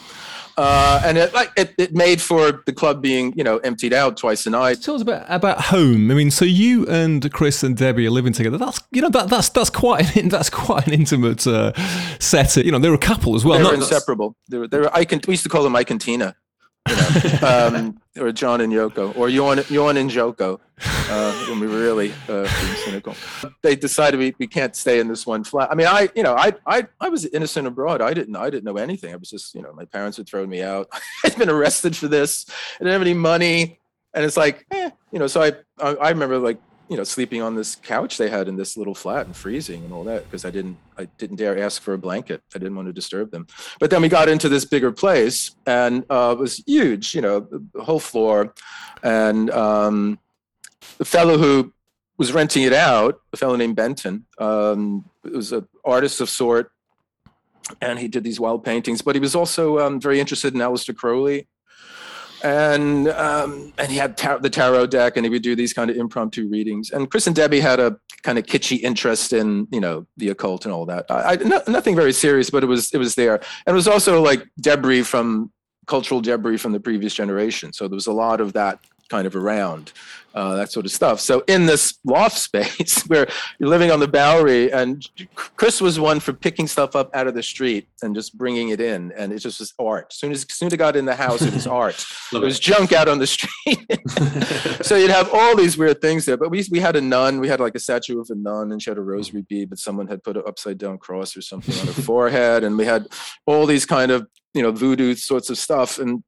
Uh, 0.57 1.01
and 1.05 1.17
it 1.17 1.33
like 1.33 1.51
it, 1.57 1.75
it 1.79 1.95
made 1.95 2.21
for 2.21 2.63
the 2.67 2.73
club 2.75 3.01
being 3.01 3.33
you 3.37 3.43
know 3.43 3.57
emptied 3.59 3.95
out 3.95 4.19
twice 4.19 4.45
a 4.45 4.51
night. 4.51 4.83
Tell 4.83 4.95
us 4.95 5.01
about 5.01 5.25
about 5.29 5.59
home. 5.63 6.11
I 6.11 6.15
mean, 6.15 6.31
so 6.31 6.45
you 6.45 6.87
and 6.89 7.33
Chris 7.33 7.63
and 7.63 7.75
Debbie 7.75 8.07
are 8.07 8.11
living 8.11 8.35
together. 8.35 8.59
That's 8.59 8.79
you 8.91 9.01
know 9.01 9.09
that 9.09 9.31
that's 9.31 9.49
that's 9.49 9.71
quite 9.71 10.15
an, 10.15 10.29
that's 10.35 10.51
quite 10.51 10.87
an 10.87 10.93
intimate 10.93 11.47
uh, 11.47 11.73
setting. 12.19 12.67
You 12.67 12.73
know, 12.73 12.79
they're 12.79 12.93
a 12.93 12.99
couple 12.99 13.35
as 13.35 13.47
well. 13.47 13.59
they 13.59 13.65
were 13.65 13.71
not- 13.71 13.79
inseparable. 13.81 14.37
They 14.51 14.59
were, 14.59 14.69
they 14.69 14.79
were 14.79 14.95
I 14.95 15.07
can 15.07 15.23
we 15.27 15.33
used 15.33 15.45
to 15.45 15.49
call 15.49 15.63
them 15.63 15.75
Ike 15.75 15.91
and 15.91 16.01
Tina, 16.01 16.37
you 16.89 16.97
know, 16.97 17.71
um, 17.75 18.01
or 18.19 18.33
John 18.33 18.61
and 18.61 18.73
Yoko, 18.73 19.17
or 19.17 19.29
Yon 19.29 19.63
Yon 19.69 19.97
and 19.97 20.11
Joko, 20.11 20.61
uh, 20.81 21.45
when 21.49 21.61
we 21.61 21.67
were 21.67 21.79
really 21.79 22.13
uh, 22.29 22.43
being 22.43 22.77
cynical. 22.85 23.15
They 23.63 23.77
decided 23.77 24.19
we, 24.19 24.35
we 24.39 24.47
can't 24.47 24.75
stay 24.75 24.99
in 24.99 25.09
this 25.09 25.27
one 25.27 25.45
flat. 25.45 25.71
I 25.71 25.75
mean, 25.75 25.87
I 25.87 26.09
you 26.15 26.23
know 26.23 26.35
I 26.35 26.53
I 26.67 26.87
I 27.01 27.09
was 27.09 27.27
innocent 27.27 27.67
abroad. 27.67 28.03
I 28.03 28.15
didn't 28.15 28.37
I 28.37 28.51
didn't 28.51 28.65
know 28.65 28.77
anything. 28.77 29.13
I 29.13 29.17
was 29.17 29.31
just 29.31 29.55
you 29.55 29.63
know 29.63 29.73
my 29.73 29.85
parents 29.85 30.17
had 30.17 30.29
thrown 30.29 30.49
me 30.49 30.63
out. 30.63 30.89
I'd 31.25 31.37
been 31.37 31.51
arrested 31.51 31.97
for 31.97 32.09
this. 32.09 32.47
I 32.49 32.79
didn't 32.79 32.93
have 32.93 33.03
any 33.03 33.15
money, 33.15 33.79
and 34.15 34.25
it's 34.25 34.37
like 34.37 34.67
eh, 34.71 34.91
you 35.13 35.19
know. 35.19 35.27
So 35.27 35.43
I 35.43 35.53
I, 35.79 35.95
I 35.95 36.11
remember 36.11 36.39
like 36.39 36.59
you 36.93 36.99
know 36.99 37.05
sleeping 37.05 37.41
on 37.41 37.55
this 37.55 37.75
couch 37.75 38.19
they 38.19 38.29
had 38.29 38.49
in 38.49 38.57
this 38.57 38.77
little 38.77 38.95
flat 38.95 39.25
and 39.25 39.35
freezing 39.35 39.83
and 39.83 39.95
all 39.95 40.05
that 40.05 40.25
because 40.25 40.45
I 40.45 40.51
didn't 40.51 40.77
I 40.99 41.07
didn't 41.17 41.37
dare 41.37 41.59
ask 41.59 41.81
for 41.81 41.95
a 41.95 41.99
blanket. 41.99 42.43
I 42.55 42.59
didn't 42.59 42.77
want 42.77 42.87
to 42.87 42.93
disturb 42.93 43.31
them. 43.31 43.47
But 43.81 43.89
then 43.89 44.03
we 44.03 44.11
got 44.11 44.29
into 44.29 44.51
this 44.51 44.67
bigger 44.67 44.93
place 44.93 45.53
and 45.67 46.05
uh, 46.11 46.35
it 46.37 46.39
was 46.39 46.63
huge, 46.67 47.15
you 47.15 47.23
know, 47.23 47.41
the, 47.41 47.83
whole 47.83 47.99
floor. 47.99 48.53
And 49.03 49.51
um, 49.53 50.19
the 50.99 51.07
fellow 51.07 51.39
who 51.39 51.73
was 52.19 52.35
renting 52.35 52.63
it 52.65 52.75
out, 52.75 53.23
a 53.33 53.39
fellow 53.39 53.57
named 53.57 53.75
Benton, 53.75 54.27
um, 54.39 55.09
was 55.25 55.53
an 55.53 55.67
artist 55.87 56.21
of 56.21 56.29
sort. 56.29 56.73
And 57.81 57.99
he 57.99 58.07
did 58.07 58.23
these 58.23 58.39
wild 58.39 58.65
paintings, 58.65 59.01
but 59.01 59.15
he 59.15 59.21
was 59.21 59.35
also 59.35 59.79
um, 59.79 59.99
very 59.99 60.21
interested 60.21 60.53
in 60.53 60.61
Aleister 60.61 60.95
Crowley. 60.95 61.49
And 62.43 63.09
um, 63.09 63.73
and 63.79 63.91
he 63.91 63.97
had 63.97 64.17
tar- 64.17 64.39
the 64.41 64.51
tarot 64.51 64.87
deck, 64.87 65.17
and 65.17 65.25
he 65.25 65.31
would 65.31 65.43
do 65.43 65.55
these 65.55 65.73
kind 65.73 65.91
of 65.91 65.97
impromptu 65.97 66.49
readings. 66.49 66.91
And 66.91 67.11
Chris 67.11 67.27
and 67.27 67.37
Debbie 67.37 67.61
had 67.61 67.79
a 67.79 67.97
kind 68.23 68.39
of 68.39 68.47
kitschy 68.47 68.81
interest 68.81 69.33
in 69.33 69.69
you 69.71 69.81
know 69.81 70.07
the 70.17 70.31
occult 70.31 70.65
and 70.65 70.75
all 70.75 70.87
that. 70.87 71.07
I, 71.09 71.33
I 71.33 71.37
no, 71.37 71.63
nothing 71.69 71.95
very 71.95 72.13
serious, 72.13 72.51
but 72.51 72.65
it 72.65 72.67
was 72.67 72.93
it 72.93 72.99
was 72.99 73.15
there, 73.15 73.37
and 73.37 73.75
it 73.75 73.75
was 73.75 73.89
also 73.89 74.21
like 74.21 74.47
debris 74.61 75.03
from 75.03 75.53
cultural 75.87 76.21
debris 76.21 76.57
from 76.57 76.73
the 76.73 76.81
previous 76.81 77.15
generation. 77.15 77.73
So 77.73 77.89
there 77.89 77.95
was 77.95 78.07
a 78.07 78.13
lot 78.13 78.41
of 78.41 78.53
that 78.53 78.79
kind 79.13 79.27
of 79.27 79.37
around, 79.37 79.93
uh, 80.35 80.55
that 80.55 80.73
sort 80.73 80.87
of 80.87 80.93
stuff. 80.93 81.21
So 81.21 81.45
in 81.47 81.67
this 81.67 81.99
loft 82.03 82.39
space 82.49 83.03
where 83.09 83.29
you're 83.59 83.69
living 83.69 83.91
on 83.91 84.01
the 84.01 84.09
Bowery, 84.09 84.73
and 84.73 85.07
Chris 85.35 85.83
was 85.83 86.01
one 86.01 86.19
for 86.19 86.33
picking 86.33 86.67
stuff 86.67 86.97
up 86.97 87.11
out 87.15 87.27
of 87.27 87.35
the 87.35 87.43
street 87.43 87.89
and 88.01 88.15
just 88.15 88.39
bringing 88.39 88.71
it 88.71 88.81
in, 88.81 89.13
and 89.13 89.31
it 89.31 89.41
just 89.41 89.61
was 89.61 89.75
art. 89.79 90.07
As 90.11 90.17
soon 90.17 90.33
as, 90.33 90.47
as 90.49 90.57
soon 90.57 90.69
as 90.69 90.73
it 90.73 90.79
got 90.79 90.97
in 90.97 91.05
the 91.05 91.15
house, 91.15 91.43
it 91.43 91.53
was 91.53 91.67
art. 91.83 92.03
it 92.33 92.41
was 92.41 92.59
junk 92.59 92.95
out 92.95 93.07
on 93.07 93.19
the 93.19 93.27
street. 93.27 94.81
so 94.87 94.97
you'd 94.97 95.11
have 95.11 95.29
all 95.31 95.55
these 95.55 95.77
weird 95.77 96.01
things 96.01 96.25
there. 96.25 96.39
But 96.39 96.51
we 96.51 96.65
we 96.71 96.81
had 96.81 96.97
a 96.97 97.03
nun. 97.03 97.39
We 97.39 97.49
had 97.49 97.61
like 97.61 97.75
a 97.75 97.81
statue 97.81 98.19
of 98.19 98.31
a 98.31 98.35
nun, 98.35 98.73
and 98.73 98.83
she 98.83 98.89
had 98.89 98.99
a 98.99 99.03
rosary 99.03 99.43
bead, 99.43 99.69
but 99.69 99.79
someone 99.79 100.07
had 100.07 100.23
put 100.23 100.39
an 100.39 100.45
upside 100.47 100.79
down 100.79 100.97
cross 100.97 101.37
or 101.37 101.43
something 101.43 101.79
on 101.81 101.87
her 101.87 102.03
forehead. 102.03 102.65
And 102.65 102.79
we 102.79 102.87
had 102.87 103.09
all 103.45 103.67
these 103.67 103.85
kind 103.85 104.11
of 104.11 104.27
you 104.55 104.63
know 104.63 104.73
voodoo 104.73 105.15
sorts 105.15 105.51
of 105.51 105.59
stuff 105.59 105.99
and 105.99 106.23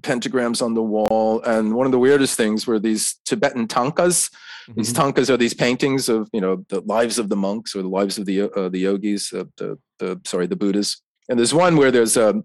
pentagrams 0.00 0.62
on 0.62 0.74
the 0.74 0.82
wall. 0.82 1.42
And 1.42 1.74
one 1.74 1.86
of 1.86 1.92
the 1.92 1.98
weirdest 1.98 2.36
things 2.36 2.66
were 2.66 2.78
these 2.78 3.16
Tibetan 3.24 3.68
tankas. 3.68 4.30
These 4.76 4.92
tankas 4.92 5.30
are 5.30 5.36
these 5.36 5.54
paintings 5.54 6.08
of 6.08 6.28
you 6.32 6.40
know 6.40 6.64
the 6.68 6.80
lives 6.82 7.18
of 7.18 7.28
the 7.28 7.36
monks 7.36 7.74
or 7.74 7.82
the 7.82 7.88
lives 7.88 8.18
of 8.18 8.26
the 8.26 8.42
uh, 8.42 8.68
the 8.68 8.78
yogis, 8.78 9.32
uh, 9.32 9.44
the 9.56 9.78
the 9.98 10.20
sorry 10.24 10.46
the 10.46 10.56
Buddhas. 10.56 11.02
And 11.28 11.38
there's 11.38 11.54
one 11.54 11.76
where 11.76 11.90
there's 11.90 12.16
um, 12.16 12.44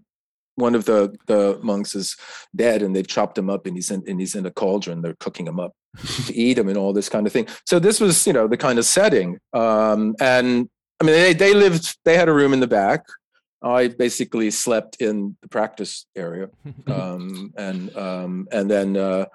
one 0.56 0.74
of 0.74 0.84
the 0.86 1.14
the 1.26 1.58
monks 1.62 1.94
is 1.94 2.16
dead 2.54 2.82
and 2.82 2.96
they've 2.96 3.06
chopped 3.06 3.38
him 3.38 3.48
up 3.48 3.66
and 3.66 3.76
he's 3.76 3.90
in 3.90 4.02
and 4.06 4.18
he's 4.18 4.34
in 4.34 4.46
a 4.46 4.50
cauldron. 4.50 5.02
They're 5.02 5.16
cooking 5.20 5.46
him 5.46 5.60
up 5.60 5.72
to 6.26 6.34
eat 6.34 6.58
him 6.58 6.68
and 6.68 6.76
all 6.76 6.92
this 6.92 7.08
kind 7.08 7.26
of 7.26 7.32
thing. 7.32 7.46
So 7.66 7.78
this 7.78 8.00
was 8.00 8.26
you 8.26 8.32
know 8.32 8.48
the 8.48 8.56
kind 8.56 8.78
of 8.78 8.84
setting. 8.84 9.38
Um, 9.52 10.16
and 10.20 10.68
I 11.00 11.04
mean 11.04 11.14
they 11.14 11.32
they 11.32 11.54
lived 11.54 11.96
they 12.04 12.16
had 12.16 12.28
a 12.28 12.34
room 12.34 12.52
in 12.52 12.60
the 12.60 12.66
back. 12.66 13.04
I 13.62 13.88
basically 13.88 14.50
slept 14.50 14.96
in 15.00 15.36
the 15.42 15.48
practice 15.48 16.06
area, 16.16 16.48
um, 16.86 17.52
and 17.56 17.96
um, 17.96 18.48
and 18.52 18.70
then 18.70 18.96
uh, 18.96 19.26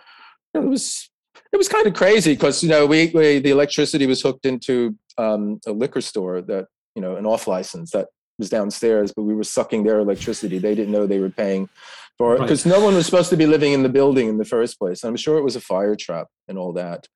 it 0.54 0.64
was 0.64 1.10
it 1.54 1.58
was 1.58 1.68
kind 1.68 1.88
of 1.88 1.94
crazy 1.94 2.34
because 2.34 2.64
you 2.64 2.70
know 2.70 2.86
we, 2.86 3.12
we 3.14 3.40
the 3.40 3.52
electricity 3.52 4.06
was 4.06 4.22
hooked 4.22 4.46
into 4.46 4.96
um, 5.18 5.60
a 5.68 5.72
liquor 5.72 6.02
store 6.02 6.42
that 6.42 6.68
you 6.96 7.02
know 7.02 7.16
an 7.16 7.26
off 7.26 7.48
license 7.48 7.92
that 7.92 8.08
was 8.40 8.50
downstairs, 8.50 9.14
but 9.16 9.24
we 9.24 9.36
were 9.36 9.44
sucking 9.44 9.84
their 9.84 10.00
electricity. 10.00 10.58
They 10.58 10.76
didn't 10.76 10.92
know 10.92 11.06
they 11.06 11.20
were 11.20 11.30
paying 11.30 11.70
for 12.18 12.36
it 12.36 12.40
Right. 12.40 12.46
because 12.46 12.66
no 12.66 12.80
one 12.84 12.96
was 12.96 13.06
supposed 13.06 13.30
to 13.30 13.38
be 13.38 13.46
living 13.46 13.74
in 13.74 13.84
the 13.84 13.90
building 13.90 14.28
in 14.28 14.38
the 14.38 14.46
first 14.46 14.80
place. 14.80 15.04
I'm 15.04 15.16
sure 15.16 15.38
it 15.38 15.44
was 15.44 15.56
a 15.56 15.62
fire 15.62 15.96
trap 15.96 16.28
and 16.48 16.58
all 16.58 16.74
that. 16.74 17.08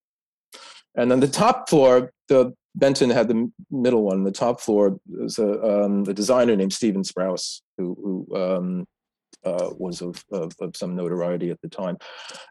And 0.98 1.12
then 1.12 1.20
the 1.20 1.28
top 1.28 1.70
floor, 1.70 2.12
the 2.28 2.54
Benton 2.76 3.10
had 3.10 3.28
the 3.28 3.52
middle 3.72 4.04
one. 4.04 4.24
The 4.24 4.32
top 4.32 4.60
floor 4.60 4.98
was 5.08 5.40
a, 5.40 5.84
um, 5.84 6.04
a 6.08 6.14
designer 6.14 6.56
named 6.56 6.74
Stephen 6.74 7.04
Sprouse, 7.04 7.62
who, 7.78 8.26
who 8.30 8.36
um, 8.36 8.86
uh, 9.46 9.70
was 9.78 10.02
of, 10.02 10.24
of, 10.32 10.52
of 10.60 10.76
some 10.76 10.96
notoriety 10.96 11.50
at 11.52 11.62
the 11.62 11.70
time. 11.70 11.98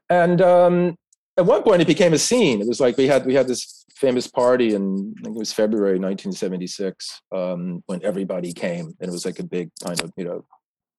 And 0.08 0.40
um, 0.40 0.96
at 1.36 1.46
one 1.46 1.62
point, 1.62 1.82
it 1.82 1.86
became 1.86 2.12
a 2.12 2.18
scene. 2.18 2.60
It 2.60 2.68
was 2.68 2.80
like 2.80 2.96
we 2.96 3.06
had 3.06 3.26
we 3.26 3.34
had 3.34 3.48
this 3.48 3.84
famous 3.96 4.26
party 4.26 4.74
in 4.74 5.14
I 5.18 5.22
think 5.22 5.36
it 5.36 5.38
was 5.38 5.52
February 5.52 5.98
1976 5.98 7.20
um, 7.34 7.82
when 7.86 8.04
everybody 8.04 8.52
came, 8.52 8.94
and 9.00 9.08
it 9.08 9.12
was 9.12 9.26
like 9.26 9.40
a 9.40 9.44
big 9.44 9.70
kind 9.82 10.00
of 10.02 10.12
you 10.16 10.24
know 10.24 10.46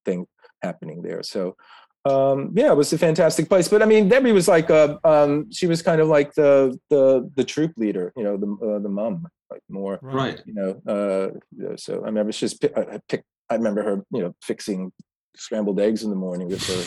thing 0.04 0.26
happening 0.62 1.02
there. 1.02 1.24
So 1.24 1.56
um, 2.06 2.52
yeah, 2.56 2.72
it 2.72 2.76
was 2.78 2.94
a 2.94 2.98
fantastic 2.98 3.50
place. 3.50 3.68
But 3.68 3.82
I 3.82 3.86
mean, 3.86 4.08
Debbie 4.08 4.32
was 4.32 4.48
like 4.48 4.70
a, 4.70 5.00
um, 5.04 5.52
she 5.52 5.68
was 5.68 5.82
kind 5.82 6.00
of 6.02 6.08
like 6.08 6.34
the 6.36 6.78
the 6.90 7.30
the 7.36 7.44
troop 7.44 7.74
leader, 7.78 8.14
you 8.16 8.24
know, 8.24 8.38
the 8.38 8.50
uh, 8.76 8.80
the 8.80 8.90
mum, 8.90 9.28
like 9.52 9.62
more, 9.70 10.00
Right. 10.02 10.42
you 10.46 10.54
know. 10.54 10.82
Uh, 10.88 11.32
you 11.58 11.70
know, 11.70 11.76
so 11.76 12.02
I 12.04 12.06
remember 12.06 12.32
she 12.32 12.48
I, 12.76 12.82
I 12.82 13.00
picked. 13.10 13.26
I 13.50 13.56
remember 13.56 13.84
her, 13.84 14.04
you 14.12 14.22
know, 14.22 14.36
fixing 14.42 14.92
scrambled 15.36 15.80
eggs 15.80 16.04
in 16.04 16.10
the 16.10 16.16
morning 16.16 16.48
with 16.48 16.66
her 16.68 16.84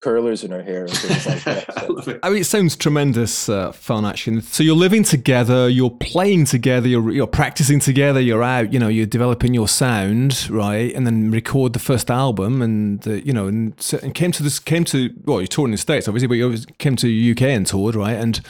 curlers 0.00 0.44
in 0.44 0.50
her 0.50 0.62
hair 0.62 0.82
and 0.84 0.90
things 0.92 1.26
like 1.26 1.44
that. 1.44 1.76
I 1.76 1.80
So, 1.86 1.92
love 1.92 2.08
it. 2.08 2.20
I 2.22 2.28
mean, 2.30 2.40
it 2.40 2.44
sounds 2.44 2.76
tremendous 2.76 3.48
uh, 3.48 3.72
fun, 3.72 4.04
actually. 4.04 4.40
So 4.42 4.62
you're 4.62 4.76
living 4.76 5.02
together, 5.02 5.68
you're 5.68 5.90
playing 5.90 6.44
together, 6.44 6.86
you're, 6.88 7.10
you're 7.10 7.26
practicing 7.26 7.80
together, 7.80 8.20
you're 8.20 8.42
out, 8.42 8.72
you 8.72 8.78
know, 8.78 8.88
you're 8.88 9.06
developing 9.06 9.54
your 9.54 9.66
sound, 9.68 10.48
right? 10.50 10.94
And 10.94 11.06
then 11.06 11.30
record 11.30 11.72
the 11.72 11.78
first 11.80 12.10
album, 12.10 12.62
and 12.62 13.06
uh, 13.06 13.12
you 13.12 13.32
know, 13.32 13.48
and, 13.48 13.74
so- 13.80 13.98
and 14.02 14.14
came 14.14 14.30
to 14.32 14.42
this, 14.42 14.58
came 14.58 14.84
to 14.84 15.10
well, 15.24 15.40
you're 15.40 15.46
touring 15.48 15.68
in 15.70 15.72
the 15.72 15.78
states, 15.78 16.06
obviously, 16.06 16.28
but 16.28 16.34
you 16.34 16.44
obviously 16.46 16.72
came 16.78 16.96
to 16.96 17.30
UK 17.32 17.42
and 17.42 17.66
toured, 17.66 17.94
right? 17.96 18.16
And 18.16 18.40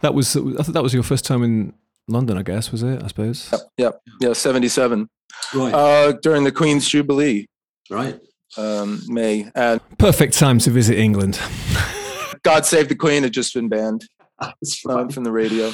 that 0.00 0.14
was, 0.14 0.34
I 0.36 0.62
thought 0.62 0.72
that 0.72 0.82
was 0.82 0.94
your 0.94 1.02
first 1.02 1.24
time 1.24 1.42
in 1.42 1.74
London, 2.08 2.36
I 2.38 2.42
guess, 2.42 2.72
was 2.72 2.82
it? 2.82 3.02
I 3.02 3.06
suppose. 3.08 3.52
yep, 3.76 4.00
yeah, 4.20 4.32
seventy-seven 4.32 5.08
Right. 5.54 5.72
uh, 5.74 6.12
during 6.22 6.44
the 6.44 6.52
Queen's 6.52 6.88
Jubilee, 6.88 7.46
right. 7.90 8.18
Um, 8.56 9.00
May, 9.06 9.50
and 9.54 9.80
Perfect 9.98 10.34
time 10.38 10.58
to 10.60 10.70
visit 10.70 10.98
England. 10.98 11.38
God 12.42 12.64
Save 12.66 12.88
the 12.88 12.94
Queen 12.96 13.22
had 13.22 13.32
just 13.32 13.54
been 13.54 13.68
banned. 13.68 14.06
That's 14.40 14.84
um, 14.86 15.10
from 15.10 15.24
the 15.24 15.32
radio. 15.32 15.72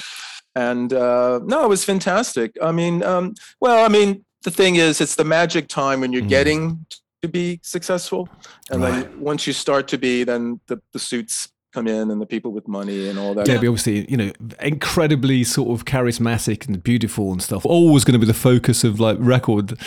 And 0.55 0.93
uh, 0.93 1.41
no, 1.45 1.65
it 1.65 1.69
was 1.69 1.85
fantastic. 1.85 2.57
I 2.63 2.73
mean, 2.73 3.03
um, 3.03 3.35
well, 3.61 3.85
I 3.85 3.89
mean, 3.89 4.25
the 4.43 4.51
thing 4.51 4.77
is, 4.77 5.01
it's 5.01 5.15
the 5.17 5.25
magic 5.25 5.69
time 5.69 6.01
when 6.01 6.13
you're 6.13 6.23
Mm. 6.23 6.29
getting 6.29 6.87
to 7.23 7.29
be 7.29 7.61
successful, 7.63 8.31
and 8.71 8.83
Right. 8.83 8.93
then 8.93 9.11
once 9.17 9.47
you 9.47 9.53
start 9.53 9.89
to 9.89 9.99
be, 9.99 10.25
then 10.25 10.61
the, 10.67 10.81
the 10.93 10.99
suits 10.99 11.49
come 11.77 11.87
in 11.87 12.11
and 12.11 12.23
the 12.23 12.27
people 12.27 12.53
with 12.53 12.67
money 12.67 13.07
and 13.09 13.19
all 13.19 13.35
that. 13.35 13.45
Debbie, 13.45 13.69
obviously, 13.69 14.11
you 14.11 14.17
know, 14.17 14.33
incredibly 14.61 15.45
sort 15.45 15.69
of 15.69 15.85
charismatic 15.85 16.67
and 16.67 16.83
beautiful 16.83 17.33
and 17.33 17.43
stuff. 17.43 17.67
Always 17.67 18.03
going 18.03 18.15
to 18.15 18.19
be 18.19 18.27
the 18.27 18.33
focus 18.33 18.83
of 18.83 18.99
like 18.99 19.19
record 19.21 19.79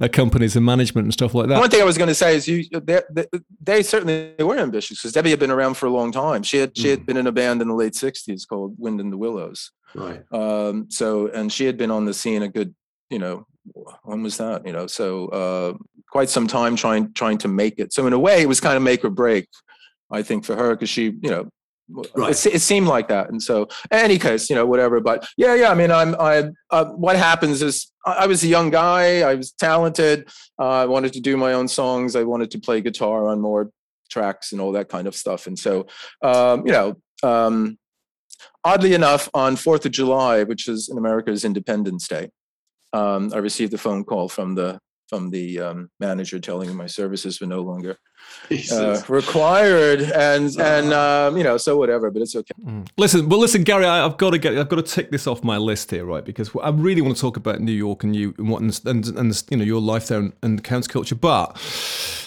uh, 0.00 0.06
companies 0.06 0.54
and 0.54 0.64
management 0.64 1.06
and 1.06 1.12
stuff 1.12 1.34
like 1.34 1.48
that. 1.48 1.58
One 1.58 1.70
thing 1.70 1.82
I 1.82 1.84
was 1.84 1.98
going 1.98 2.08
to 2.08 2.14
say 2.14 2.36
is 2.36 2.46
you 2.46 2.64
they, 2.70 3.00
they, 3.10 3.26
they 3.60 3.82
certainly 3.82 4.34
were 4.38 4.56
ambitious 4.56 5.00
because 5.00 5.12
Debbie 5.12 5.30
had 5.30 5.40
been 5.40 5.50
around 5.50 5.74
for 5.74 5.86
a 5.86 5.90
long 5.90 6.12
time. 6.12 6.44
She 6.44 6.58
had 6.58 6.78
she 6.78 6.88
had 6.88 7.04
been 7.04 7.16
in 7.16 7.26
a 7.26 7.32
band 7.32 7.60
in 7.60 7.68
the 7.68 7.74
late 7.74 7.94
'60s 7.94 8.46
called 8.46 8.76
Wind 8.78 9.00
in 9.00 9.10
the 9.10 9.18
Willows. 9.18 9.72
Right. 9.96 10.22
Um, 10.32 10.86
so 10.88 11.26
and 11.28 11.52
she 11.52 11.64
had 11.64 11.76
been 11.76 11.90
on 11.90 12.04
the 12.04 12.14
scene 12.14 12.42
a 12.42 12.48
good, 12.48 12.74
you 13.10 13.18
know, 13.18 13.46
when 14.04 14.22
was 14.22 14.36
that? 14.36 14.64
You 14.64 14.72
know, 14.72 14.86
so 14.86 15.28
uh, 15.28 15.72
quite 16.10 16.28
some 16.28 16.46
time 16.46 16.76
trying 16.76 17.12
trying 17.12 17.38
to 17.38 17.48
make 17.48 17.80
it. 17.80 17.92
So 17.92 18.06
in 18.06 18.12
a 18.12 18.18
way, 18.18 18.42
it 18.42 18.48
was 18.48 18.60
kind 18.60 18.76
of 18.76 18.82
make 18.82 19.04
or 19.04 19.10
break, 19.10 19.48
I 20.10 20.22
think, 20.22 20.44
for 20.44 20.56
her 20.56 20.74
because 20.74 20.90
she, 20.90 21.04
you 21.22 21.30
know. 21.30 21.48
Right. 22.16 22.30
It, 22.30 22.54
it 22.54 22.60
seemed 22.60 22.86
like 22.86 23.08
that, 23.08 23.28
and 23.28 23.42
so 23.42 23.68
any 23.90 24.18
case, 24.18 24.48
you 24.48 24.56
know, 24.56 24.64
whatever. 24.64 25.00
But 25.00 25.28
yeah, 25.36 25.54
yeah. 25.54 25.70
I 25.70 25.74
mean, 25.74 25.90
I'm. 25.90 26.14
I. 26.18 26.44
Uh, 26.70 26.86
what 26.86 27.16
happens 27.16 27.60
is, 27.60 27.92
I, 28.06 28.12
I 28.12 28.26
was 28.26 28.42
a 28.42 28.46
young 28.46 28.70
guy. 28.70 29.20
I 29.20 29.34
was 29.34 29.52
talented. 29.52 30.30
Uh, 30.58 30.68
I 30.68 30.86
wanted 30.86 31.12
to 31.12 31.20
do 31.20 31.36
my 31.36 31.52
own 31.52 31.68
songs. 31.68 32.16
I 32.16 32.22
wanted 32.22 32.50
to 32.52 32.58
play 32.58 32.80
guitar 32.80 33.28
on 33.28 33.38
more 33.38 33.70
tracks 34.10 34.52
and 34.52 34.62
all 34.62 34.72
that 34.72 34.88
kind 34.88 35.06
of 35.06 35.14
stuff. 35.14 35.46
And 35.46 35.58
so, 35.58 35.86
um, 36.22 36.66
you 36.66 36.72
know, 36.72 36.96
um, 37.22 37.78
oddly 38.64 38.94
enough, 38.94 39.28
on 39.34 39.56
Fourth 39.56 39.84
of 39.84 39.92
July, 39.92 40.44
which 40.44 40.68
is 40.68 40.88
in 40.88 40.96
America's 40.96 41.44
Independence 41.44 42.08
Day, 42.08 42.30
um, 42.92 43.32
I 43.34 43.38
received 43.38 43.74
a 43.74 43.78
phone 43.78 44.04
call 44.04 44.28
from 44.28 44.54
the 44.54 44.78
from 45.08 45.30
the 45.30 45.60
um, 45.60 45.90
manager 46.00 46.40
telling 46.40 46.68
me 46.68 46.74
my 46.74 46.86
services 46.86 47.40
were 47.40 47.46
no 47.46 47.60
longer 47.60 47.98
uh, 48.72 49.00
required, 49.08 50.02
and 50.02 50.54
and 50.58 50.92
um, 50.92 51.36
you 51.36 51.44
know, 51.44 51.56
so 51.56 51.76
whatever. 51.76 52.10
But 52.10 52.22
it's 52.22 52.36
okay. 52.36 52.54
Listen, 52.96 53.28
well, 53.28 53.40
listen, 53.40 53.62
Gary, 53.62 53.86
I, 53.86 54.04
I've 54.04 54.16
got 54.16 54.30
to 54.30 54.38
get, 54.38 54.56
I've 54.56 54.68
got 54.68 54.76
to 54.76 54.82
tick 54.82 55.10
this 55.10 55.26
off 55.26 55.42
my 55.42 55.56
list 55.56 55.90
here, 55.90 56.04
right? 56.04 56.24
Because 56.24 56.50
I 56.62 56.70
really 56.70 57.00
want 57.00 57.16
to 57.16 57.20
talk 57.20 57.36
about 57.36 57.60
New 57.60 57.72
York 57.72 58.04
and 58.04 58.14
you 58.14 58.34
and 58.38 58.48
what 58.48 58.62
and, 58.62 58.80
and, 58.84 59.06
and 59.18 59.42
you 59.50 59.56
know 59.56 59.64
your 59.64 59.80
life 59.80 60.08
there 60.08 60.18
and, 60.18 60.32
and 60.42 60.62
counterculture, 60.62 61.18
but 61.18 61.58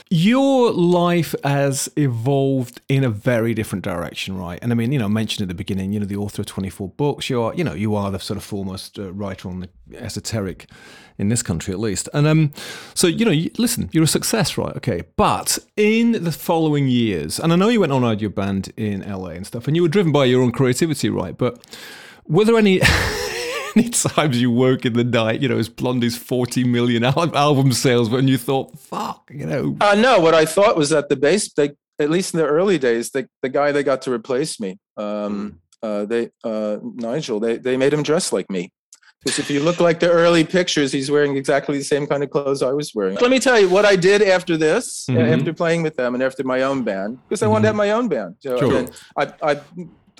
your 0.09 0.71
life 0.71 1.35
has 1.43 1.89
evolved 1.97 2.81
in 2.87 3.03
a 3.03 3.09
very 3.09 3.53
different 3.53 3.83
direction, 3.83 4.37
right? 4.37 4.59
And 4.61 4.71
I 4.71 4.75
mean, 4.75 4.91
you 4.91 4.99
know, 4.99 5.05
I 5.05 5.09
mentioned 5.09 5.43
at 5.43 5.49
the 5.49 5.55
beginning, 5.55 5.91
you 5.91 5.99
know, 5.99 6.05
the 6.05 6.15
author 6.15 6.41
of 6.41 6.45
24 6.45 6.89
books. 6.89 7.29
You 7.29 7.41
are, 7.41 7.53
you 7.53 7.63
know, 7.63 7.73
you 7.73 7.95
are 7.95 8.09
the 8.09 8.19
sort 8.19 8.37
of 8.37 8.43
foremost 8.43 8.97
uh, 8.97 9.11
writer 9.11 9.49
on 9.49 9.59
the 9.59 9.69
esoteric 9.97 10.67
in 11.17 11.29
this 11.29 11.43
country, 11.43 11.73
at 11.73 11.79
least. 11.79 12.07
And 12.13 12.25
um, 12.25 12.53
so, 12.93 13.07
you 13.07 13.25
know, 13.25 13.31
you, 13.31 13.51
listen, 13.57 13.89
you're 13.91 14.03
a 14.03 14.07
success, 14.07 14.57
right? 14.57 14.75
Okay. 14.77 15.03
But 15.17 15.59
in 15.87 16.23
the 16.23 16.31
following 16.31 16.87
years, 16.87 17.39
and 17.39 17.53
I 17.53 17.55
know 17.55 17.69
you 17.69 17.79
went 17.79 17.93
on 17.93 18.03
had 18.03 18.21
your 18.21 18.29
band 18.29 18.71
in 18.77 19.01
LA 19.01 19.29
and 19.29 19.47
stuff, 19.47 19.67
and 19.67 19.75
you 19.75 19.81
were 19.81 19.87
driven 19.87 20.11
by 20.11 20.25
your 20.25 20.41
own 20.41 20.51
creativity, 20.51 21.09
right? 21.09 21.37
But 21.37 21.65
were 22.27 22.45
there 22.45 22.57
any 22.57 22.81
any 23.75 23.89
times 23.89 24.41
you 24.41 24.51
woke 24.51 24.85
in 24.85 24.93
the 24.93 25.03
night, 25.03 25.41
you 25.41 25.47
know, 25.47 25.57
as 25.57 25.69
Blondie's 25.69 26.17
40 26.17 26.63
million 26.65 27.03
al- 27.03 27.35
album 27.35 27.71
sales, 27.71 28.09
when 28.09 28.27
you 28.27 28.37
thought, 28.37 28.77
fuck, 28.79 29.29
you 29.33 29.45
know, 29.45 29.77
Uh, 29.81 29.95
no, 29.95 30.19
what 30.19 30.33
I 30.33 30.45
thought 30.45 30.75
was 30.75 30.89
that 30.89 31.09
the 31.09 31.15
bass, 31.15 31.51
they, 31.53 31.71
at 31.99 32.09
least 32.09 32.33
in 32.33 32.39
the 32.39 32.45
early 32.45 32.77
days, 32.77 33.11
the, 33.11 33.27
the 33.41 33.49
guy 33.49 33.71
they 33.71 33.83
got 33.83 34.01
to 34.03 34.11
replace 34.11 34.59
me, 34.59 34.77
um, 34.97 35.59
uh, 35.81 36.05
they 36.05 36.29
uh, 36.43 36.77
Nigel, 36.81 37.39
they 37.39 37.57
they 37.57 37.77
made 37.77 37.93
him 37.93 38.03
dress 38.03 38.33
like 38.33 38.49
me. 38.49 38.71
Because 39.23 39.39
if 39.39 39.49
you 39.49 39.61
look 39.61 39.79
like 39.79 39.99
the 39.99 40.09
early 40.09 40.43
pictures, 40.43 40.91
he's 40.91 41.09
wearing 41.09 41.35
exactly 41.37 41.77
the 41.77 41.83
same 41.83 42.05
kind 42.05 42.23
of 42.23 42.29
clothes 42.29 42.61
I 42.61 42.71
was 42.71 42.93
wearing. 42.93 43.17
Let 43.19 43.31
me 43.31 43.39
tell 43.39 43.59
you 43.59 43.67
what 43.67 43.83
I 43.83 43.95
did 43.95 44.21
after 44.21 44.57
this, 44.57 45.09
uh, 45.09 45.13
Mhm. 45.13 45.39
after 45.39 45.53
playing 45.53 45.81
with 45.83 45.95
them, 45.95 46.13
and 46.13 46.23
after 46.23 46.43
my 46.43 46.61
own 46.61 46.83
band, 46.83 47.19
because 47.27 47.41
I 47.41 47.47
wanted 47.47 47.63
to 47.63 47.67
have 47.69 47.75
my 47.75 47.91
own 47.91 48.07
band. 48.07 48.35
So 48.39 48.57
Sure. 48.59 48.85
I, 49.17 49.33
I, 49.41 49.61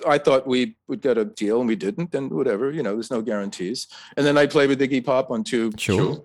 I 0.06 0.18
thought 0.18 0.46
we 0.46 0.76
would 0.88 1.00
get 1.00 1.16
a 1.16 1.24
deal, 1.24 1.60
and 1.60 1.68
we 1.68 1.76
didn't, 1.76 2.14
and 2.14 2.30
whatever. 2.32 2.70
You 2.72 2.82
know, 2.82 2.94
there's 2.94 3.10
no 3.10 3.22
guarantees. 3.22 3.86
And 4.16 4.26
then 4.26 4.36
I 4.36 4.46
played 4.46 4.68
with 4.68 4.80
Iggy 4.80 5.04
Pop 5.04 5.30
on 5.30 5.44
two 5.44 5.72
sure. 5.76 6.24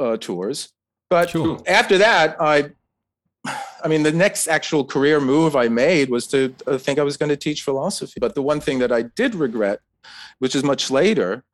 uh, 0.00 0.16
tours. 0.16 0.70
But 1.10 1.30
Sure. 1.30 1.60
after 1.66 1.98
that, 1.98 2.36
I, 2.40 2.70
I 3.84 3.88
mean, 3.88 4.02
the 4.02 4.10
next 4.10 4.48
actual 4.48 4.84
career 4.84 5.20
move 5.20 5.54
I 5.54 5.68
made 5.68 6.08
was 6.10 6.26
to 6.28 6.52
uh, 6.66 6.78
think 6.78 6.98
I 6.98 7.02
was 7.02 7.16
going 7.16 7.28
to 7.28 7.36
teach 7.36 7.62
philosophy. 7.62 8.18
But 8.20 8.34
the 8.34 8.42
one 8.42 8.60
thing 8.60 8.78
that 8.80 8.90
I 8.90 9.02
did 9.02 9.34
regret, 9.34 9.80
which 10.40 10.54
is 10.56 10.64
much 10.64 10.90
later, 10.90 11.44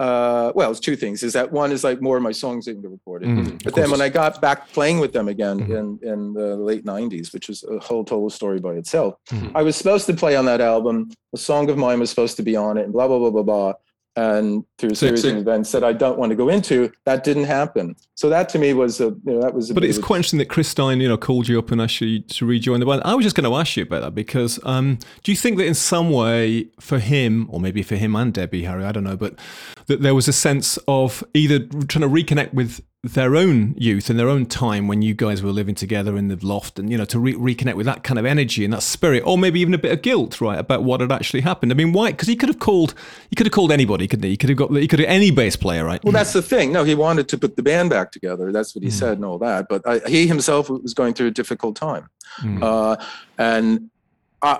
uh, 0.00 0.50
well, 0.54 0.70
it's 0.70 0.80
two 0.80 0.96
things. 0.96 1.22
Is 1.22 1.32
that 1.34 1.52
one 1.52 1.70
is 1.70 1.84
like 1.84 2.00
more 2.02 2.16
of 2.16 2.22
my 2.22 2.32
songs 2.32 2.64
didn't 2.64 2.82
get 2.82 2.90
recorded. 2.90 3.28
Mm, 3.28 3.52
of 3.54 3.62
But 3.64 3.74
then 3.74 3.90
when 3.90 4.00
I 4.00 4.08
got 4.08 4.40
back 4.40 4.68
playing 4.72 4.98
with 5.00 5.12
them 5.12 5.28
again 5.28 5.60
Mhm. 5.60 5.78
in, 6.02 6.08
in 6.08 6.32
the 6.34 6.56
late 6.56 6.84
90s, 6.84 7.32
which 7.32 7.48
was 7.48 7.62
a 7.64 7.78
whole 7.78 8.04
total 8.04 8.28
story 8.30 8.58
by 8.58 8.72
itself, 8.74 9.14
Mhm. 9.30 9.52
I 9.54 9.62
was 9.62 9.76
supposed 9.76 10.06
to 10.06 10.14
play 10.14 10.34
on 10.34 10.44
that 10.46 10.60
album. 10.60 11.10
A 11.34 11.38
song 11.38 11.70
of 11.70 11.76
mine 11.76 12.00
was 12.00 12.10
supposed 12.10 12.36
to 12.38 12.42
be 12.42 12.56
on 12.56 12.78
it, 12.78 12.84
and 12.84 12.92
blah, 12.92 13.06
blah, 13.06 13.18
blah, 13.18 13.30
blah, 13.30 13.42
blah. 13.42 13.72
And 14.14 14.64
through 14.76 14.90
a 14.90 14.94
series 14.94 15.24
of 15.24 15.36
events 15.36 15.72
that 15.72 15.82
I 15.82 15.94
don't 15.94 16.18
want 16.18 16.30
to 16.30 16.36
go 16.36 16.50
into, 16.50 16.92
that 17.06 17.24
didn't 17.24 17.44
happen. 17.44 17.96
So 18.14 18.28
that 18.28 18.50
to 18.50 18.58
me 18.58 18.74
was 18.74 19.00
a, 19.00 19.04
you 19.04 19.20
know, 19.24 19.40
that 19.40 19.54
was 19.54 19.70
a 19.70 19.74
But 19.74 19.84
it's 19.84 19.98
quite 19.98 20.18
interesting 20.18 20.38
that 20.40 20.50
Chris 20.50 20.68
Stein, 20.68 21.00
you 21.00 21.08
know, 21.08 21.16
called 21.16 21.48
you 21.48 21.58
up 21.58 21.70
and 21.70 21.80
asked 21.80 22.00
you 22.02 22.20
to 22.20 22.44
rejoin 22.44 22.80
the 22.80 22.86
band. 22.86 23.00
I 23.06 23.14
was 23.14 23.24
just 23.24 23.34
going 23.34 23.50
to 23.50 23.56
ask 23.56 23.74
you 23.76 23.84
about 23.84 24.02
that 24.02 24.14
because 24.14 24.60
um, 24.64 24.98
do 25.22 25.32
you 25.32 25.36
think 25.36 25.56
that 25.56 25.64
in 25.64 25.74
some 25.74 26.10
way 26.10 26.68
for 26.78 26.98
him, 26.98 27.48
or 27.50 27.58
maybe 27.58 27.82
for 27.82 27.96
him 27.96 28.14
and 28.14 28.34
Debbie, 28.34 28.64
Harry, 28.64 28.84
I 28.84 28.92
don't 28.92 29.04
know, 29.04 29.16
but 29.16 29.38
that 29.86 30.02
there 30.02 30.14
was 30.14 30.28
a 30.28 30.32
sense 30.32 30.78
of 30.86 31.24
either 31.32 31.60
trying 31.60 32.02
to 32.02 32.08
reconnect 32.08 32.52
with 32.52 32.82
their 33.04 33.34
own 33.34 33.74
youth 33.76 34.08
and 34.08 34.16
their 34.16 34.28
own 34.28 34.46
time 34.46 34.86
when 34.86 35.02
you 35.02 35.12
guys 35.12 35.42
were 35.42 35.50
living 35.50 35.74
together 35.74 36.16
in 36.16 36.28
the 36.28 36.36
loft 36.46 36.78
and, 36.78 36.88
you 36.88 36.96
know, 36.96 37.04
to 37.04 37.18
re- 37.18 37.34
reconnect 37.34 37.74
with 37.74 37.84
that 37.84 38.04
kind 38.04 38.16
of 38.16 38.24
energy 38.24 38.64
and 38.64 38.72
that 38.72 38.82
spirit, 38.82 39.24
or 39.26 39.36
maybe 39.36 39.58
even 39.58 39.74
a 39.74 39.78
bit 39.78 39.90
of 39.90 40.02
guilt, 40.02 40.40
right, 40.40 40.56
about 40.56 40.84
what 40.84 41.00
had 41.00 41.10
actually 41.10 41.40
happened. 41.40 41.72
I 41.72 41.74
mean, 41.74 41.92
why? 41.92 42.12
Because 42.12 42.28
he 42.28 42.36
could 42.36 42.48
have 42.48 42.60
called, 42.60 42.94
he 43.28 43.34
could 43.34 43.46
have 43.46 43.52
called 43.52 43.72
anybody, 43.72 44.06
couldn't 44.06 44.22
he? 44.22 44.30
He 44.30 44.36
could 44.36 44.50
have 44.50 44.58
got, 44.58 44.70
he 44.70 44.86
could 44.86 45.00
have 45.00 45.08
any 45.08 45.32
bass 45.32 45.56
player, 45.56 45.84
right? 45.84 46.02
Well, 46.04 46.12
that's 46.12 46.32
the 46.32 46.42
thing. 46.42 46.72
No, 46.72 46.84
he 46.84 46.94
wanted 46.94 47.28
to 47.30 47.38
put 47.38 47.56
the 47.56 47.62
band 47.64 47.90
back 47.90 48.12
together. 48.12 48.52
That's 48.52 48.72
what 48.72 48.84
he 48.84 48.90
said 48.90 49.14
and 49.14 49.24
all 49.24 49.38
that. 49.38 49.66
But 49.68 49.82
I, 49.84 49.98
he 50.08 50.28
himself 50.28 50.70
was 50.70 50.94
going 50.94 51.14
through 51.14 51.26
a 51.26 51.32
difficult 51.32 51.74
time. 51.74 52.08
Mm. 52.40 52.62
Uh, 52.62 53.04
and 53.36 53.90
uh, 54.42 54.58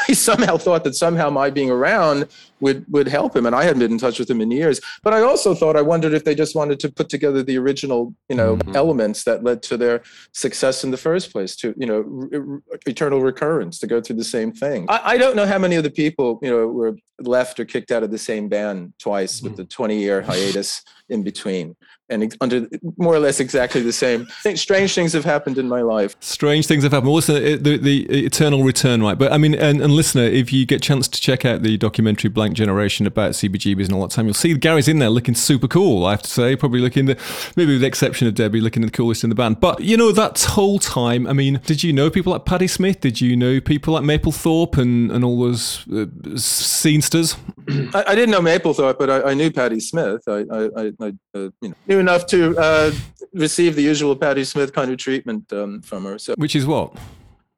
he 0.06 0.14
somehow 0.14 0.56
thought 0.56 0.84
that 0.84 0.94
somehow 0.94 1.28
my 1.30 1.50
being 1.50 1.70
around 1.70 2.26
would 2.60 2.84
would 2.90 3.08
help 3.08 3.36
him. 3.36 3.46
And 3.46 3.54
I 3.54 3.64
hadn't 3.64 3.80
been 3.80 3.92
in 3.92 3.98
touch 3.98 4.18
with 4.18 4.30
him 4.30 4.40
in 4.40 4.50
years. 4.50 4.80
But 5.02 5.12
I 5.12 5.20
also 5.20 5.54
thought 5.54 5.76
I 5.76 5.82
wondered 5.82 6.12
if 6.14 6.24
they 6.24 6.34
just 6.34 6.54
wanted 6.54 6.78
to 6.80 6.90
put 6.90 7.08
together 7.08 7.42
the 7.42 7.58
original, 7.58 8.14
you 8.28 8.36
know, 8.36 8.56
Mm-hmm. 8.56 8.70
Mhm. 8.70 8.76
elements 8.76 9.24
that 9.24 9.42
led 9.42 9.62
to 9.64 9.76
their 9.76 10.02
success 10.32 10.84
in 10.84 10.90
the 10.90 10.96
first 10.96 11.32
place. 11.32 11.56
To 11.56 11.74
you 11.76 11.86
know, 11.86 12.00
re- 12.00 12.38
re- 12.38 12.60
eternal 12.86 13.20
recurrence 13.20 13.78
to 13.80 13.86
go 13.86 14.00
through 14.00 14.16
the 14.16 14.24
same 14.24 14.52
thing. 14.52 14.86
I, 14.88 15.00
I 15.14 15.16
don't 15.18 15.34
know 15.36 15.46
how 15.46 15.58
many 15.58 15.76
of 15.76 15.82
the 15.82 15.90
people 15.90 16.38
you 16.42 16.50
know 16.50 16.66
were 16.66 16.96
left 17.20 17.58
or 17.60 17.64
kicked 17.64 17.90
out 17.92 18.02
of 18.02 18.10
the 18.10 18.18
same 18.18 18.48
band 18.48 18.92
twice 18.98 19.40
with 19.42 19.56
the 19.56 19.64
20 19.64 19.98
year 19.98 20.20
hiatus 20.22 20.82
in 21.08 21.22
between. 21.22 21.76
And 22.10 22.24
ex- 22.24 22.36
under 22.40 22.68
more 22.98 23.14
or 23.14 23.18
less 23.18 23.40
exactly 23.40 23.80
the 23.80 23.92
same. 23.92 24.26
Strange 24.54 24.94
things 24.94 25.14
have 25.14 25.24
happened 25.24 25.56
in 25.56 25.68
my 25.68 25.80
life. 25.80 26.16
Strange 26.20 26.66
things 26.66 26.82
have 26.82 26.92
happened. 26.92 27.08
Well, 27.08 27.16
listen, 27.16 27.62
the, 27.62 27.78
the 27.78 28.04
eternal 28.26 28.62
return, 28.62 29.02
right? 29.02 29.18
But 29.18 29.32
I 29.32 29.38
mean, 29.38 29.54
and, 29.54 29.80
and 29.80 29.92
listener, 29.92 30.24
if 30.24 30.52
you 30.52 30.66
get 30.66 30.76
a 30.76 30.80
chance 30.80 31.08
to 31.08 31.20
check 31.20 31.46
out 31.46 31.62
the 31.62 31.78
documentary 31.78 32.28
Blank 32.28 32.54
Generation 32.54 33.06
about 33.06 33.32
CBGBs 33.32 33.86
and 33.86 33.94
all 33.94 34.02
that 34.02 34.10
time, 34.10 34.26
you'll 34.26 34.34
see 34.34 34.54
Gary's 34.54 34.86
in 34.86 34.98
there 34.98 35.08
looking 35.08 35.34
super 35.34 35.66
cool, 35.66 36.04
I 36.04 36.10
have 36.10 36.22
to 36.22 36.30
say. 36.30 36.56
Probably 36.56 36.80
looking 36.80 37.06
the, 37.06 37.18
maybe 37.56 37.72
with 37.72 37.80
the 37.80 37.86
exception 37.86 38.28
of 38.28 38.34
Debbie, 38.34 38.60
looking 38.60 38.82
the 38.82 38.90
coolest 38.90 39.24
in 39.24 39.30
the 39.30 39.36
band. 39.36 39.60
But, 39.60 39.80
you 39.80 39.96
know, 39.96 40.12
that 40.12 40.42
whole 40.42 40.78
time, 40.78 41.26
I 41.26 41.32
mean, 41.32 41.60
did 41.64 41.82
you 41.82 41.92
know 41.92 42.10
people 42.10 42.32
like 42.32 42.44
Patti 42.44 42.66
Smith? 42.66 43.00
Did 43.00 43.20
you 43.20 43.34
know 43.36 43.60
people 43.60 43.94
like 43.94 44.02
Mapplethorpe 44.02 44.76
and, 44.76 45.10
and 45.10 45.24
all 45.24 45.40
those 45.40 45.86
uh, 45.88 46.06
scenesters? 46.36 47.36
I, 47.94 48.04
I 48.08 48.14
didn't 48.14 48.30
know 48.30 48.40
Mapplethorpe, 48.40 48.98
but 48.98 49.10
I, 49.10 49.30
I 49.30 49.34
knew 49.34 49.50
Patti 49.50 49.80
Smith. 49.80 50.22
I, 50.28 50.44
I, 50.50 50.68
I, 50.76 50.92
I 51.00 51.12
uh, 51.34 51.50
you 51.60 51.74
know, 51.88 51.93
knew 51.94 52.00
enough 52.00 52.26
to 52.26 52.56
uh, 52.58 52.92
receive 53.32 53.76
the 53.76 53.82
usual 53.82 54.16
Patti 54.16 54.44
Smith 54.44 54.72
kind 54.72 54.90
of 54.90 54.98
treatment 54.98 55.52
um, 55.52 55.80
from 55.82 56.04
her. 56.04 56.18
So, 56.18 56.34
Which 56.36 56.56
is 56.56 56.66
what? 56.66 56.96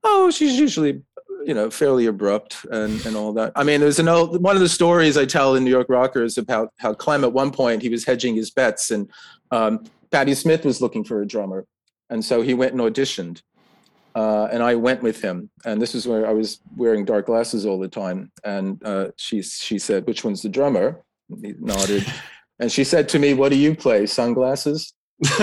oh, 0.08 0.30
she's 0.30 0.56
usually, 0.56 1.02
you 1.44 1.52
know, 1.52 1.68
fairly 1.68 2.06
abrupt 2.06 2.64
and, 2.70 3.04
and 3.06 3.16
all 3.16 3.32
that. 3.32 3.50
I 3.56 3.64
mean, 3.64 3.80
there's 3.80 3.98
an 3.98 4.06
old 4.08 4.40
one 4.40 4.54
of 4.54 4.62
the 4.62 4.68
stories 4.68 5.16
I 5.16 5.24
tell 5.24 5.56
in 5.56 5.64
New 5.64 5.70
York 5.70 5.88
Rockers 5.88 6.38
about 6.38 6.72
how 6.78 6.94
Clem 6.94 7.24
at 7.24 7.32
one 7.32 7.50
point 7.50 7.82
he 7.82 7.88
was 7.88 8.04
hedging 8.04 8.36
his 8.36 8.50
bets, 8.52 8.92
and 8.92 9.10
um, 9.50 9.84
Patti 10.12 10.34
Smith 10.34 10.64
was 10.64 10.80
looking 10.80 11.02
for 11.02 11.22
a 11.22 11.26
drummer, 11.26 11.66
and 12.08 12.24
so 12.24 12.40
he 12.40 12.54
went 12.54 12.72
and 12.72 12.80
auditioned. 12.80 13.42
Uh, 14.14 14.48
and 14.50 14.62
I 14.62 14.76
went 14.76 15.02
with 15.02 15.20
him, 15.20 15.50
and 15.64 15.82
this 15.82 15.94
is 15.94 16.06
where 16.06 16.26
I 16.26 16.32
was 16.32 16.60
wearing 16.76 17.04
dark 17.04 17.26
glasses 17.26 17.66
all 17.66 17.78
the 17.78 17.88
time. 17.88 18.30
And 18.44 18.82
uh, 18.84 19.08
she 19.16 19.42
she 19.42 19.78
said, 19.78 20.06
"Which 20.06 20.24
one's 20.24 20.42
the 20.42 20.48
drummer?" 20.48 21.02
And 21.30 21.44
he 21.44 21.54
nodded, 21.58 22.06
and 22.60 22.70
she 22.72 22.84
said 22.84 23.08
to 23.10 23.18
me, 23.18 23.34
"What 23.34 23.50
do 23.52 23.56
you 23.58 23.74
play? 23.74 24.06
Sunglasses?" 24.06 24.92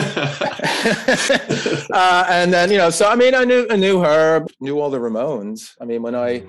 uh, 1.93 2.25
and 2.29 2.53
then 2.53 2.71
you 2.71 2.77
know, 2.77 2.89
so 2.89 3.07
I 3.07 3.15
mean, 3.15 3.35
I 3.35 3.43
knew 3.43 3.65
I 3.69 3.75
knew 3.75 3.99
her, 4.01 4.45
knew 4.59 4.79
all 4.79 4.89
the 4.89 4.99
Ramones. 4.99 5.71
I 5.81 5.85
mean, 5.85 6.01
when 6.01 6.15
I 6.15 6.43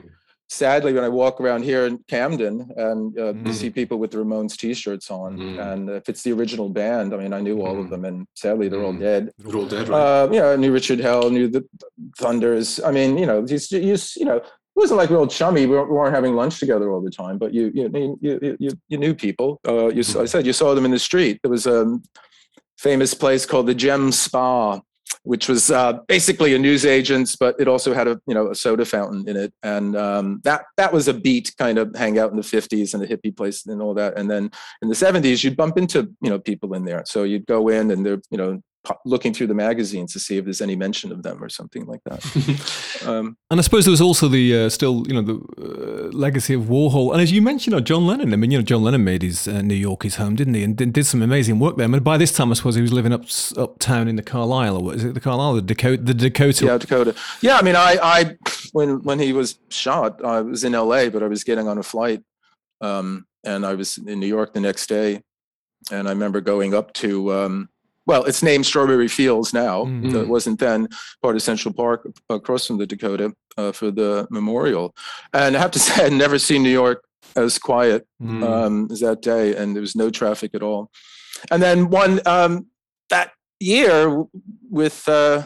sadly 0.48 0.92
when 0.92 1.02
I 1.04 1.08
walk 1.08 1.40
around 1.40 1.64
here 1.64 1.86
in 1.86 1.98
Camden 2.08 2.70
and 2.76 3.18
uh, 3.18 3.32
you 3.44 3.52
see 3.52 3.70
people 3.70 3.98
with 3.98 4.10
the 4.10 4.18
Ramones 4.18 4.56
T-shirts 4.56 5.10
on, 5.10 5.38
Mhm. 5.38 5.72
and 5.72 5.90
if 5.90 6.08
it's 6.08 6.22
the 6.22 6.32
original 6.32 6.68
band, 6.68 7.14
I 7.14 7.16
mean, 7.16 7.32
I 7.32 7.40
knew 7.40 7.62
all 7.62 7.80
of 7.80 7.86
Mhm. 7.86 7.90
them, 7.90 8.04
and 8.04 8.26
sadly 8.34 8.68
they're 8.68 8.84
all 8.84 8.92
dead. 8.92 9.30
They're 9.38 9.56
all 9.56 9.66
dead, 9.66 9.88
right? 9.88 10.00
Uh, 10.00 10.28
you 10.32 10.38
know, 10.40 10.52
I 10.52 10.56
knew 10.56 10.70
Richard 10.72 11.00
Hell, 11.00 11.30
knew 11.30 11.48
the 11.48 11.64
Thunders. 12.18 12.78
I 12.84 12.90
mean, 12.92 13.16
you 13.18 13.26
know, 13.26 13.40
these, 13.40 13.72
you, 13.72 13.96
you 14.16 14.24
know, 14.26 14.40
it 14.76 14.80
wasn't 14.80 14.98
like 14.98 15.10
real 15.10 15.26
chummy. 15.26 15.66
We 15.66 15.76
weren't, 15.76 15.88
we 15.88 15.94
weren't 15.94 16.14
having 16.14 16.34
lunch 16.34 16.58
together 16.58 16.90
all 16.90 17.00
the 17.00 17.10
time, 17.10 17.38
but 17.38 17.54
you 17.54 17.70
you 17.74 18.18
you 18.20 18.58
you, 18.58 18.70
you, 18.88 18.98
knew 18.98 19.14
people. 19.14 19.60
Uh, 19.66 19.88
you 19.88 20.00
I 20.00 20.24
said 20.24 20.46
you 20.46 20.52
saw 20.52 20.74
them 20.74 20.84
in 20.84 20.90
the 20.90 20.98
street. 20.98 21.38
There 21.42 21.50
was 21.50 21.66
a 21.66 21.98
famous 22.76 23.14
place 23.14 23.46
called 23.46 23.68
the 23.68 23.74
Gem 23.74 24.10
Spa, 24.10 24.80
which 25.22 25.48
was 25.48 25.70
uh, 25.70 25.94
basically 26.08 26.54
a 26.54 26.58
newsagent's, 26.58 27.36
but 27.36 27.54
it 27.60 27.68
also 27.68 27.94
had 27.94 28.08
a 28.08 28.20
you 28.26 28.34
know 28.34 28.50
a 28.50 28.54
soda 28.54 28.84
fountain 28.84 29.28
in 29.28 29.36
it, 29.36 29.52
and 29.62 29.96
um, 29.96 30.40
that 30.42 30.64
that 30.76 30.92
was 30.92 31.06
a 31.06 31.14
beat 31.14 31.54
kind 31.56 31.78
of 31.78 31.94
hangout 31.94 32.32
in 32.32 32.36
the 32.36 32.42
'50s 32.42 32.94
and 32.94 33.02
a 33.02 33.06
hippie 33.06 33.36
place 33.36 33.66
and 33.66 33.80
all 33.80 33.94
that. 33.94 34.18
And 34.18 34.28
then 34.28 34.50
in 34.82 34.88
the 34.88 34.94
'70s, 34.94 35.44
you'd 35.44 35.56
bump 35.56 35.78
into 35.78 36.12
you 36.20 36.30
know 36.30 36.40
people 36.40 36.74
in 36.74 36.84
there, 36.84 37.04
so 37.06 37.22
you'd 37.22 37.46
go 37.46 37.68
in 37.68 37.92
and 37.92 38.04
they're 38.04 38.20
you 38.30 38.38
know 38.38 38.60
looking 39.04 39.32
through 39.32 39.46
the 39.46 39.54
magazines 39.54 40.12
to 40.12 40.20
see 40.20 40.36
if 40.36 40.44
there's 40.44 40.60
any 40.60 40.76
mention 40.76 41.12
of 41.12 41.22
them 41.22 41.42
or 41.42 41.48
something 41.48 41.86
like 41.86 42.00
that. 42.04 43.02
um, 43.06 43.36
And 43.50 43.60
I 43.60 43.62
suppose 43.62 43.84
there 43.84 43.90
was 43.90 44.00
also 44.00 44.28
the 44.28 44.64
uh, 44.64 44.68
still, 44.68 45.06
you 45.06 45.14
know, 45.14 45.22
the 45.22 45.34
uh, 45.58 46.16
legacy 46.16 46.54
of 46.54 46.62
Warhol. 46.62 47.12
And 47.12 47.20
as 47.20 47.32
you 47.32 47.40
mentioned, 47.40 47.72
you 47.72 47.78
know, 47.78 47.80
John 47.80 48.06
Lennon. 48.06 48.32
I 48.32 48.36
mean, 48.36 48.50
you 48.50 48.58
know, 48.58 48.62
John 48.62 48.82
Lennon 48.82 49.04
made 49.04 49.22
his 49.22 49.48
uh, 49.48 49.62
New 49.62 49.74
York 49.74 50.02
his 50.02 50.16
home, 50.16 50.36
didn't 50.36 50.54
he? 50.54 50.62
And 50.62 50.76
did, 50.76 50.92
did 50.92 51.06
some 51.06 51.22
amazing 51.22 51.58
work 51.58 51.76
there. 51.76 51.84
I 51.84 51.88
mean, 51.88 52.02
by 52.02 52.16
this 52.16 52.32
time, 52.32 52.50
I 52.50 52.54
suppose 52.54 52.74
he 52.74 52.82
was 52.82 52.92
living 52.92 53.12
up 53.12 53.24
uptown 53.56 54.08
in 54.08 54.16
the 54.16 54.22
Carlyle, 54.22 54.76
or 54.76 54.82
what 54.82 54.96
is 54.96 55.04
it? 55.04 55.14
The 55.14 55.20
Carlyle, 55.20 55.54
the 55.54 55.62
Dakota, 55.62 56.02
the 56.02 56.14
Dakota. 56.14 56.66
yeah, 56.66 56.78
Dakota. 56.78 57.14
Yeah, 57.40 57.56
I 57.56 57.62
mean, 57.62 57.76
I, 57.76 57.98
I, 58.02 58.36
when 58.72 59.02
when 59.02 59.18
he 59.18 59.32
was 59.32 59.58
shot, 59.70 60.24
I 60.24 60.40
was 60.40 60.64
in 60.64 60.74
L.A., 60.74 61.08
but 61.08 61.22
I 61.22 61.26
was 61.26 61.44
getting 61.44 61.68
on 61.68 61.78
a 61.78 61.82
flight, 61.82 62.22
um, 62.80 63.26
and 63.44 63.64
I 63.64 63.74
was 63.74 63.98
in 63.98 64.20
New 64.20 64.26
York 64.26 64.52
the 64.52 64.60
next 64.60 64.88
day, 64.88 65.22
and 65.90 66.08
I 66.08 66.10
remember 66.10 66.40
going 66.40 66.74
up 66.74 66.92
to, 66.94 67.32
um, 67.32 67.68
well, 68.06 68.24
it's 68.24 68.42
named 68.42 68.66
Strawberry 68.66 69.08
Fields 69.08 69.52
now. 69.54 69.84
Mhm. 69.84 70.12
so 70.12 70.20
It 70.20 70.28
wasn't 70.28 70.58
then 70.60 70.88
part 71.22 71.36
of 71.36 71.42
Central 71.42 71.72
Park 71.74 72.06
across 72.28 72.66
from 72.66 72.78
the 72.78 72.86
Dakota 72.86 73.32
uh, 73.56 73.72
for 73.72 73.90
the 73.90 74.26
memorial, 74.30 74.94
and 75.32 75.56
I 75.56 75.60
have 75.60 75.70
to 75.72 75.78
say, 75.86 76.04
I'd 76.06 76.12
never 76.12 76.38
seen 76.38 76.62
New 76.62 76.70
York 76.84 77.02
as 77.36 77.58
quiet 77.58 78.06
Mm. 78.22 78.42
um, 78.42 78.88
as 78.92 79.00
that 79.00 79.20
day, 79.22 79.54
and 79.56 79.74
there 79.74 79.80
was 79.80 79.96
no 79.96 80.08
traffic 80.10 80.54
at 80.54 80.62
all. 80.62 80.90
And 81.50 81.62
then 81.62 81.90
one 81.90 82.20
um, 82.26 82.66
that 83.10 83.32
year 83.60 84.24
with 84.70 85.06
uh, 85.08 85.44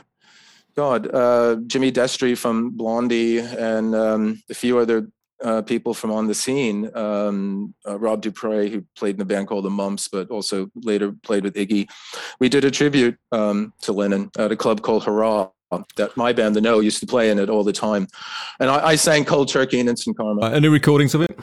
God, 0.76 1.12
uh, 1.12 1.56
Jimmy 1.66 1.90
Destri 1.90 2.36
from 2.36 2.70
Blondie, 2.70 3.38
and 3.38 3.94
um, 3.94 4.42
a 4.50 4.54
few 4.54 4.78
other 4.78 5.08
uh, 5.42 5.62
people 5.62 5.94
from 5.94 6.10
on 6.10 6.26
the 6.26 6.34
scene. 6.34 6.90
Um, 6.96 7.74
uh, 7.86 7.98
Rob 7.98 8.22
Duprey, 8.22 8.70
who 8.70 8.84
played 8.96 9.16
in 9.16 9.20
a 9.20 9.24
band 9.24 9.48
called 9.48 9.64
the 9.64 9.70
Mumps, 9.70 10.08
but 10.08 10.30
also 10.30 10.70
later 10.74 11.12
played 11.22 11.44
with 11.44 11.54
Iggy. 11.54 11.88
We 12.40 12.48
did 12.48 12.64
a 12.64 12.70
tribute 12.70 13.16
um, 13.32 13.72
to 13.82 13.92
Lennon 13.92 14.30
at 14.38 14.52
a 14.52 14.56
club 14.56 14.82
called 14.82 15.04
Hurrah. 15.04 15.50
That 15.96 16.16
my 16.16 16.32
band, 16.32 16.56
The 16.56 16.62
Know, 16.62 16.80
used 16.80 17.00
to 17.00 17.06
play 17.06 17.30
in 17.30 17.38
it 17.38 17.50
all 17.50 17.62
the 17.62 17.74
time, 17.74 18.06
and 18.58 18.70
I, 18.70 18.86
I 18.86 18.94
sang 18.96 19.26
"Cold 19.26 19.48
Turkey" 19.48 19.78
and 19.80 19.86
"Instant 19.86 20.16
Karma." 20.16 20.46
Uh, 20.46 20.50
any 20.52 20.68
recordings 20.68 21.14
of 21.14 21.20
it? 21.20 21.38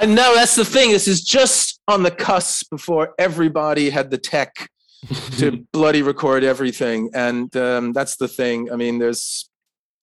I 0.00 0.06
know 0.06 0.32
that's 0.36 0.54
the 0.54 0.64
thing. 0.64 0.92
This 0.92 1.08
is 1.08 1.24
just 1.24 1.80
on 1.88 2.04
the 2.04 2.12
cusp 2.12 2.70
before 2.70 3.14
everybody 3.18 3.90
had 3.90 4.12
the 4.12 4.18
tech 4.18 4.70
to 5.38 5.66
bloody 5.72 6.02
record 6.02 6.44
everything, 6.44 7.10
and 7.14 7.54
um, 7.56 7.92
that's 7.92 8.14
the 8.14 8.28
thing. 8.28 8.70
I 8.70 8.76
mean, 8.76 9.00
there's 9.00 9.50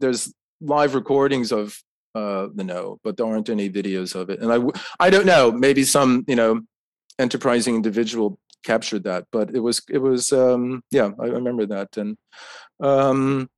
there's 0.02 0.34
live 0.60 0.94
recordings 0.94 1.54
of 1.54 1.82
uh, 2.16 2.48
the 2.56 2.64
Know, 2.64 3.00
but 3.04 3.18
there 3.18 3.28
aren't 3.28 3.50
any 3.50 3.70
videos 3.70 4.16
of 4.16 4.30
it. 4.30 4.40
And 4.42 4.52
I 4.52 4.60
I 5.00 5.10
don't 5.10 5.26
know. 5.26 5.52
Maybe 5.52 5.84
some 5.84 6.24
you 6.28 6.36
know 6.36 6.62
enterprising 7.20 7.76
individual 7.76 8.40
captured 8.64 9.04
that, 9.04 9.26
but 9.32 9.54
it 9.54 9.60
was 9.60 9.82
it 9.90 10.00
was 10.00 10.32
um, 10.32 10.82
yeah. 10.92 11.12
I 11.20 11.26
remember 11.26 11.66
that, 11.68 11.98
and 11.98 12.18
um, 12.80 13.50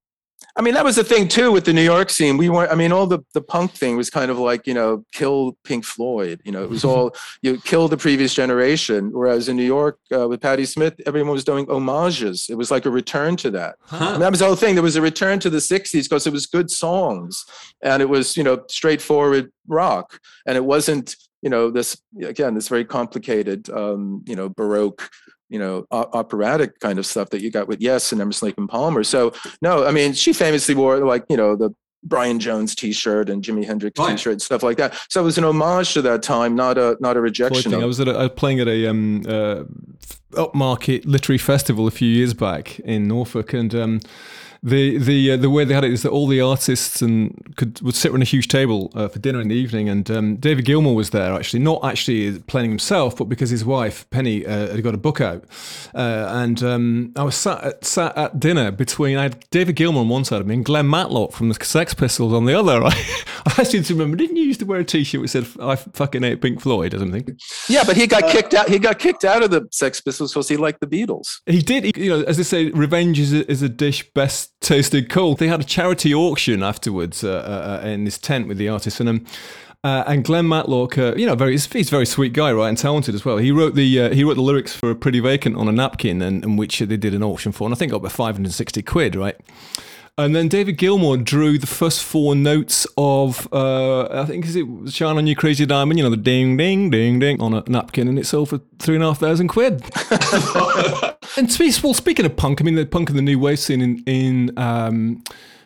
I 0.58 0.64
mean, 0.64 0.74
that 0.74 0.84
was 0.84 0.96
the 0.96 1.04
thing 1.04 1.28
too 1.28 1.52
with 1.52 1.66
the 1.66 1.74
New 1.74 1.84
York 1.84 2.10
scene. 2.10 2.36
We 2.36 2.50
weren't. 2.50 2.72
I 2.72 2.76
mean, 2.76 2.92
all 2.92 3.06
the 3.06 3.20
the 3.34 3.42
punk 3.42 3.72
thing 3.72 3.96
was 3.96 4.10
kind 4.10 4.32
of 4.32 4.40
like 4.40 4.66
you 4.66 4.74
know, 4.74 5.06
kill 5.14 5.56
Pink 5.64 5.86
Floyd. 5.86 6.42
You 6.44 6.52
know, 6.52 6.64
it 6.64 6.70
was 6.70 6.84
all 6.84 7.16
you 7.44 7.62
kill 7.62 7.88
the 7.88 7.96
previous 7.98 8.34
generation. 8.34 9.12
Whereas 9.12 9.50
in 9.50 9.56
New 9.56 9.64
York 9.64 10.00
uh, 10.12 10.28
with 10.28 10.42
Patti 10.42 10.66
Smith, 10.66 10.96
everyone 11.06 11.34
was 11.34 11.44
doing 11.44 11.68
homages. 11.68 12.48
It 12.50 12.56
was 12.56 12.72
like 12.72 12.88
a 12.88 12.90
return 12.90 13.38
to 13.38 13.52
that. 13.52 13.76
And 13.92 14.22
that 14.24 14.32
was 14.32 14.40
the 14.40 14.48
whole 14.48 14.56
thing. 14.56 14.74
There 14.74 14.84
was 14.84 14.96
a 14.96 15.02
return 15.02 15.40
to 15.42 15.50
the 15.52 15.60
'60s 15.60 16.04
because 16.04 16.26
it 16.26 16.34
was 16.34 16.48
good 16.48 16.72
songs, 16.72 17.46
and 17.84 18.02
it 18.02 18.10
was 18.10 18.36
you 18.36 18.44
know 18.44 18.64
straightforward 18.68 19.52
rock, 19.68 20.20
and 20.48 20.58
it 20.58 20.66
wasn't 20.66 21.16
you 21.44 21.52
know 21.52 21.70
this 21.70 22.02
again 22.24 22.56
this 22.56 22.68
very 22.68 22.86
complicated 22.86 23.70
um, 23.70 24.24
you 24.26 24.36
know 24.36 24.50
baroque 24.50 25.10
you 25.50 25.60
know 25.60 25.86
o- 25.92 26.10
operatic 26.14 26.80
kind 26.80 27.00
of 27.00 27.06
stuff 27.06 27.30
that 27.32 27.42
you 27.42 27.52
got 27.52 27.68
with 27.68 27.82
Yes 27.82 28.12
and 28.12 28.22
Emerson 28.22 28.48
Lake 28.48 28.58
and 28.58 28.70
Palmer. 28.70 29.04
So 29.04 29.34
no, 29.62 29.86
I 29.86 29.92
mean 29.92 30.14
she 30.14 30.34
famously 30.34 30.76
wore 30.76 31.00
like 31.00 31.24
you 31.30 31.38
know 31.38 31.56
the 31.56 31.74
Brian 32.04 32.40
Jones 32.40 32.76
T-shirt 32.76 33.30
and 33.30 33.44
Jimi 33.44 33.66
Hendrix 33.66 34.00
Right. 34.00 34.12
T-shirt 34.12 34.34
and 34.34 34.42
stuff 34.42 34.64
like 34.64 34.78
that. 34.78 34.98
So 35.10 35.20
it 35.20 35.24
was 35.24 35.38
an 35.38 35.44
homage 35.44 35.94
to 35.94 36.02
that 36.04 36.22
time, 36.24 36.56
not 36.56 36.78
a 36.78 36.96
not 37.00 37.18
a 37.18 37.22
rejection. 37.22 37.72
thing. 37.72 37.82
I 37.82 37.86
was 37.86 38.00
at 38.00 38.08
a, 38.08 38.12
I 38.12 38.24
was 38.24 38.32
playing 38.36 38.60
at 38.60 38.68
a 38.68 38.88
um, 38.88 39.24
uh, 39.28 39.64
upmarket 40.34 41.06
literary 41.06 41.38
festival 41.40 41.88
a 41.88 41.92
few 41.92 42.08
years 42.10 42.34
back 42.34 42.80
in 42.82 43.08
Norfolk, 43.08 43.54
and 43.54 43.74
um, 43.76 44.00
the 44.64 44.98
the 44.98 45.32
uh, 45.32 45.38
the 45.38 45.50
way 45.50 45.64
they 45.66 45.74
had 45.74 45.84
it 45.84 45.92
is 45.92 46.04
that 46.04 46.10
all 46.12 46.28
the 46.28 46.42
artists 46.42 47.02
and 47.02 47.54
could 47.58 47.82
would 47.82 47.96
sit 47.96 48.12
around 48.12 48.22
a 48.22 48.26
huge 48.26 48.48
table 48.48 48.92
uh, 48.96 49.08
for 49.08 49.20
dinner 49.20 49.40
in 49.42 49.48
the 49.50 49.56
evening, 49.56 49.90
and 49.90 50.10
um, 50.12 50.36
David 50.38 50.66
Gilmour 50.66 50.94
was 50.96 51.12
there 51.12 51.34
actually, 51.34 51.60
not 51.60 51.84
actually 51.84 52.40
playing 52.40 52.70
himself, 52.70 53.16
but 53.18 53.26
because 53.26 53.50
his 53.50 53.64
wife 53.66 54.10
Penny 54.10 54.46
uh, 54.46 54.72
had 54.72 54.84
got 54.84 54.94
a 54.94 54.98
book 54.98 55.22
out, 55.22 55.44
uh, 55.96 56.28
and 56.30 56.62
um, 56.64 57.14
I 57.16 57.24
was 57.24 57.36
sat 57.36 57.64
at, 57.64 57.86
sat 57.86 58.18
at 58.18 58.40
dinner 58.40 58.72
between 58.72 59.18
I 59.18 59.24
had 59.24 59.46
David 59.52 59.76
Gilmour 59.76 60.02
on 60.02 60.10
one 60.10 60.26
side 60.26 60.42
of 60.42 60.48
me 60.48 60.56
and 60.56 60.66
Glenn 60.66 60.90
Matlock 60.90 61.32
from 61.34 61.50
the 61.50 61.56
Sex 61.64 61.94
Pistols 61.94 62.34
on 62.34 62.46
the 62.46 62.58
other. 62.58 62.82
I 63.58 63.64
seem 63.64 63.84
to 63.84 63.94
remember, 63.94 64.18
didn't 64.18 64.36
you 64.36 64.44
used 64.44 64.60
to 64.60 64.66
wear 64.66 64.80
a 64.80 64.84
T-shirt 64.84 65.22
which 65.22 65.32
said 65.32 65.48
"I 65.62 65.76
fucking 65.76 66.24
hate 66.24 66.42
Pink 66.42 66.62
Floyd" 66.62 66.94
or 66.94 67.00
something? 67.00 67.38
yeah, 67.70 67.84
but 67.86 67.96
he 67.96 68.08
got 68.08 68.30
kicked 68.30 68.54
out. 68.54 68.70
He 68.70 68.80
got 68.80 69.00
kicked 69.00 69.24
out 69.24 69.44
of 69.44 69.52
the 69.52 69.68
Sex 69.72 70.02
Pistols 70.02 70.34
because 70.34 70.50
he 70.50 70.58
liked 70.58 70.80
the 70.82 70.88
Beatles. 70.88 71.42
He 71.46 71.62
did, 71.62 71.84
he- 71.84 72.04
you 72.06 72.10
know, 72.10 72.24
as 72.24 72.38
they 72.38 72.44
say, 72.44 72.70
revenge 72.72 73.20
is 73.20 73.34
a, 73.34 73.50
is 73.50 73.62
a 73.62 73.70
dish 73.70 74.10
best 74.14 74.47
tasted 74.62 75.10
cold. 75.10 75.40
They 75.40 75.48
had 75.48 75.62
a 75.62 75.64
charity 75.64 76.14
auction 76.14 76.64
afterwards 76.64 77.24
uh, 77.24 77.82
uh, 77.84 77.88
in 77.88 78.04
this 78.04 78.18
tent 78.18 78.48
with 78.48 78.58
the 78.58 78.70
artists, 78.70 79.00
and 79.00 79.10
um, 79.10 79.26
uh, 79.84 80.04
and 80.08 80.24
Glenn 80.24 80.48
Matlock, 80.48 80.98
uh, 80.98 81.14
you 81.16 81.26
know, 81.26 81.36
very 81.36 81.54
he's, 81.54 81.68
a 81.68 81.84
very 81.84 82.06
sweet 82.06 82.34
guy, 82.34 82.52
right, 82.52 82.68
and 82.68 82.78
talented 82.78 83.16
as 83.16 83.24
well. 83.24 83.38
He 83.38 83.52
wrote 83.52 83.76
the 83.76 84.02
uh, 84.02 84.14
he 84.14 84.24
wrote 84.24 84.36
the 84.36 84.42
lyrics 84.42 84.76
for 84.76 84.94
"Pretty 84.96 85.20
Vacant" 85.20 85.56
on 85.56 85.68
a 85.68 85.72
napkin, 85.72 86.22
and, 86.22 86.44
and 86.44 86.58
which 86.58 86.80
they 86.80 86.98
did 86.98 87.14
an 87.14 87.24
auction 87.24 87.52
for, 87.52 87.66
and 87.66 87.74
I 87.74 87.78
think 87.78 87.92
got 87.92 87.98
about 87.98 88.12
five 88.12 88.36
hundred 88.36 88.48
and 88.48 88.56
sixty 88.56 88.82
quid, 88.82 89.16
right. 89.16 89.38
And 90.20 90.36
then 90.36 90.48
David 90.48 90.80
Gilmour 90.80 91.24
drew 91.24 91.60
the 91.60 91.68
first 91.68 92.04
four 92.04 92.34
notes 92.34 92.88
of, 92.98 93.48
uh, 93.54 94.08
I 94.24 94.26
think, 94.26 94.46
is 94.46 94.56
it 94.56 94.66
Shine 94.88 95.16
on 95.16 95.28
You 95.28 95.36
Crazy 95.36 95.64
Diamond, 95.64 96.00
you 96.00 96.04
know, 96.04 96.10
the 96.10 96.18
ding, 96.18 96.58
ding, 96.58 96.90
ding, 96.90 97.20
ding 97.20 97.40
on 97.40 97.54
a 97.54 97.64
napkin, 97.68 98.08
and 98.08 98.18
it 98.18 98.26
sold 98.26 98.50
for 98.50 98.60
three 98.80 98.96
and 98.96 99.04
a 99.04 99.08
half 99.10 99.20
thousand 99.20 99.50
quid. 99.50 99.84
and 101.38 101.84
well, 101.84 101.94
speaking 101.94 102.26
of 102.26 102.36
punk, 102.36 102.62
I 102.62 102.64
mean, 102.64 102.76
the 102.76 102.86
punk 102.86 103.10
and 103.10 103.18
the 103.18 103.24
new 103.24 103.40
wave 103.40 103.60
scene 103.60 103.82
in, 103.82 104.04
in 104.06 104.58
um, 104.58 105.24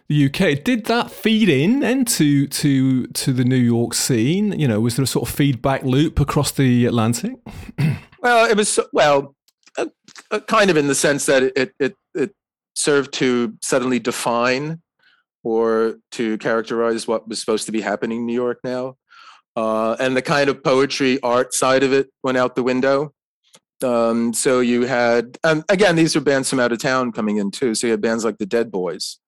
the 0.08 0.26
UK, 0.26 0.64
did 0.64 0.86
that 0.86 1.10
feed 1.10 1.48
in 1.48 1.80
then 1.80 2.04
to, 2.06 2.48
to 2.48 3.08
to 3.08 3.32
the 3.32 3.46
New 3.46 3.56
York 3.56 3.94
scene? 3.94 4.60
You 4.60 4.68
know, 4.68 4.82
was 4.82 4.98
there 4.98 5.04
a 5.04 5.08
sort 5.08 5.30
of 5.30 5.34
feedback 5.34 5.84
loop 5.84 6.20
across 6.20 6.52
the 6.52 6.86
Atlantic? 6.86 7.36
Well, 8.24 8.48
it 8.48 8.56
was 8.56 8.80
well, 8.94 9.36
uh, 9.80 9.88
uh, 10.30 10.42
kind 10.42 10.70
of 10.70 10.78
in 10.78 10.86
the 10.86 10.94
sense 10.94 11.26
that 11.26 11.42
it 11.42 11.74
it 11.80 11.96
it 12.14 12.36
served 12.76 13.16
to 13.16 13.58
suddenly 13.64 13.98
define 13.98 14.80
or 15.44 15.96
to 16.12 16.38
characterize 16.38 17.08
what 17.08 17.28
was 17.28 17.40
supposed 17.40 17.66
to 17.66 17.72
be 17.72 17.82
happening 17.82 18.20
in 18.20 18.26
New 18.28 18.36
York 18.36 18.60
now, 18.64 18.96
uh, 19.56 19.96
and 20.00 20.16
the 20.16 20.22
kind 20.22 20.52
of 20.52 20.64
poetry 20.64 21.20
art 21.24 21.56
side 21.56 21.82
of 21.82 21.94
it 21.94 22.12
went 22.22 22.38
out 22.38 22.54
the 22.54 22.62
window. 22.62 23.12
Um, 23.84 24.34
so 24.34 24.60
you 24.60 24.84
had, 24.84 25.38
um, 25.44 25.64
again, 25.70 25.96
these 25.96 26.16
are 26.16 26.22
bands 26.22 26.50
from 26.50 26.60
out 26.60 26.72
of 26.72 26.80
town 26.80 27.12
coming 27.12 27.38
in 27.38 27.52
too. 27.52 27.76
So 27.76 27.88
you 27.88 27.92
had 27.92 28.02
bands 28.02 28.24
like 28.24 28.38
the 28.38 28.46
Dead 28.46 28.72
Boys 28.72 29.20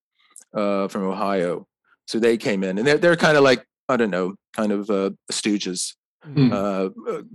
uh, 0.56 0.88
from 0.88 1.04
Ohio. 1.04 1.68
So 2.08 2.20
they 2.20 2.38
came 2.38 2.64
in, 2.64 2.78
and 2.78 2.86
they're 2.86 2.98
they're 2.98 3.16
kind 3.16 3.38
of 3.38 3.44
like 3.44 3.66
I 3.90 3.98
don't 3.98 4.12
know, 4.12 4.36
kind 4.56 4.72
of 4.72 4.90
uh, 4.90 5.12
Stooges 5.32 5.94
Hmm. 6.24 6.54
uh, 6.54 6.90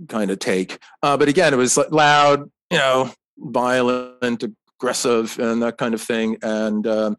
kind 0.07 0.31
of 0.31 0.39
take. 0.39 0.79
Uh, 1.03 1.15
but 1.15 1.27
again, 1.27 1.53
it 1.53 1.57
was 1.57 1.77
like 1.77 1.91
loud, 1.91 2.49
you 2.71 2.77
know, 2.79 3.11
violent, 3.37 4.43
aggressive, 4.43 5.37
and 5.37 5.61
that 5.61 5.77
kind 5.77 5.93
of 5.93 6.01
thing. 6.01 6.37
And 6.41 6.87
um, 6.87 7.15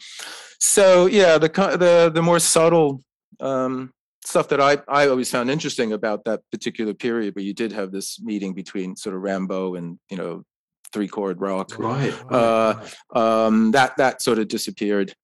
so, 0.59 1.07
yeah, 1.07 1.39
the 1.39 1.49
the 1.49 2.11
the 2.13 2.23
more 2.23 2.41
subtle 2.41 3.03
um, 3.39 3.93
stuff 4.25 4.49
that 4.49 4.61
I 4.61 4.79
I 4.89 5.09
always 5.09 5.31
found 5.31 5.51
interesting 5.51 5.93
about 5.93 6.25
that 6.25 6.43
particular 6.51 6.95
period, 6.95 7.35
where 7.35 7.45
you 7.45 7.55
did 7.55 7.73
have 7.73 7.93
this 7.93 8.21
meeting 8.21 8.55
between 8.55 8.97
sort 8.97 9.17
of 9.17 9.23
Rimbaud 9.23 9.79
and 9.79 9.99
you 10.11 10.17
know 10.17 10.45
three 10.93 11.09
chord 11.09 11.41
rock 11.41 11.79
Right. 11.79 12.15
Uh, 12.31 12.81
um, 13.15 13.71
that 13.73 13.97
that 13.97 14.23
sort 14.23 14.39
of 14.39 14.49
disappeared. 14.49 15.15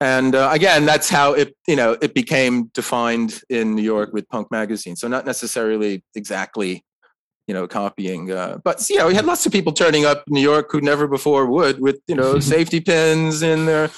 And 0.00 0.34
uh, 0.34 0.50
again, 0.52 0.84
that's 0.84 1.08
how 1.08 1.34
it 1.34 1.56
you 1.68 1.76
know 1.76 1.96
it 2.02 2.14
became 2.14 2.70
defined 2.74 3.40
in 3.48 3.74
New 3.74 3.82
York 3.82 4.12
with 4.12 4.28
Punk 4.28 4.50
magazine. 4.50 4.96
So 4.96 5.08
not 5.08 5.24
necessarily 5.24 6.02
exactly 6.14 6.84
you 7.46 7.54
know 7.54 7.66
copying, 7.66 8.30
uh, 8.30 8.58
but 8.64 8.88
you 8.90 8.96
know 8.96 9.08
we 9.08 9.14
had 9.14 9.26
lots 9.26 9.46
of 9.46 9.52
people 9.52 9.72
turning 9.72 10.04
up 10.04 10.24
in 10.26 10.34
New 10.34 10.40
York 10.40 10.70
who 10.70 10.80
never 10.80 11.06
before 11.06 11.46
would 11.46 11.80
with 11.80 12.00
you 12.08 12.16
know 12.16 12.38
safety 12.54 12.80
pins 12.80 13.42
in 13.42 13.66
their 13.66 13.90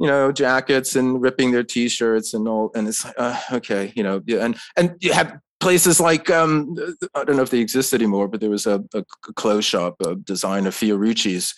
you 0.00 0.06
know, 0.06 0.32
jackets 0.32 0.96
and 0.96 1.20
ripping 1.20 1.52
their 1.52 1.62
t-shirts 1.62 2.32
and 2.32 2.48
all. 2.48 2.70
And 2.74 2.88
it's 2.88 3.04
like, 3.04 3.14
uh, 3.18 3.38
okay, 3.52 3.92
you 3.94 4.02
know, 4.02 4.22
yeah, 4.26 4.44
and 4.44 4.56
and 4.76 4.96
you 5.00 5.12
have 5.12 5.38
places 5.60 6.00
like 6.00 6.30
um, 6.30 6.74
I 7.14 7.24
don't 7.24 7.36
know 7.36 7.42
if 7.42 7.50
they 7.50 7.60
exist 7.60 7.92
anymore, 7.92 8.26
but 8.26 8.40
there 8.40 8.50
was 8.50 8.66
a, 8.66 8.82
a 8.94 9.04
clothes 9.36 9.66
shop, 9.66 9.96
a 10.04 10.16
designer 10.16 10.70
Fiorucci's 10.70 11.54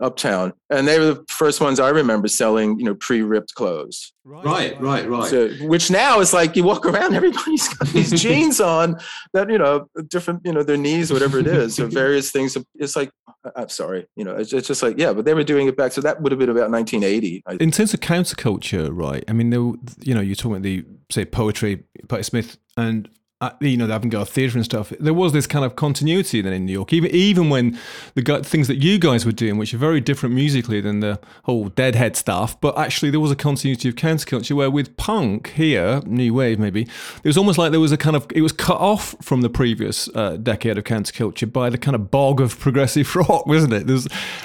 uptown, 0.00 0.52
and 0.70 0.86
they 0.86 0.98
were 0.98 1.14
the 1.14 1.24
first 1.28 1.60
ones 1.60 1.80
I 1.80 1.88
remember 1.88 2.28
selling, 2.28 2.78
you 2.78 2.84
know, 2.84 2.94
pre-ripped 2.94 3.54
clothes. 3.54 4.12
Right, 4.24 4.78
right, 4.80 5.08
right. 5.08 5.30
So, 5.30 5.48
which 5.66 5.90
now 5.90 6.20
is 6.20 6.32
like 6.32 6.56
you 6.56 6.64
walk 6.64 6.84
around, 6.84 7.14
everybody's 7.20 7.68
got 7.68 7.88
these 7.88 8.10
jeans 8.22 8.60
on 8.60 8.98
that 9.32 9.48
you 9.48 9.58
know 9.58 9.88
different, 10.08 10.42
you 10.44 10.52
know, 10.52 10.62
their 10.62 10.76
knees, 10.76 11.12
whatever 11.12 11.38
it 11.38 11.46
is, 11.46 11.78
or 11.78 11.86
various 12.02 12.30
things. 12.30 12.56
It's 12.74 12.96
like, 12.96 13.10
I'm 13.54 13.68
sorry, 13.68 14.06
you 14.16 14.24
know, 14.24 14.34
it's, 14.36 14.52
it's 14.52 14.68
just 14.68 14.82
like, 14.82 14.98
yeah, 14.98 15.12
but 15.12 15.24
they 15.24 15.34
were 15.34 15.44
doing 15.44 15.68
it 15.68 15.76
back. 15.76 15.92
So 15.92 16.00
that 16.00 16.20
would 16.20 16.32
have 16.32 16.38
been 16.38 16.50
about 16.50 16.70
1980. 16.70 17.42
In 17.60 17.70
terms 17.70 17.94
of 17.94 18.00
counterculture, 18.00 18.90
right? 18.92 19.24
I 19.28 19.32
mean, 19.32 19.50
there, 19.50 19.62
were- 19.62 19.76
you 20.02 20.14
know, 20.14 20.20
you're 20.20 20.34
talking 20.36 20.52
about 20.52 20.62
the 20.62 20.84
say 21.10 21.24
poetry, 21.24 21.84
Patti 22.08 22.22
Smith, 22.24 22.58
and 22.76 23.08
uh, 23.42 23.50
you 23.60 23.76
know 23.76 23.86
the 23.86 23.94
avant-garde 23.94 24.28
theatre 24.28 24.56
and 24.56 24.64
stuff. 24.64 24.92
There 24.98 25.12
was 25.12 25.34
this 25.34 25.46
kind 25.46 25.62
of 25.62 25.76
continuity 25.76 26.40
then 26.40 26.54
in 26.54 26.64
New 26.64 26.72
York, 26.72 26.92
even 26.94 27.10
even 27.10 27.50
when 27.50 27.78
the 28.14 28.42
things 28.42 28.66
that 28.68 28.76
you 28.76 28.98
guys 28.98 29.26
were 29.26 29.32
doing, 29.32 29.58
which 29.58 29.74
are 29.74 29.78
very 29.78 30.00
different 30.00 30.34
musically 30.34 30.80
than 30.80 31.00
the 31.00 31.20
whole 31.42 31.68
Deadhead 31.68 32.16
stuff, 32.16 32.58
but 32.62 32.78
actually 32.78 33.10
there 33.10 33.20
was 33.20 33.30
a 33.30 33.36
continuity 33.36 33.90
of 33.90 33.94
counterculture 33.94 34.56
where 34.56 34.70
with 34.70 34.96
punk 34.96 35.48
here, 35.50 36.00
new 36.06 36.32
wave 36.32 36.58
maybe, 36.58 36.82
it 36.82 37.24
was 37.24 37.36
almost 37.36 37.58
like 37.58 37.72
there 37.72 37.80
was 37.80 37.92
a 37.92 37.98
kind 37.98 38.16
of 38.16 38.26
it 38.34 38.40
was 38.40 38.52
cut 38.52 38.78
off 38.78 39.14
from 39.20 39.42
the 39.42 39.50
previous 39.50 40.08
uh, 40.14 40.38
decade 40.38 40.78
of 40.78 40.84
counterculture 40.84 41.52
by 41.52 41.68
the 41.68 41.76
kind 41.76 41.94
of 41.94 42.10
bog 42.10 42.40
of 42.40 42.58
progressive 42.58 43.14
rock, 43.16 43.46
wasn't 43.46 43.74
it? 43.74 43.86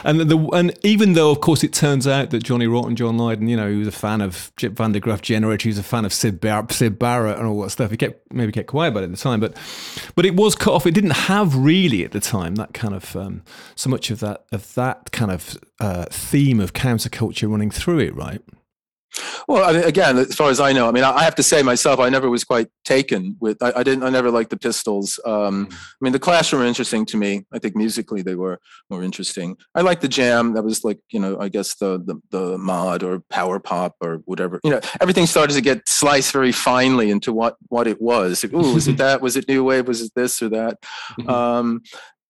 And 0.03 0.19
the 0.19 0.49
and 0.51 0.77
even 0.83 1.13
though 1.13 1.31
of 1.31 1.39
course 1.39 1.63
it 1.63 1.71
turns 1.71 2.07
out 2.07 2.31
that 2.31 2.43
Johnny 2.43 2.67
Rotten, 2.67 2.97
John 2.97 3.17
Lydon, 3.17 3.47
you 3.47 3.55
know, 3.55 3.71
he 3.71 3.77
was 3.77 3.87
a 3.87 3.93
fan 3.93 4.19
of 4.19 4.51
Van 4.59 4.91
der 4.91 4.99
Graaf 4.99 5.21
Generator, 5.21 5.63
he 5.63 5.69
was 5.69 5.77
a 5.77 5.83
fan 5.83 6.03
of 6.03 6.11
Syd, 6.11 6.41
Bar- 6.41 6.67
Syd 6.69 6.99
Barrett 6.99 7.37
and 7.37 7.47
all 7.47 7.61
that 7.61 7.69
stuff. 7.69 7.89
He 7.91 7.95
kept 7.95 8.33
maybe 8.33 8.51
kept 8.51 8.67
quiet 8.67 8.80
about 8.87 9.03
it 9.03 9.05
at 9.05 9.11
the 9.11 9.17
time, 9.17 9.39
but 9.39 9.55
but 10.15 10.25
it 10.25 10.35
was 10.35 10.55
cut 10.55 10.73
off. 10.73 10.85
It 10.85 10.93
didn't 10.93 11.11
have 11.11 11.55
really 11.55 12.03
at 12.03 12.11
the 12.11 12.19
time 12.19 12.55
that 12.55 12.73
kind 12.73 12.93
of 12.93 13.15
um, 13.15 13.43
so 13.75 13.89
much 13.89 14.11
of 14.11 14.19
that 14.19 14.45
of 14.51 14.73
that 14.75 15.11
kind 15.11 15.31
of 15.31 15.57
uh, 15.79 16.05
theme 16.09 16.59
of 16.59 16.73
counterculture 16.73 17.49
running 17.49 17.71
through 17.71 17.99
it, 17.99 18.15
right? 18.15 18.41
Well, 19.47 19.69
I 19.69 19.73
mean, 19.73 19.83
again, 19.83 20.17
as 20.17 20.35
far 20.35 20.49
as 20.49 20.59
I 20.59 20.71
know, 20.73 20.87
I 20.87 20.91
mean, 20.91 21.03
I 21.03 21.23
have 21.23 21.35
to 21.35 21.43
say 21.43 21.61
myself, 21.61 21.99
I 21.99 22.09
never 22.09 22.29
was 22.29 22.43
quite 22.43 22.67
taken 22.85 23.35
with. 23.39 23.61
I, 23.61 23.73
I 23.77 23.83
didn't. 23.83 24.03
I 24.03 24.09
never 24.09 24.31
liked 24.31 24.49
the 24.49 24.57
Pistols. 24.57 25.19
Um, 25.25 25.67
I 25.71 25.75
mean, 25.99 26.13
the 26.13 26.19
Clash 26.19 26.53
were 26.53 26.65
interesting 26.65 27.05
to 27.07 27.17
me. 27.17 27.45
I 27.51 27.59
think 27.59 27.75
musically 27.75 28.21
they 28.21 28.35
were 28.35 28.59
more 28.89 29.03
interesting. 29.03 29.57
I 29.75 29.81
liked 29.81 30.01
the 30.01 30.07
Jam. 30.07 30.53
That 30.53 30.63
was 30.63 30.83
like, 30.83 30.99
you 31.09 31.19
know, 31.19 31.39
I 31.39 31.49
guess 31.49 31.75
the 31.75 32.01
the, 32.03 32.21
the 32.29 32.57
mod 32.57 33.03
or 33.03 33.19
power 33.29 33.59
pop 33.59 33.95
or 34.01 34.21
whatever. 34.25 34.59
You 34.63 34.71
know, 34.71 34.81
everything 35.01 35.25
started 35.25 35.53
to 35.55 35.61
get 35.61 35.87
sliced 35.87 36.31
very 36.31 36.51
finely 36.51 37.11
into 37.11 37.33
what 37.33 37.57
what 37.67 37.87
it 37.87 38.01
was. 38.01 38.43
Ooh, 38.45 38.73
was 38.73 38.87
it 38.87 38.97
that? 39.03 39.21
Was 39.21 39.35
it 39.35 39.47
new 39.47 39.63
wave? 39.63 39.87
Was 39.87 40.01
it 40.01 40.11
this 40.15 40.41
or 40.41 40.49
that? 40.49 40.77
Um, 41.27 41.81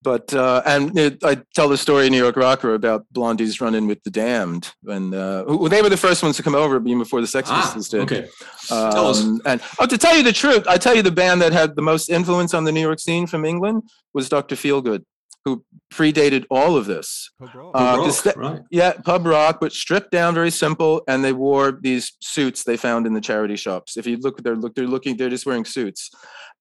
but 0.04 0.34
uh, 0.34 0.62
and 0.66 0.98
it, 0.98 1.24
I 1.24 1.42
tell 1.54 1.70
the 1.70 1.78
story 1.78 2.08
in 2.08 2.12
New 2.12 2.18
York 2.22 2.36
Rocker 2.36 2.74
about 2.74 3.06
Blondie's 3.12 3.62
run-in 3.62 3.88
with 3.88 4.04
the 4.04 4.10
Damned, 4.10 4.74
and 4.88 5.14
uh, 5.14 5.44
who- 5.46 5.70
they 5.70 5.82
were 5.82 5.90
the 5.90 5.98
first 5.98 6.24
ones 6.24 6.38
to 6.38 6.44
come 6.44 6.56
over, 6.56 6.78
even 6.78 7.00
before 7.00 7.22
the 7.22 7.28
Sex 7.28 7.50
ah, 7.52 7.62
Pistols 7.62 7.90
did. 7.90 8.02
okay. 8.02 8.28
Tell 8.68 9.08
us. 9.08 9.24
Um, 9.24 9.42
and 9.46 9.62
oh, 9.80 9.86
to 9.86 9.98
tell 9.98 10.16
you 10.18 10.24
the 10.24 10.34
truth, 10.34 10.66
I 10.68 10.78
tell 10.78 10.96
you 10.96 11.02
the 11.02 11.12
band 11.12 11.42
that 11.42 11.54
had 11.54 11.76
the 11.76 11.82
most 11.82 12.10
influence 12.10 12.54
on 12.54 12.64
the 12.64 12.72
New 12.72 12.82
York 12.82 13.00
scene 13.00 13.28
from 13.28 13.46
England 13.46 13.84
was 14.14 14.28
Dr. 14.30 14.56
Feelgood, 14.56 15.04
who 15.46 15.64
predated 15.94 16.46
all 16.50 16.76
of 16.78 16.86
this. 16.86 17.30
Uh, 17.42 17.46
Pub 17.48 17.74
'cause 17.74 18.26
rock, 18.26 18.36
that- 18.36 18.38
right. 18.38 18.62
yeah, 18.72 18.94
pub 18.94 19.26
rock, 19.26 19.60
but 19.62 19.72
stripped 19.72 20.12
down, 20.12 20.34
very 20.34 20.52
simple, 20.52 21.04
and 21.08 21.24
they 21.24 21.34
wore 21.34 21.78
these 21.82 22.14
suits 22.22 22.64
they 22.64 22.78
found 22.78 23.06
in 23.06 23.14
the 23.14 23.22
charity 23.22 23.56
shops. 23.56 23.98
If 23.98 24.08
you 24.08 24.18
look, 24.18 24.42
they're 24.42 24.56
look, 24.56 24.74
they're 24.76 24.88
looking, 24.88 25.18
they're 25.18 25.30
just 25.30 25.46
wearing 25.46 25.66
suits. 25.66 26.10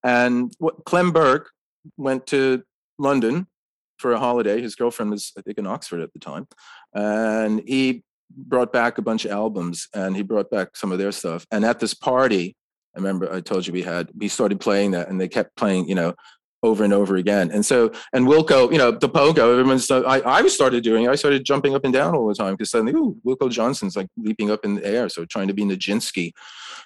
And 0.05 0.53
what 0.59 0.84
Clem 0.84 1.11
Burke 1.12 1.51
went 1.97 2.26
to 2.28 2.62
London 3.01 3.46
for 3.98 4.12
a 4.12 4.18
holiday. 4.18 4.61
His 4.61 4.74
girlfriend 4.76 5.11
was, 5.11 5.32
I 5.36 5.40
think, 5.42 5.59
in 5.59 5.66
Oxford 5.66 6.01
at 6.01 6.12
the 6.12 6.18
time, 6.20 6.46
and 6.94 7.62
he 7.66 8.05
brought 8.30 8.72
back 8.72 8.98
a 8.98 9.03
bunch 9.03 9.24
of 9.24 9.32
albums, 9.32 9.88
and 9.94 10.16
he 10.16 10.22
brought 10.22 10.51
back 10.51 10.76
some 10.76 10.92
of 10.92 10.98
their 10.98 11.12
stuff. 11.12 11.46
And 11.51 11.64
at 11.64 11.80
this 11.80 11.94
party, 11.94 12.57
I 12.94 12.98
remember 12.98 13.32
I 13.32 13.40
told 13.40 13.66
you 13.66 13.72
we 13.72 13.82
had, 13.82 14.11
we 14.16 14.28
started 14.28 14.61
playing 14.61 14.92
that, 14.92 15.09
and 15.09 15.20
they 15.20 15.28
kept 15.28 15.57
playing, 15.57 15.88
you 15.88 15.94
know. 15.94 16.14
Over 16.62 16.84
and 16.84 16.92
over 16.92 17.16
again, 17.16 17.51
and 17.51 17.64
so 17.64 17.90
and 18.12 18.26
Wilko, 18.26 18.70
you 18.70 18.76
know, 18.76 18.90
the 18.90 19.09
pogo. 19.09 19.44
Everyone's. 19.59 19.90
I 19.90 20.20
I 20.20 20.46
started 20.48 20.84
doing. 20.84 21.05
it. 21.05 21.09
I 21.09 21.14
started 21.14 21.42
jumping 21.42 21.74
up 21.74 21.86
and 21.86 21.94
down 21.94 22.14
all 22.14 22.28
the 22.28 22.34
time 22.34 22.53
because 22.53 22.70
suddenly, 22.70 22.92
ooh, 22.92 23.16
Wilko 23.26 23.51
Johnson's 23.51 23.96
like 23.96 24.09
leaping 24.18 24.51
up 24.51 24.62
in 24.62 24.74
the 24.74 24.84
air, 24.84 25.09
so 25.09 25.24
trying 25.24 25.48
to 25.48 25.55
be 25.55 25.64
Nijinsky, 25.64 26.32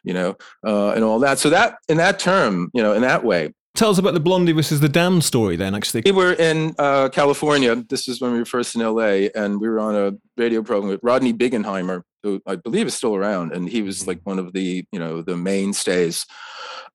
you 0.05 0.15
know, 0.15 0.37
uh, 0.65 0.91
and 0.95 1.03
all 1.03 1.19
that. 1.19 1.41
So 1.41 1.51
that 1.51 1.79
in 1.89 1.97
that 1.97 2.21
term, 2.21 2.71
you 2.73 2.85
know, 2.85 2.93
in 2.93 3.03
that 3.03 3.25
way, 3.25 3.53
Tell 3.75 3.91
us 3.91 3.99
about 3.99 4.15
the 4.15 4.21
Blondie 4.21 4.53
versus 4.53 4.79
the 4.79 4.89
Damned 4.89 5.25
story, 5.25 5.57
then. 5.57 5.75
Actually, 5.75 6.03
we 6.05 6.13
were 6.13 6.35
in 6.35 6.77
uh, 6.79 7.09
California. 7.09 7.75
This 7.75 8.07
is 8.07 8.21
when 8.21 8.31
we 8.31 8.39
were 8.39 8.45
first 8.45 8.77
in 8.77 8.83
LA, 8.83 9.29
and 9.35 9.61
we 9.61 9.69
were 9.69 9.81
on 9.81 9.97
a 9.97 10.13
radio 10.37 10.63
program 10.63 10.91
with 10.91 11.01
Rodney 11.03 11.33
Bingenheimer, 11.33 12.03
who 12.23 12.41
I 12.47 12.55
believe 12.55 12.87
is 12.87 12.95
still 12.95 13.17
around, 13.17 13.53
and 13.53 13.69
he 13.69 13.83
was 13.83 14.07
like 14.07 14.21
one 14.23 14.39
of 14.39 14.53
the 14.53 14.85
you 14.93 15.01
know 15.01 15.23
the 15.23 15.37
mainstays 15.37 16.25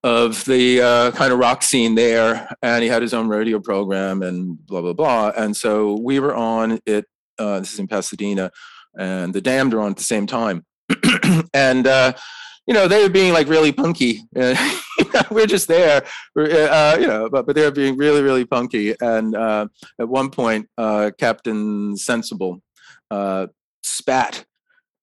of 0.02 0.42
the 0.46 0.80
uh, 0.80 1.10
kind 1.10 1.34
of 1.34 1.38
rock 1.38 1.62
scene 1.62 1.96
there. 1.96 2.48
And 2.62 2.82
he 2.82 2.88
had 2.88 3.02
his 3.02 3.12
own 3.12 3.28
radio 3.28 3.60
program 3.60 4.22
and 4.22 4.56
blah 4.66 4.80
blah 4.80 4.94
blah. 4.94 5.32
And 5.36 5.54
so 5.54 6.00
we 6.00 6.18
were 6.18 6.34
on 6.34 6.80
it. 6.86 7.04
Uh, 7.38 7.60
this 7.60 7.74
is 7.74 7.78
in 7.78 7.88
Pasadena, 7.88 8.50
and 8.98 9.34
the 9.34 9.42
Damned 9.42 9.74
are 9.74 9.82
on 9.82 9.90
at 9.90 9.98
the 9.98 10.02
same 10.02 10.26
time, 10.26 10.64
and. 11.52 12.14
Uh, 12.60 12.70
you 12.70 12.74
know, 12.74 12.88
they 12.88 13.02
were 13.02 13.08
being 13.08 13.32
like 13.32 13.48
really 13.48 13.72
punky. 13.72 14.22
Uh, 14.36 14.54
we're 15.30 15.46
just 15.46 15.68
there, 15.68 16.04
uh, 16.36 16.96
you 17.00 17.06
know, 17.06 17.28
but, 17.30 17.46
but 17.46 17.56
they 17.56 17.62
were 17.62 17.70
being 17.70 17.96
really, 17.96 18.22
really 18.22 18.44
punky. 18.44 18.94
And 19.00 19.34
uh, 19.34 19.66
at 19.98 20.08
one 20.08 20.30
point, 20.30 20.68
uh, 20.78 21.10
Captain 21.18 21.96
Sensible 21.96 22.62
uh, 23.10 23.48
spat 23.82 24.44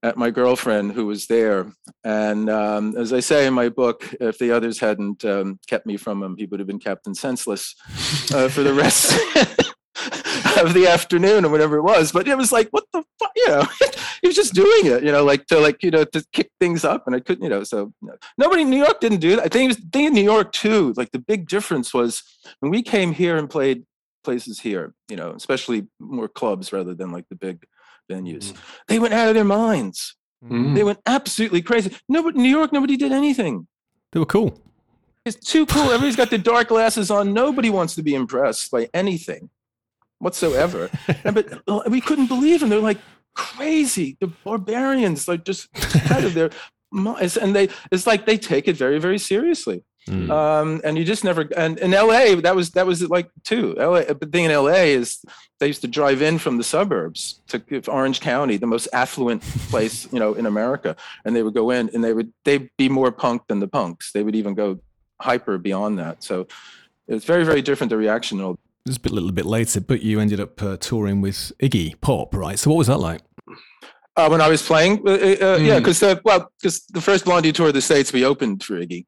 at 0.04 0.16
my 0.16 0.30
girlfriend 0.30 0.94
who 0.94 1.08
was 1.08 1.28
there. 1.28 1.74
And 2.04 2.50
um, 2.50 2.96
as 2.98 3.12
I 3.12 3.20
say 3.20 3.48
in 3.48 3.54
my 3.54 3.70
book, 3.70 4.16
if 4.22 4.38
the 4.38 4.52
others 4.52 4.80
hadn't 4.80 5.26
um, 5.26 5.60
kept 5.68 5.86
me 5.86 5.98
from 5.98 6.24
him, 6.24 6.36
he 6.38 6.46
would 6.46 6.60
have 6.60 6.68
been 6.68 6.80
Captain 6.80 7.16
Senseless 7.16 7.76
uh, 8.34 8.48
for 8.48 8.64
the 8.64 8.74
rest 8.74 9.14
of 10.66 10.74
the 10.74 10.88
afternoon 10.88 11.46
or 11.46 11.50
whatever 11.50 11.78
it 11.78 11.84
was. 11.84 12.12
But 12.12 12.28
it 12.28 12.38
was 12.38 12.52
like, 12.52 12.70
what 12.70 12.86
the 12.94 13.04
fuck, 13.20 13.32
you 13.36 13.48
know? 13.48 13.68
he 14.22 14.28
was 14.28 14.36
just 14.36 14.54
doing 14.54 14.86
it, 14.86 15.04
you 15.04 15.12
know, 15.12 15.24
like 15.24 15.46
to 15.48 15.60
like 15.60 15.84
you 15.84 15.92
know 15.92 16.04
to 16.06 16.26
kick 16.34 16.52
things 16.60 16.84
up, 16.84 17.08
and 17.08 17.16
I 17.16 17.20
couldn't, 17.20 17.44
you 17.44 17.50
know. 17.50 17.64
So 17.64 17.94
you 18.02 18.08
know, 18.08 18.16
nobody 18.38 18.64
in 18.64 18.70
New 18.70 18.84
York 18.84 19.00
didn't 19.00 19.20
do 19.20 19.36
that. 19.36 19.46
I 19.46 19.48
think 19.48 19.66
it 19.66 19.68
was 19.68 19.78
the 19.78 19.90
thing 19.92 20.06
in 20.06 20.14
New 20.14 20.24
York 20.24 20.52
too. 20.52 20.94
Like 20.96 21.12
the 21.12 21.20
big 21.20 21.48
difference 21.48 21.94
was 21.94 22.24
when 22.60 22.72
we 22.72 22.82
came 22.82 23.14
here 23.14 23.38
and 23.38 23.50
played 23.50 23.86
places 24.24 24.60
here, 24.60 24.94
you 25.10 25.16
know, 25.16 25.32
especially 25.32 25.88
more 26.00 26.28
clubs 26.28 26.74
rather 26.74 26.94
than 26.94 27.12
like 27.12 27.26
the 27.30 27.36
big 27.36 27.64
venues. 28.12 28.54
They 28.88 29.00
went 29.00 29.14
out 29.14 29.30
of 29.30 29.36
their 29.36 29.44
minds. 29.44 30.16
Mm. 30.44 30.76
They 30.76 30.84
went 30.84 31.00
absolutely 31.06 31.62
crazy. 31.62 31.96
Nobody, 32.08 32.38
in 32.38 32.44
New 32.44 32.50
York, 32.50 32.72
nobody 32.72 32.96
did 32.96 33.12
anything. 33.12 33.68
they 34.12 34.20
were 34.20 34.26
cool. 34.26 34.62
It's 35.26 35.38
too 35.38 35.66
cool. 35.66 35.84
Everybody's 35.84 36.16
got 36.16 36.30
their 36.30 36.40
dark 36.40 36.70
glasses 36.70 37.12
on. 37.12 37.34
Nobody 37.34 37.70
wants 37.70 37.96
to 37.96 38.04
be 38.04 38.16
impressed 38.16 38.72
by 38.72 38.90
anything 38.94 39.50
whatsoever. 40.20 40.90
and, 41.24 41.36
but 41.36 41.62
uh, 41.68 41.82
we 41.90 42.02
couldn't 42.02 42.28
believe 42.28 42.60
them. 42.60 42.70
They're 42.70 42.80
like 42.80 43.00
crazy. 43.34 44.18
The 44.20 44.28
barbarians, 44.28 45.28
like 45.28 45.44
just 45.46 45.68
out 46.12 46.24
of 46.24 46.34
their 46.34 46.50
minds. 46.92 47.38
And 47.38 47.56
they, 47.56 47.70
it's 47.92 48.08
like 48.08 48.26
they 48.26 48.38
take 48.38 48.68
it 48.68 48.76
very, 48.78 49.00
very 49.00 49.18
seriously. 49.18 49.84
Mm. 50.08 50.30
Um, 50.30 50.82
and 50.84 50.98
you 50.98 51.04
just 51.04 51.24
never. 51.24 51.48
And 51.56 51.78
in 51.80 51.92
LA, 51.92 52.36
that 52.36 52.56
was 52.56 52.72
that 52.72 52.88
was 52.88 53.08
like 53.10 53.30
too. 53.44 53.76
LA, 53.78 54.04
but 54.04 54.22
the 54.22 54.28
thing 54.28 54.46
in 54.46 54.52
LA 54.52 54.86
is 54.96 55.22
they 55.60 55.68
used 55.68 55.82
to 55.82 55.88
drive 55.88 56.22
in 56.22 56.38
from 56.38 56.58
the 56.58 56.64
suburbs 56.64 57.42
to 57.50 57.62
Orange 57.90 58.22
County, 58.22 58.58
the 58.58 58.68
most 58.68 58.88
affluent 58.94 59.42
place 59.70 60.08
you 60.14 60.20
know 60.20 60.34
in 60.34 60.46
America, 60.46 60.96
and 61.26 61.36
they 61.36 61.44
would 61.44 61.54
go 61.54 61.72
in 61.72 61.90
and 61.94 62.04
they 62.04 62.14
would 62.14 62.32
they'd 62.46 62.70
be 62.78 62.88
more 62.88 63.12
punk 63.12 63.44
than 63.48 63.60
the 63.60 63.68
punks. 63.68 64.14
They 64.14 64.24
would 64.24 64.36
even 64.36 64.54
go 64.54 64.80
hyper 65.20 65.58
beyond 65.58 66.00
that. 66.00 66.24
So 66.24 66.48
it's 67.08 67.26
very 67.26 67.44
very 67.44 67.62
different 67.62 67.90
the 67.90 67.98
reaction. 67.98 68.58
A 68.96 69.00
bit, 69.00 69.12
little 69.12 69.32
bit 69.32 69.46
later, 69.46 69.82
but 69.82 70.02
you 70.02 70.20
ended 70.20 70.40
up 70.40 70.62
uh, 70.64 70.78
touring 70.78 71.20
with 71.22 71.52
Iggy 71.62 72.00
Pop, 72.00 72.34
right? 72.34 72.58
So 72.58 72.70
what 72.70 72.78
was 72.78 72.88
that 72.88 73.00
like? 73.00 73.22
Uh, 74.16 74.28
when 74.30 74.40
I 74.42 74.48
was 74.48 74.62
playing, 74.64 75.02
uh, 75.08 75.12
uh, 75.12 75.58
yeah, 75.58 75.76
Mm. 75.76 75.80
because 75.80 76.02
well, 76.24 76.52
because 76.62 76.86
the 76.88 77.02
first 77.02 77.26
Blondie 77.26 77.52
tour 77.52 77.68
of 77.68 77.74
the 77.74 77.82
states, 77.82 78.14
we 78.14 78.24
opened 78.26 78.64
for 78.64 78.76
Iggy. 78.76 79.06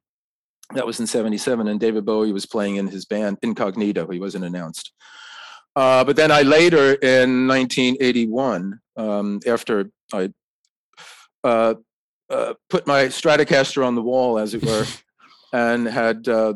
That 0.75 0.86
was 0.86 0.99
in 0.99 1.07
'77, 1.07 1.67
and 1.67 1.80
David 1.80 2.05
Bowie 2.05 2.32
was 2.34 2.45
playing 2.45 2.75
in 2.75 2.88
his 2.88 3.05
band 3.05 3.38
Incognito. 3.41 4.05
He 4.07 4.19
wasn't 4.19 4.45
announced. 4.45 4.91
Uh, 5.75 6.03
but 6.03 6.15
then 6.15 6.30
I 6.32 6.41
later, 6.41 6.93
in 6.95 7.47
1981, 7.47 8.80
um, 8.97 9.39
after 9.47 9.89
I 10.13 10.30
uh, 11.43 11.75
uh, 12.30 12.53
put 12.69 12.86
my 12.86 13.05
Stratocaster 13.05 13.86
on 13.86 13.95
the 13.95 14.01
wall, 14.01 14.38
as 14.38 14.53
it 14.53 14.63
were, 14.63 14.86
and 15.53 15.88
had 15.88 16.27
uh, 16.27 16.53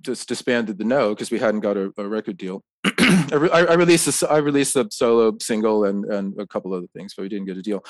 just 0.00 0.28
disbanded 0.28 0.78
the 0.78 0.84
Know 0.84 1.10
because 1.10 1.30
we 1.30 1.38
hadn't 1.38 1.60
got 1.60 1.76
a, 1.76 1.92
a 1.96 2.08
record 2.08 2.36
deal. 2.36 2.62
I, 2.84 3.34
re- 3.34 3.50
I 3.50 3.74
released 3.74 4.22
a, 4.22 4.30
I 4.30 4.38
released 4.38 4.76
a 4.76 4.86
solo 4.90 5.36
single 5.40 5.84
and 5.84 6.04
and 6.06 6.38
a 6.38 6.46
couple 6.46 6.72
other 6.74 6.86
things, 6.94 7.14
but 7.14 7.22
we 7.22 7.28
didn't 7.28 7.46
get 7.46 7.56
a 7.56 7.62
deal. 7.62 7.84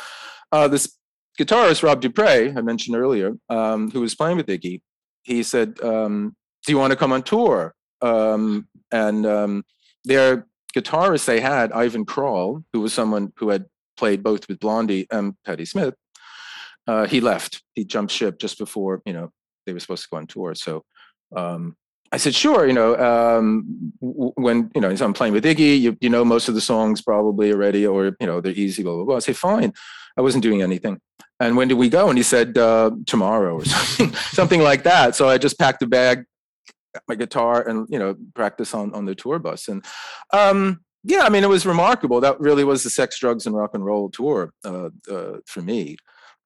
Uh, 0.52 0.68
this 0.68 0.98
guitarist 1.38 1.82
Rob 1.82 2.00
Duprey, 2.00 2.56
I 2.56 2.60
mentioned 2.60 2.96
earlier, 2.96 3.32
um, 3.48 3.90
who 3.90 4.00
was 4.00 4.14
playing 4.14 4.36
with 4.36 4.46
Iggy, 4.46 4.80
he 5.22 5.42
said, 5.42 5.80
um, 5.82 6.36
"Do 6.64 6.72
you 6.72 6.78
want 6.78 6.92
to 6.92 6.96
come 6.96 7.12
on 7.12 7.22
tour?" 7.22 7.74
Um, 8.02 8.68
and 8.92 9.26
um, 9.26 9.64
their 10.04 10.46
guitarist 10.76 11.24
they 11.24 11.40
had, 11.40 11.72
Ivan 11.72 12.04
Kral, 12.04 12.64
who 12.72 12.80
was 12.80 12.92
someone 12.92 13.32
who 13.36 13.48
had 13.48 13.64
played 13.96 14.22
both 14.22 14.48
with 14.48 14.60
Blondie 14.60 15.06
and 15.10 15.34
Patti 15.44 15.64
Smith. 15.64 15.94
Uh, 16.86 17.06
he 17.06 17.20
left. 17.20 17.62
He 17.74 17.84
jumped 17.84 18.12
ship 18.12 18.38
just 18.38 18.58
before 18.58 19.00
you 19.06 19.12
know 19.12 19.30
they 19.66 19.72
were 19.72 19.80
supposed 19.80 20.02
to 20.04 20.08
go 20.10 20.18
on 20.18 20.26
tour. 20.26 20.54
So 20.54 20.84
um, 21.34 21.76
I 22.14 22.16
said, 22.16 22.32
sure. 22.32 22.64
You 22.64 22.72
know, 22.72 22.96
um, 22.96 23.92
when 23.98 24.70
you 24.72 24.80
know 24.80 24.94
so 24.94 25.04
I'm 25.04 25.12
playing 25.12 25.32
with 25.32 25.44
Iggy, 25.44 25.80
you 25.80 25.96
you 26.00 26.08
know 26.08 26.24
most 26.24 26.48
of 26.48 26.54
the 26.54 26.60
songs 26.60 27.02
probably 27.02 27.52
already, 27.52 27.84
or 27.84 28.16
you 28.20 28.26
know 28.28 28.40
they're 28.40 28.52
easy. 28.52 28.84
Blah 28.84 28.94
blah 28.94 29.04
blah. 29.04 29.16
I 29.16 29.18
say, 29.18 29.32
fine. 29.32 29.72
I 30.16 30.20
wasn't 30.20 30.44
doing 30.44 30.62
anything. 30.62 31.00
And 31.40 31.56
when 31.56 31.66
did 31.66 31.74
we 31.74 31.88
go? 31.88 32.08
And 32.08 32.16
he 32.16 32.22
said 32.22 32.56
uh, 32.56 32.92
tomorrow 33.06 33.56
or 33.56 33.64
something, 33.64 34.14
something 34.14 34.62
like 34.62 34.84
that. 34.84 35.16
So 35.16 35.28
I 35.28 35.38
just 35.38 35.58
packed 35.58 35.82
a 35.82 35.88
bag, 35.88 36.24
my 37.08 37.16
guitar, 37.16 37.66
and 37.68 37.88
you 37.90 37.98
know 37.98 38.14
practice 38.34 38.74
on 38.74 38.94
on 38.94 39.06
the 39.06 39.16
tour 39.16 39.40
bus. 39.40 39.66
And 39.66 39.84
um, 40.32 40.84
yeah, 41.02 41.22
I 41.22 41.30
mean 41.30 41.42
it 41.42 41.48
was 41.48 41.66
remarkable. 41.66 42.20
That 42.20 42.38
really 42.38 42.62
was 42.62 42.84
the 42.84 42.90
sex, 42.90 43.18
drugs, 43.18 43.44
and 43.44 43.56
rock 43.56 43.72
and 43.74 43.84
roll 43.84 44.08
tour 44.08 44.52
uh, 44.64 44.90
uh, 45.10 45.38
for 45.46 45.62
me, 45.62 45.96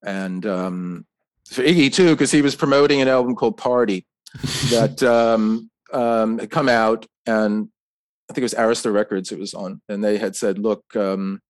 and 0.02 0.46
um, 0.46 1.06
for 1.46 1.62
Iggy 1.62 1.92
too, 1.92 2.12
because 2.12 2.30
he 2.30 2.40
was 2.40 2.56
promoting 2.56 3.02
an 3.02 3.08
album 3.08 3.34
called 3.34 3.58
Party 3.58 4.06
that 4.70 5.02
um, 5.02 5.70
um, 5.92 6.38
had 6.38 6.50
come 6.50 6.68
out, 6.68 7.06
and 7.26 7.68
I 8.30 8.34
think 8.34 8.42
it 8.42 8.42
was 8.42 8.54
Arista 8.54 8.92
Records 8.92 9.32
it 9.32 9.38
was 9.38 9.54
on, 9.54 9.80
and 9.88 10.02
they 10.02 10.18
had 10.18 10.36
said, 10.36 10.58
look. 10.58 10.84
Um, 10.96 11.40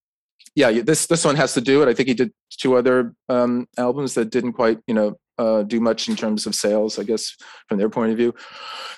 yeah, 0.59 0.83
this 0.83 1.07
this 1.07 1.25
one 1.25 1.37
has 1.37 1.55
to 1.55 1.61
do 1.61 1.83
it. 1.83 1.89
I 1.89 1.95
think 1.95 2.09
he 2.09 2.15
did 2.15 2.33
two 2.51 2.75
other 2.75 3.15
um, 3.29 3.69
albums 3.77 4.15
that 4.15 4.31
didn't 4.31 4.55
quite, 4.55 4.81
you 4.89 4.95
know, 4.95 5.17
uh, 5.39 5.63
do 5.63 5.81
much 5.81 6.09
in 6.09 6.17
terms 6.17 6.47
of 6.47 6.55
sales. 6.55 6.99
I 6.99 7.05
guess 7.05 7.37
from 7.69 7.79
their 7.79 7.89
point 7.89 8.11
of 8.11 8.17
view. 8.17 8.35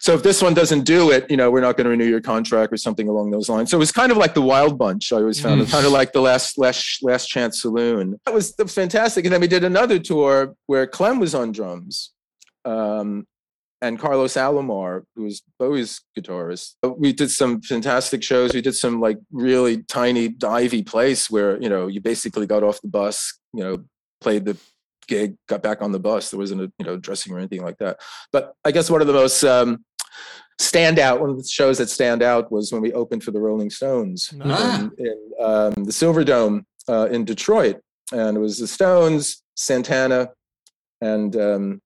So 0.01 0.15
if 0.15 0.23
this 0.23 0.41
one 0.41 0.55
doesn't 0.55 0.85
do 0.85 1.11
it, 1.11 1.31
you 1.31 1.37
know, 1.37 1.51
we're 1.51 1.61
not 1.61 1.77
going 1.77 1.85
to 1.85 1.91
renew 1.91 2.07
your 2.07 2.23
contract 2.23 2.73
or 2.73 2.79
something 2.79 3.09
along 3.09 3.31
those 3.31 3.51
lines. 3.51 3.71
So 3.71 3.77
it 3.77 3.81
was 3.81 3.93
kind 3.93 4.11
of 4.11 4.17
like 4.17 4.33
the 4.33 4.41
Wild 4.41 4.79
Bunch. 4.79 5.13
I 5.13 5.17
always 5.17 5.39
found 5.39 5.61
it 5.61 5.69
kind 5.69 5.85
of 5.85 5.93
like 5.93 6.13
the 6.13 6.23
last 6.23 6.57
last 6.57 7.03
last 7.03 7.27
chance 7.27 7.61
saloon. 7.61 8.19
That 8.25 8.33
was 8.33 8.55
that 8.57 8.65
was 8.65 8.75
fantastic. 8.75 9.27
And 9.27 9.35
then 9.35 9.43
we 9.43 9.49
did 9.49 9.65
another 9.65 9.99
tour 9.99 10.55
where 10.67 10.87
Clem 10.87 11.19
was 11.19 11.35
on 11.35 11.53
drums. 11.53 12.13
Um, 12.65 13.27
and 13.83 13.99
Carlos 13.99 14.35
Alomar, 14.35 15.03
who 15.17 15.23
was 15.25 15.43
Bowie's 15.59 16.01
guitarist. 16.19 16.75
We 16.99 17.13
did 17.13 17.31
some 17.31 17.63
fantastic 17.63 18.23
shows. 18.23 18.53
We 18.53 18.61
did 18.61 18.75
some 18.75 19.01
like 19.01 19.19
really 19.33 19.83
tiny, 19.85 20.29
divey 20.29 20.87
place 20.87 21.31
where 21.31 21.61
you 21.63 21.69
know 21.69 21.87
you 21.87 22.01
basically 22.01 22.47
got 22.47 22.63
off 22.63 22.81
the 22.83 22.89
bus, 22.89 23.39
you 23.53 23.63
know, 23.65 23.85
played 24.21 24.45
the 24.45 24.57
gig, 25.09 25.37
got 25.49 25.63
back 25.63 25.83
on 25.83 25.93
the 25.93 25.99
bus. 25.99 26.31
There 26.31 26.39
wasn't 26.39 26.61
a 26.63 26.73
you 26.79 26.85
know 26.85 26.97
dressing 26.97 27.33
or 27.33 27.39
anything 27.39 27.63
like 27.63 27.79
that. 27.79 28.01
But 28.33 28.55
I 28.65 28.71
guess 28.71 28.91
one 28.91 29.01
of 29.01 29.07
the 29.07 29.13
most 29.15 29.43
um, 29.45 29.85
standout, 30.61 31.21
one 31.21 31.31
of 31.31 31.39
the 31.39 31.49
shows 31.49 31.79
that 31.79 31.89
stand 31.89 32.23
out 32.23 32.53
was 32.53 32.73
when 32.73 32.83
we 32.83 32.93
opened 32.93 33.25
for 33.25 33.31
the 33.31 33.41
Rolling 33.41 33.71
Stones 33.71 34.33
Ah. 34.43 34.81
in, 34.99 35.07
in 35.07 35.31
um, 35.45 35.73
the 35.85 35.93
Silverdome 35.93 36.65
uh, 36.89 37.09
in 37.11 37.25
Detroit, 37.25 37.81
and 38.13 38.37
it 38.37 38.41
was 38.41 38.59
the 38.59 38.67
Stones, 38.67 39.43
Santana, 39.57 40.31
and 41.01 41.35
um, 41.37 41.81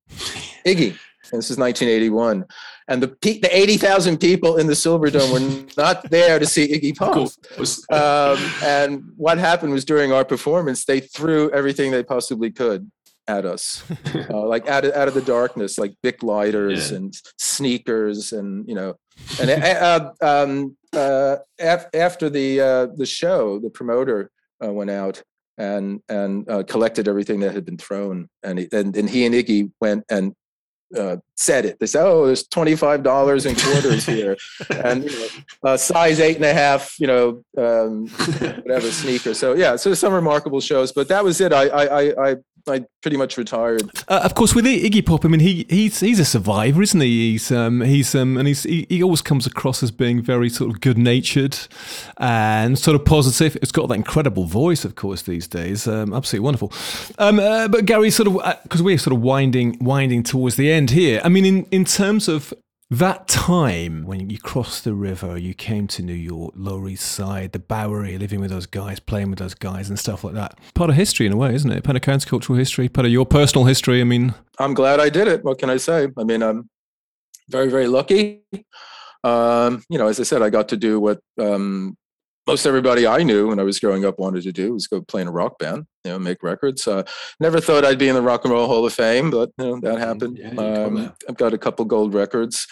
Iggy. 0.66 0.96
And 1.32 1.38
this 1.38 1.50
is 1.50 1.56
1981, 1.58 2.44
and 2.88 3.02
the 3.02 3.08
pe- 3.08 3.38
the 3.40 3.56
80,000 3.56 4.18
people 4.18 4.56
in 4.58 4.66
the 4.66 4.74
Silverdome 4.74 5.32
were 5.32 5.66
not 5.82 6.10
there 6.10 6.38
to 6.38 6.46
see 6.46 6.68
Iggy 6.68 6.96
Pop. 6.96 7.16
Um, 7.90 8.52
and 8.62 9.02
what 9.16 9.38
happened 9.38 9.72
was 9.72 9.84
during 9.86 10.12
our 10.12 10.24
performance, 10.24 10.84
they 10.84 11.00
threw 11.00 11.50
everything 11.50 11.90
they 11.90 12.02
possibly 12.04 12.50
could 12.50 12.90
at 13.26 13.46
us, 13.46 13.82
uh, 14.30 14.46
like 14.46 14.68
out 14.68 14.84
of, 14.84 14.92
out 14.92 15.08
of 15.08 15.14
the 15.14 15.22
darkness, 15.22 15.78
like 15.78 15.94
Bic 16.02 16.22
lighters 16.22 16.90
Yeah. 16.90 16.98
and 16.98 17.14
sneakers, 17.38 18.32
and 18.34 18.68
you 18.68 18.74
know, 18.74 18.96
and 19.40 19.50
uh, 19.50 20.12
um, 20.20 20.76
uh, 20.92 21.36
af- 21.58 21.86
after 21.94 22.28
the 22.28 22.60
uh, 22.60 22.86
the 22.94 23.06
show, 23.06 23.58
the 23.60 23.70
promoter 23.70 24.30
uh, 24.62 24.70
went 24.70 24.90
out 24.90 25.22
and 25.56 26.02
and 26.10 26.48
uh, 26.50 26.64
collected 26.64 27.08
everything 27.08 27.40
that 27.40 27.54
had 27.54 27.64
been 27.64 27.78
thrown, 27.78 28.28
and 28.42 28.58
he, 28.58 28.68
and, 28.72 28.94
and 28.94 29.08
he 29.08 29.24
and 29.24 29.34
Iggy 29.34 29.72
went 29.80 30.04
and. 30.10 30.34
Uh, 30.96 31.16
said 31.36 31.64
it. 31.64 31.78
They 31.80 31.86
said, 31.86 32.06
"Oh, 32.06 32.26
there's 32.26 32.46
twenty 32.46 32.76
five 32.76 33.02
dollars 33.02 33.46
in 33.46 33.56
quarters 33.56 34.06
here, 34.06 34.36
and 34.70 35.04
you 35.04 35.10
know, 35.10 35.28
uh, 35.70 35.76
size 35.76 36.20
eight 36.20 36.36
and 36.36 36.44
a 36.44 36.54
half, 36.54 36.98
you 37.00 37.06
know, 37.06 37.42
um, 37.58 38.08
whatever 38.62 38.90
sneaker. 38.92 39.34
So 39.34 39.54
yeah, 39.54 39.74
so 39.76 39.92
some 39.94 40.12
remarkable 40.12 40.60
shows, 40.60 40.92
but 40.92 41.08
that 41.08 41.24
was 41.24 41.40
it. 41.40 41.52
I 41.52 41.64
I 41.64 42.30
I 42.30 42.36
I, 42.66 42.84
pretty 43.02 43.16
much 43.16 43.36
retired. 43.36 43.82
Uh, 44.08 44.20
of 44.24 44.34
course, 44.34 44.54
with 44.54 44.64
Iggy 44.64 45.04
Pop, 45.04 45.24
I 45.24 45.28
mean, 45.28 45.40
he 45.40 45.66
he's 45.68 46.00
he's 46.00 46.18
a 46.18 46.24
survivor, 46.24 46.80
isn't 46.82 47.00
he? 47.00 47.32
He's 47.32 47.52
um 47.52 47.82
he's 47.82 48.14
um 48.14 48.38
and 48.38 48.48
he's 48.48 48.62
he, 48.62 48.86
he 48.88 49.02
always 49.02 49.20
comes 49.20 49.46
across 49.46 49.82
as 49.82 49.90
being 49.90 50.22
very 50.22 50.48
sort 50.48 50.70
of 50.70 50.80
good 50.80 50.96
natured 50.96 51.58
and 52.16 52.78
sort 52.78 52.94
of 52.94 53.04
positive. 53.04 53.56
It's 53.56 53.72
got 53.72 53.88
that 53.88 53.94
incredible 53.94 54.46
voice, 54.46 54.84
of 54.84 54.94
course, 54.94 55.22
these 55.22 55.46
days. 55.46 55.86
Um, 55.86 56.14
absolutely 56.14 56.44
wonderful. 56.44 56.72
Um, 57.18 57.38
uh, 57.38 57.68
but 57.68 57.84
Gary, 57.84 58.10
sort 58.10 58.28
of 58.28 58.62
because 58.62 58.82
we're 58.82 58.98
sort 58.98 59.14
of 59.14 59.20
winding 59.20 59.76
winding 59.80 60.22
towards 60.22 60.56
the 60.56 60.72
end 60.72 60.90
here. 60.90 61.20
I 61.22 61.28
mean, 61.28 61.44
in 61.44 61.64
in 61.70 61.84
terms 61.84 62.28
of 62.28 62.54
that 62.90 63.28
time 63.28 64.04
when 64.04 64.30
you 64.30 64.38
crossed 64.38 64.84
the 64.84 64.94
river, 64.94 65.38
you 65.38 65.54
came 65.54 65.86
to 65.88 66.02
New 66.02 66.12
York, 66.12 66.52
Lower 66.56 66.88
East 66.88 67.10
Side, 67.10 67.52
the 67.52 67.58
Bowery, 67.58 68.18
living 68.18 68.40
with 68.40 68.50
those 68.50 68.66
guys, 68.66 69.00
playing 69.00 69.30
with 69.30 69.38
those 69.38 69.54
guys, 69.54 69.88
and 69.88 69.98
stuff 69.98 70.22
like 70.22 70.34
that. 70.34 70.58
Part 70.74 70.90
of 70.90 70.96
history 70.96 71.26
in 71.26 71.32
a 71.32 71.36
way, 71.36 71.54
isn't 71.54 71.70
it? 71.70 71.82
Part 71.82 71.96
of 71.96 72.02
countercultural 72.02 72.58
history, 72.58 72.88
part 72.88 73.06
of 73.06 73.12
your 73.12 73.26
personal 73.26 73.64
history. 73.64 74.00
I 74.00 74.04
mean, 74.04 74.34
I'm 74.58 74.74
glad 74.74 75.00
I 75.00 75.08
did 75.08 75.28
it. 75.28 75.44
What 75.44 75.58
can 75.58 75.70
I 75.70 75.78
say? 75.78 76.08
I 76.16 76.24
mean, 76.24 76.42
I'm 76.42 76.68
very 77.48 77.68
very 77.68 77.86
lucky. 77.86 78.42
Um, 79.24 79.82
you 79.88 79.98
know, 79.98 80.08
as 80.08 80.20
I 80.20 80.22
said, 80.24 80.42
I 80.42 80.50
got 80.50 80.68
to 80.68 80.76
do 80.76 81.00
what 81.00 81.18
um, 81.40 81.96
most 82.46 82.66
everybody 82.66 83.06
I 83.06 83.22
knew 83.22 83.48
when 83.48 83.58
I 83.58 83.62
was 83.62 83.78
growing 83.78 84.04
up 84.04 84.18
wanted 84.18 84.42
to 84.42 84.52
do 84.52 84.74
was 84.74 84.86
go 84.86 85.00
play 85.00 85.22
in 85.22 85.28
a 85.28 85.32
rock 85.32 85.58
band, 85.58 85.86
you 86.04 86.12
know, 86.12 86.18
make 86.18 86.42
records. 86.42 86.86
Uh, 86.86 87.04
never 87.40 87.60
thought 87.60 87.84
I'd 87.84 87.98
be 87.98 88.08
in 88.08 88.14
the 88.14 88.22
Rock 88.22 88.44
and 88.44 88.52
Roll 88.52 88.66
Hall 88.66 88.84
of 88.84 88.92
Fame, 88.92 89.30
but 89.30 89.50
you 89.58 89.64
know, 89.64 89.80
that 89.80 89.98
happened. 89.98 90.38
yeah, 90.38 90.50
um. 90.50 91.12
I've 91.28 91.36
got 91.36 91.54
a 91.54 91.58
couple 91.58 91.84
gold 91.84 92.14
records, 92.14 92.66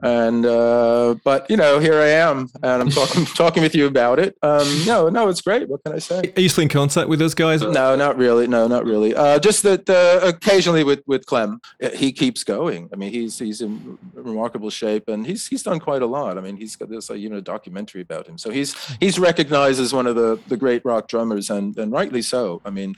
and 0.00 0.44
uh, 0.44 1.14
but 1.24 1.48
you 1.48 1.56
know, 1.56 1.78
here 1.78 1.94
I 1.94 2.08
am, 2.08 2.48
and 2.62 2.82
I'm 2.82 2.90
talking 2.90 3.24
talking 3.34 3.62
with 3.62 3.74
you 3.74 3.86
about 3.86 4.18
it. 4.18 4.36
Um, 4.42 4.66
no, 4.86 5.08
no, 5.08 5.28
it's 5.28 5.40
great. 5.40 5.68
What 5.68 5.84
can 5.84 5.92
I 5.92 5.98
say? 5.98 6.32
Are 6.36 6.40
you 6.40 6.48
still 6.48 6.62
in 6.62 6.68
contact 6.68 7.08
with 7.08 7.18
those 7.18 7.34
guys? 7.34 7.62
No, 7.62 7.94
not 7.96 8.16
really. 8.16 8.46
No, 8.46 8.66
not 8.66 8.84
really. 8.84 9.14
Uh, 9.14 9.38
just 9.38 9.62
that 9.62 9.88
uh, 9.88 10.26
occasionally 10.26 10.84
with 10.84 11.02
with 11.06 11.26
Clem, 11.26 11.60
uh, 11.82 11.90
he 11.90 12.12
keeps 12.12 12.44
going. 12.44 12.88
I 12.92 12.96
mean, 12.96 13.12
he's 13.12 13.38
he's 13.38 13.60
in 13.60 13.98
remarkable 14.14 14.70
shape, 14.70 15.08
and 15.08 15.26
he's 15.26 15.46
he's 15.46 15.62
done 15.62 15.78
quite 15.78 16.02
a 16.02 16.06
lot. 16.06 16.38
I 16.38 16.40
mean, 16.40 16.56
he's 16.56 16.76
got 16.76 16.88
this 16.88 17.10
even 17.10 17.36
a 17.36 17.42
documentary 17.42 18.00
about 18.00 18.26
him. 18.26 18.38
So 18.38 18.50
he's 18.50 18.74
he's 18.96 19.18
recognized 19.18 19.80
as 19.80 19.92
one 19.92 20.06
of 20.06 20.16
the 20.16 20.38
the 20.48 20.56
great 20.56 20.84
rock 20.84 21.08
drummers, 21.08 21.50
and 21.50 21.76
and 21.78 21.92
rightly 21.92 22.22
so. 22.22 22.60
I 22.64 22.70
mean. 22.70 22.96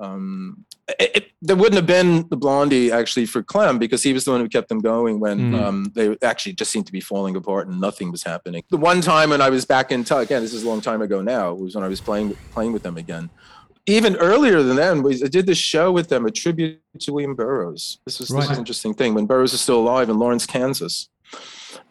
Um, 0.00 0.64
it, 1.00 1.10
it- 1.16 1.30
there 1.42 1.54
wouldn't 1.54 1.76
have 1.76 1.86
been 1.86 2.26
the 2.28 2.36
Blondie 2.36 2.90
actually 2.90 3.26
for 3.26 3.42
Clem 3.42 3.78
because 3.78 4.02
he 4.02 4.12
was 4.12 4.24
the 4.24 4.32
one 4.32 4.40
who 4.40 4.48
kept 4.48 4.68
them 4.68 4.80
going 4.80 5.20
when 5.20 5.52
Mm. 5.52 5.60
um, 5.62 5.92
they 5.94 6.16
actually 6.22 6.54
just 6.54 6.70
seemed 6.72 6.86
to 6.86 6.92
be 6.92 7.00
falling 7.00 7.36
apart 7.36 7.68
and 7.68 7.80
nothing 7.80 8.10
was 8.10 8.22
happening. 8.22 8.62
The 8.70 8.78
one 8.78 9.00
time 9.00 9.30
when 9.30 9.40
I 9.40 9.50
was 9.50 9.64
back 9.64 9.92
in 9.92 10.02
touch, 10.02 10.24
again, 10.26 10.42
this 10.42 10.54
is 10.54 10.64
a 10.64 10.68
long 10.68 10.80
time 10.80 11.02
ago 11.02 11.20
now, 11.22 11.52
was 11.54 11.74
when 11.74 11.84
I 11.84 11.88
was 11.88 12.00
playing 12.00 12.34
playing 12.52 12.72
with 12.72 12.82
them 12.82 12.96
again 12.96 13.30
even 13.88 14.16
earlier 14.16 14.64
than 14.64 14.74
then, 14.74 15.00
we 15.00 15.22
I 15.22 15.28
did 15.28 15.46
this 15.46 15.58
show 15.58 15.92
with 15.92 16.08
them, 16.08 16.26
a 16.26 16.30
tribute 16.32 16.80
to 16.98 17.12
William 17.12 17.36
Burroughs. 17.36 17.98
This 18.04 18.18
was 18.18 18.26
this 18.28 18.34
Right. 18.34 18.48
was 18.48 18.50
an 18.50 18.58
interesting 18.58 18.94
thing 18.94 19.14
when 19.14 19.26
Burroughs 19.26 19.52
was 19.52 19.60
still 19.60 19.78
alive 19.78 20.08
in 20.08 20.18
Lawrence, 20.18 20.44
Kansas. 20.44 21.08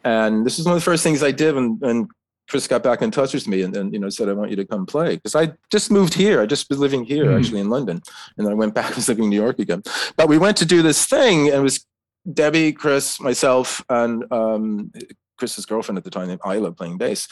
And 0.04 0.46
this 0.46 0.60
is 0.60 0.66
one 0.66 0.74
of 0.76 0.82
the 0.82 0.84
first 0.84 1.04
things 1.04 1.24
I 1.24 1.32
did 1.32 1.56
when, 1.56 1.78
when 1.80 2.08
Chris 2.56 2.70
got 2.70 2.84
back 2.84 3.02
in 3.02 3.12
touch 3.12 3.34
with 3.34 3.50
me 3.50 3.64
and, 3.64 3.76
and 3.76 3.92
you 3.92 4.00
know 4.00 4.08
said 4.08 4.30
I 4.30 4.34
want 4.34 4.50
you 4.50 4.56
to 4.56 4.64
come 4.66 4.86
play 4.86 5.18
because 5.18 5.36
I 5.36 5.52
just 5.70 5.92
moved 5.92 6.14
here. 6.14 6.40
I 6.40 6.46
just 6.46 6.70
was 6.70 6.80
living 6.80 7.04
here 7.04 7.26
Mm. 7.26 7.38
actually 7.38 7.60
in 7.60 7.70
London, 7.70 8.02
and 8.38 8.46
then 8.48 8.52
I 8.54 8.56
went 8.56 8.74
back. 8.74 8.92
I 8.94 8.96
was 8.96 9.10
living 9.10 9.26
in 9.26 9.30
New 9.30 9.42
York 9.46 9.60
again. 9.60 9.84
But 10.16 10.30
we 10.30 10.38
went 10.38 10.56
to 10.58 10.66
do 10.66 10.82
this 10.82 11.06
thing, 11.06 11.48
and 11.48 11.58
it 11.58 11.62
was 11.62 11.86
Debbie, 12.34 12.72
Chris, 12.72 13.20
myself, 13.20 13.84
and 13.90 14.24
um, 14.32 14.94
Chris's 15.36 15.66
girlfriend 15.66 15.98
at 15.98 16.06
the 16.06 16.10
time 16.10 16.30
named 16.30 16.40
Isla 16.50 16.72
playing 16.72 16.98
bass. 16.98 17.28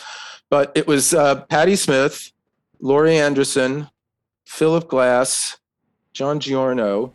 But 0.49 0.73
it 0.75 0.87
was 0.87 1.13
uh, 1.13 1.45
Patti 1.45 1.77
Smith, 1.77 2.33
Laurie 2.81 3.17
Anderson, 3.17 3.87
Philip 4.45 4.89
Glass, 4.89 5.57
John 6.11 6.41
Giorno, 6.41 7.13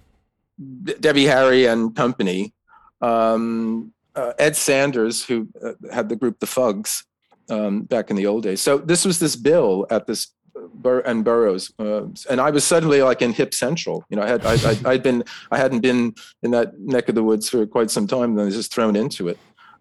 D- 0.85 0.95
Debbie 0.99 1.27
Harry 1.27 1.67
and 1.67 1.95
company, 1.95 2.55
um, 3.03 3.93
uh, 4.17 4.33
Ed 4.39 4.57
Sanders, 4.57 5.23
who 5.25 5.47
uh, 5.63 5.73
had 5.93 6.09
the 6.09 6.17
group 6.17 6.41
The 6.41 6.47
Fugs 6.47 7.05
um, 7.51 7.83
back 7.83 8.11
in 8.11 8.17
the 8.17 8.27
old 8.27 8.43
days. 8.43 8.61
So 8.61 8.79
this 8.79 9.05
was 9.05 9.19
this 9.19 9.37
bill 9.37 9.87
at 9.91 10.07
this 10.07 10.29
Bur- 10.75 11.01
and 11.01 11.25
Burroughs, 11.25 11.73
uh, 11.79 12.07
and 12.29 12.41
I 12.41 12.51
was 12.51 12.65
suddenly 12.65 13.03
like 13.03 13.23
in 13.23 13.33
Hip 13.33 13.55
Central. 13.55 14.05
You 14.11 14.17
know, 14.17 14.23
I 14.23 14.29
had 14.29 14.45
I, 14.45 14.91
I'd 14.91 15.03
been 15.03 15.23
I 15.51 15.59
hadn't 15.59 15.81
been 15.81 16.15
in 16.43 16.51
that 16.51 16.79
neck 16.79 17.09
of 17.09 17.15
the 17.15 17.23
woods 17.23 17.49
for 17.49 17.65
quite 17.67 17.91
some 17.91 18.07
time. 18.07 18.35
Then 18.35 18.43
I 18.43 18.47
was 18.47 18.57
just 18.57 18.73
thrown 18.75 18.97
into 18.97 19.29
it, 19.29 19.39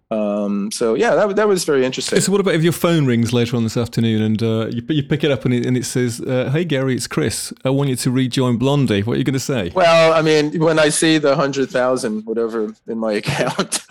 Um, 0.09 0.71
so 0.71 0.93
yeah, 0.93 1.15
that 1.15 1.35
that 1.35 1.47
was 1.47 1.65
very 1.65 1.85
interesting. 1.85 2.19
So 2.21 2.31
what 2.31 2.39
about 2.39 2.55
if 2.55 2.63
your 2.63 2.71
phone 2.71 3.05
rings 3.05 3.33
later 3.33 3.57
on 3.57 3.63
this 3.63 3.75
afternoon 3.75 4.21
and 4.21 4.41
uh, 4.41 4.67
you, 4.67 4.81
you 4.87 5.03
pick 5.03 5.23
it 5.23 5.31
up 5.31 5.43
and 5.43 5.53
it, 5.53 5.65
and 5.65 5.75
it 5.75 5.85
says, 5.85 6.21
uh, 6.21 6.49
"Hey 6.51 6.63
Gary, 6.63 6.95
it's 6.95 7.07
Chris. 7.07 7.51
I 7.65 7.71
want 7.71 7.89
you 7.89 7.97
to 7.97 8.11
rejoin 8.11 8.57
Blondie." 8.57 9.03
What 9.03 9.13
are 9.13 9.17
you 9.17 9.25
going 9.25 9.33
to 9.33 9.39
say? 9.39 9.71
Well, 9.75 10.13
I 10.13 10.21
mean, 10.21 10.59
when 10.61 10.79
I 10.79 10.89
see 10.89 11.17
the 11.17 11.35
hundred 11.35 11.69
thousand 11.69 12.25
whatever 12.25 12.73
in 12.87 12.97
my 12.97 13.13
account, 13.21 13.85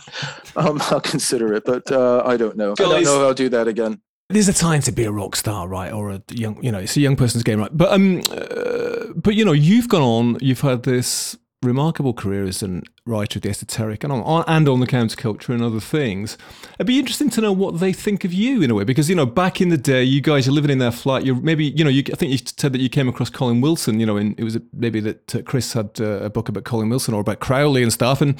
um, 0.56 0.78
I'll 0.84 1.02
consider 1.02 1.52
it. 1.52 1.64
But 1.66 1.92
uh, 1.92 2.22
I 2.24 2.38
don't 2.38 2.56
know. 2.56 2.72
I 2.72 2.74
don't 2.76 3.04
know 3.04 3.22
if 3.22 3.28
I'll 3.28 3.34
do 3.34 3.50
that 3.50 3.68
again. 3.68 4.00
There's 4.28 4.48
a 4.48 4.54
time 4.54 4.80
to 4.82 4.92
be 4.92 5.04
a 5.04 5.12
rock 5.12 5.36
star, 5.36 5.68
right? 5.68 5.92
Or 5.92 6.10
a 6.10 6.22
young, 6.32 6.60
you 6.60 6.72
know, 6.72 6.78
it's 6.78 6.96
a 6.96 7.00
young 7.00 7.14
person's 7.14 7.44
game, 7.44 7.60
right? 7.60 7.70
But 7.76 7.92
um, 7.92 8.22
uh, 8.30 9.12
but 9.14 9.34
you 9.34 9.44
know, 9.44 9.52
you've 9.52 9.88
gone 9.88 10.02
on. 10.02 10.38
You've 10.40 10.62
had 10.62 10.82
this 10.82 11.36
remarkable 11.62 12.12
career 12.12 12.44
as 12.44 12.62
a 12.62 12.82
writer 13.06 13.38
of 13.38 13.42
the 13.42 13.48
esoteric 13.48 14.04
and 14.04 14.12
on 14.12 14.44
and 14.46 14.68
on 14.68 14.80
the 14.80 14.86
counterculture 14.86 15.50
and 15.50 15.62
other 15.62 15.80
things. 15.80 16.36
It'd 16.74 16.86
be 16.86 16.98
interesting 16.98 17.30
to 17.30 17.40
know 17.40 17.52
what 17.52 17.80
they 17.80 17.92
think 17.92 18.24
of 18.24 18.32
you 18.32 18.62
in 18.62 18.70
a 18.70 18.74
way, 18.74 18.84
because 18.84 19.08
you 19.08 19.16
know, 19.16 19.26
back 19.26 19.60
in 19.60 19.70
the 19.70 19.78
day, 19.78 20.04
you 20.04 20.20
guys 20.20 20.46
are 20.46 20.52
living 20.52 20.70
in 20.70 20.78
their 20.78 20.90
flat. 20.90 21.24
You're 21.24 21.36
maybe, 21.36 21.66
you 21.66 21.82
know, 21.82 21.90
you, 21.90 22.02
I 22.12 22.16
think 22.16 22.32
you 22.32 22.38
said 22.38 22.72
that 22.72 22.80
you 22.80 22.88
came 22.88 23.08
across 23.08 23.30
Colin 23.30 23.60
Wilson. 23.60 24.00
You 24.00 24.06
know, 24.06 24.16
and 24.16 24.38
it 24.38 24.44
was 24.44 24.58
maybe 24.72 25.00
that 25.00 25.34
uh, 25.34 25.42
Chris 25.42 25.72
had 25.72 25.90
uh, 26.00 26.20
a 26.20 26.30
book 26.30 26.48
about 26.48 26.64
Colin 26.64 26.88
Wilson 26.88 27.14
or 27.14 27.20
about 27.20 27.40
Crowley 27.40 27.82
and 27.82 27.92
stuff, 27.92 28.20
and 28.20 28.38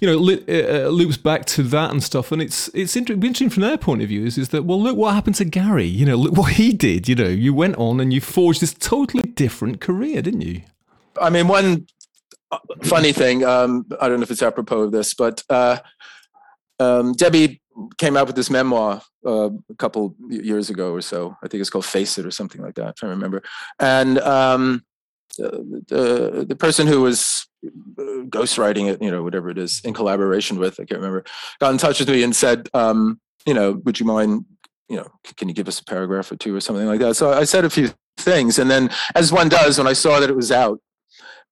you 0.00 0.08
know, 0.08 0.16
li- 0.16 0.44
uh, 0.48 0.88
loops 0.88 1.16
back 1.16 1.46
to 1.46 1.62
that 1.64 1.90
and 1.90 2.02
stuff. 2.02 2.30
And 2.30 2.40
it's 2.40 2.68
it's 2.68 2.94
inter- 2.96 3.14
interesting 3.14 3.50
from 3.50 3.62
their 3.62 3.78
point 3.78 4.02
of 4.02 4.08
view 4.08 4.24
is, 4.24 4.38
is 4.38 4.50
that 4.50 4.64
well, 4.64 4.80
look 4.80 4.96
what 4.96 5.14
happened 5.14 5.36
to 5.36 5.44
Gary. 5.44 5.86
You 5.86 6.06
know, 6.06 6.16
look 6.16 6.36
what 6.36 6.52
he 6.52 6.72
did. 6.72 7.08
You 7.08 7.16
know, 7.16 7.28
you 7.28 7.52
went 7.54 7.76
on 7.76 8.00
and 8.00 8.12
you 8.12 8.20
forged 8.20 8.60
this 8.60 8.72
totally 8.72 9.24
different 9.24 9.80
career, 9.80 10.22
didn't 10.22 10.42
you? 10.42 10.62
I 11.20 11.30
mean, 11.30 11.48
one 11.48 11.86
funny 12.84 13.12
thing. 13.12 13.44
Um, 13.44 13.86
I 14.00 14.08
don't 14.08 14.18
know 14.18 14.24
if 14.24 14.30
it's 14.30 14.42
apropos 14.42 14.82
of 14.82 14.92
this, 14.92 15.14
but 15.14 15.42
uh, 15.50 15.78
um, 16.78 17.12
Debbie 17.12 17.60
came 17.98 18.16
out 18.16 18.26
with 18.26 18.36
this 18.36 18.50
memoir 18.50 19.02
uh, 19.26 19.50
a 19.50 19.74
couple 19.78 20.14
years 20.28 20.70
ago 20.70 20.92
or 20.92 21.00
so. 21.00 21.36
I 21.42 21.48
think 21.48 21.60
it's 21.60 21.70
called 21.70 21.84
"Face 21.84 22.18
It" 22.18 22.26
or 22.26 22.30
something 22.30 22.62
like 22.62 22.74
that. 22.74 22.94
If 22.96 23.04
I 23.04 23.08
remember. 23.08 23.42
And 23.78 24.18
um, 24.18 24.84
the, 25.38 26.46
the 26.48 26.56
person 26.56 26.86
who 26.86 27.02
was 27.02 27.46
uh, 27.66 28.24
ghostwriting 28.28 28.90
it, 28.90 29.02
you 29.02 29.10
know, 29.10 29.22
whatever 29.22 29.50
it 29.50 29.58
is, 29.58 29.80
in 29.84 29.94
collaboration 29.94 30.58
with, 30.58 30.74
I 30.74 30.84
can't 30.84 31.00
remember, 31.00 31.24
got 31.60 31.72
in 31.72 31.78
touch 31.78 32.00
with 32.00 32.08
me 32.08 32.22
and 32.22 32.34
said, 32.34 32.68
um, 32.74 33.20
you 33.46 33.54
know, 33.54 33.72
would 33.84 34.00
you 34.00 34.06
mind, 34.06 34.44
you 34.88 34.96
know, 34.96 35.08
can 35.36 35.48
you 35.48 35.54
give 35.54 35.68
us 35.68 35.80
a 35.80 35.84
paragraph 35.84 36.30
or 36.30 36.36
two 36.36 36.54
or 36.54 36.60
something 36.60 36.86
like 36.86 37.00
that? 37.00 37.16
So 37.16 37.32
I 37.32 37.44
said 37.44 37.64
a 37.64 37.70
few 37.70 37.90
things, 38.18 38.58
and 38.58 38.70
then, 38.70 38.90
as 39.14 39.32
one 39.32 39.48
does, 39.48 39.78
when 39.78 39.86
I 39.86 39.92
saw 39.92 40.20
that 40.20 40.30
it 40.30 40.36
was 40.36 40.50
out, 40.52 40.80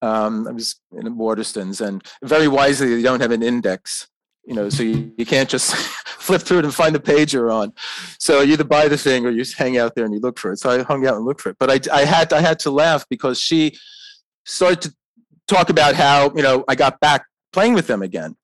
um, 0.05 0.46
I 0.46 0.52
was 0.52 0.80
in 0.92 1.16
Waterstones, 1.16 1.80
and 1.80 2.02
very 2.22 2.46
wisely, 2.46 2.94
they 2.94 3.02
don't 3.02 3.20
have 3.20 3.30
an 3.30 3.42
index, 3.42 4.07
you 4.44 4.55
know, 4.55 4.68
so 4.68 4.82
you, 4.82 5.12
you 5.16 5.24
can't 5.24 5.48
just 5.48 5.74
flip 6.07 6.42
through 6.42 6.59
it 6.59 6.64
and 6.66 6.74
find 6.74 6.94
the 6.94 7.00
page 7.00 7.32
you're 7.32 7.50
on. 7.50 7.72
So 8.18 8.42
you 8.42 8.52
either 8.52 8.64
buy 8.64 8.88
the 8.88 8.98
thing 8.98 9.24
or 9.24 9.30
you 9.30 9.38
just 9.38 9.57
hang 9.57 9.78
out 9.78 9.94
there 9.94 10.05
and 10.05 10.12
you 10.12 10.20
look 10.20 10.38
for 10.38 10.52
it. 10.52 10.59
So 10.59 10.70
I 10.70 10.82
hung 10.82 11.07
out 11.07 11.16
and 11.16 11.24
looked 11.24 11.40
for 11.40 11.48
it, 11.48 11.57
but 11.59 11.70
I, 11.70 11.80
I 12.00 12.05
had 12.05 12.34
I 12.34 12.40
had 12.40 12.59
to 12.61 12.70
laugh 12.70 13.07
because 13.09 13.40
she 13.40 13.78
started 14.44 14.82
to 14.82 14.94
talk 15.48 15.70
about 15.70 15.94
how 15.94 16.34
you 16.34 16.42
know 16.42 16.64
I 16.68 16.74
got 16.74 17.00
back 17.00 17.24
playing 17.55 17.72
with 17.72 17.86
them 17.86 18.02
again. 18.02 18.36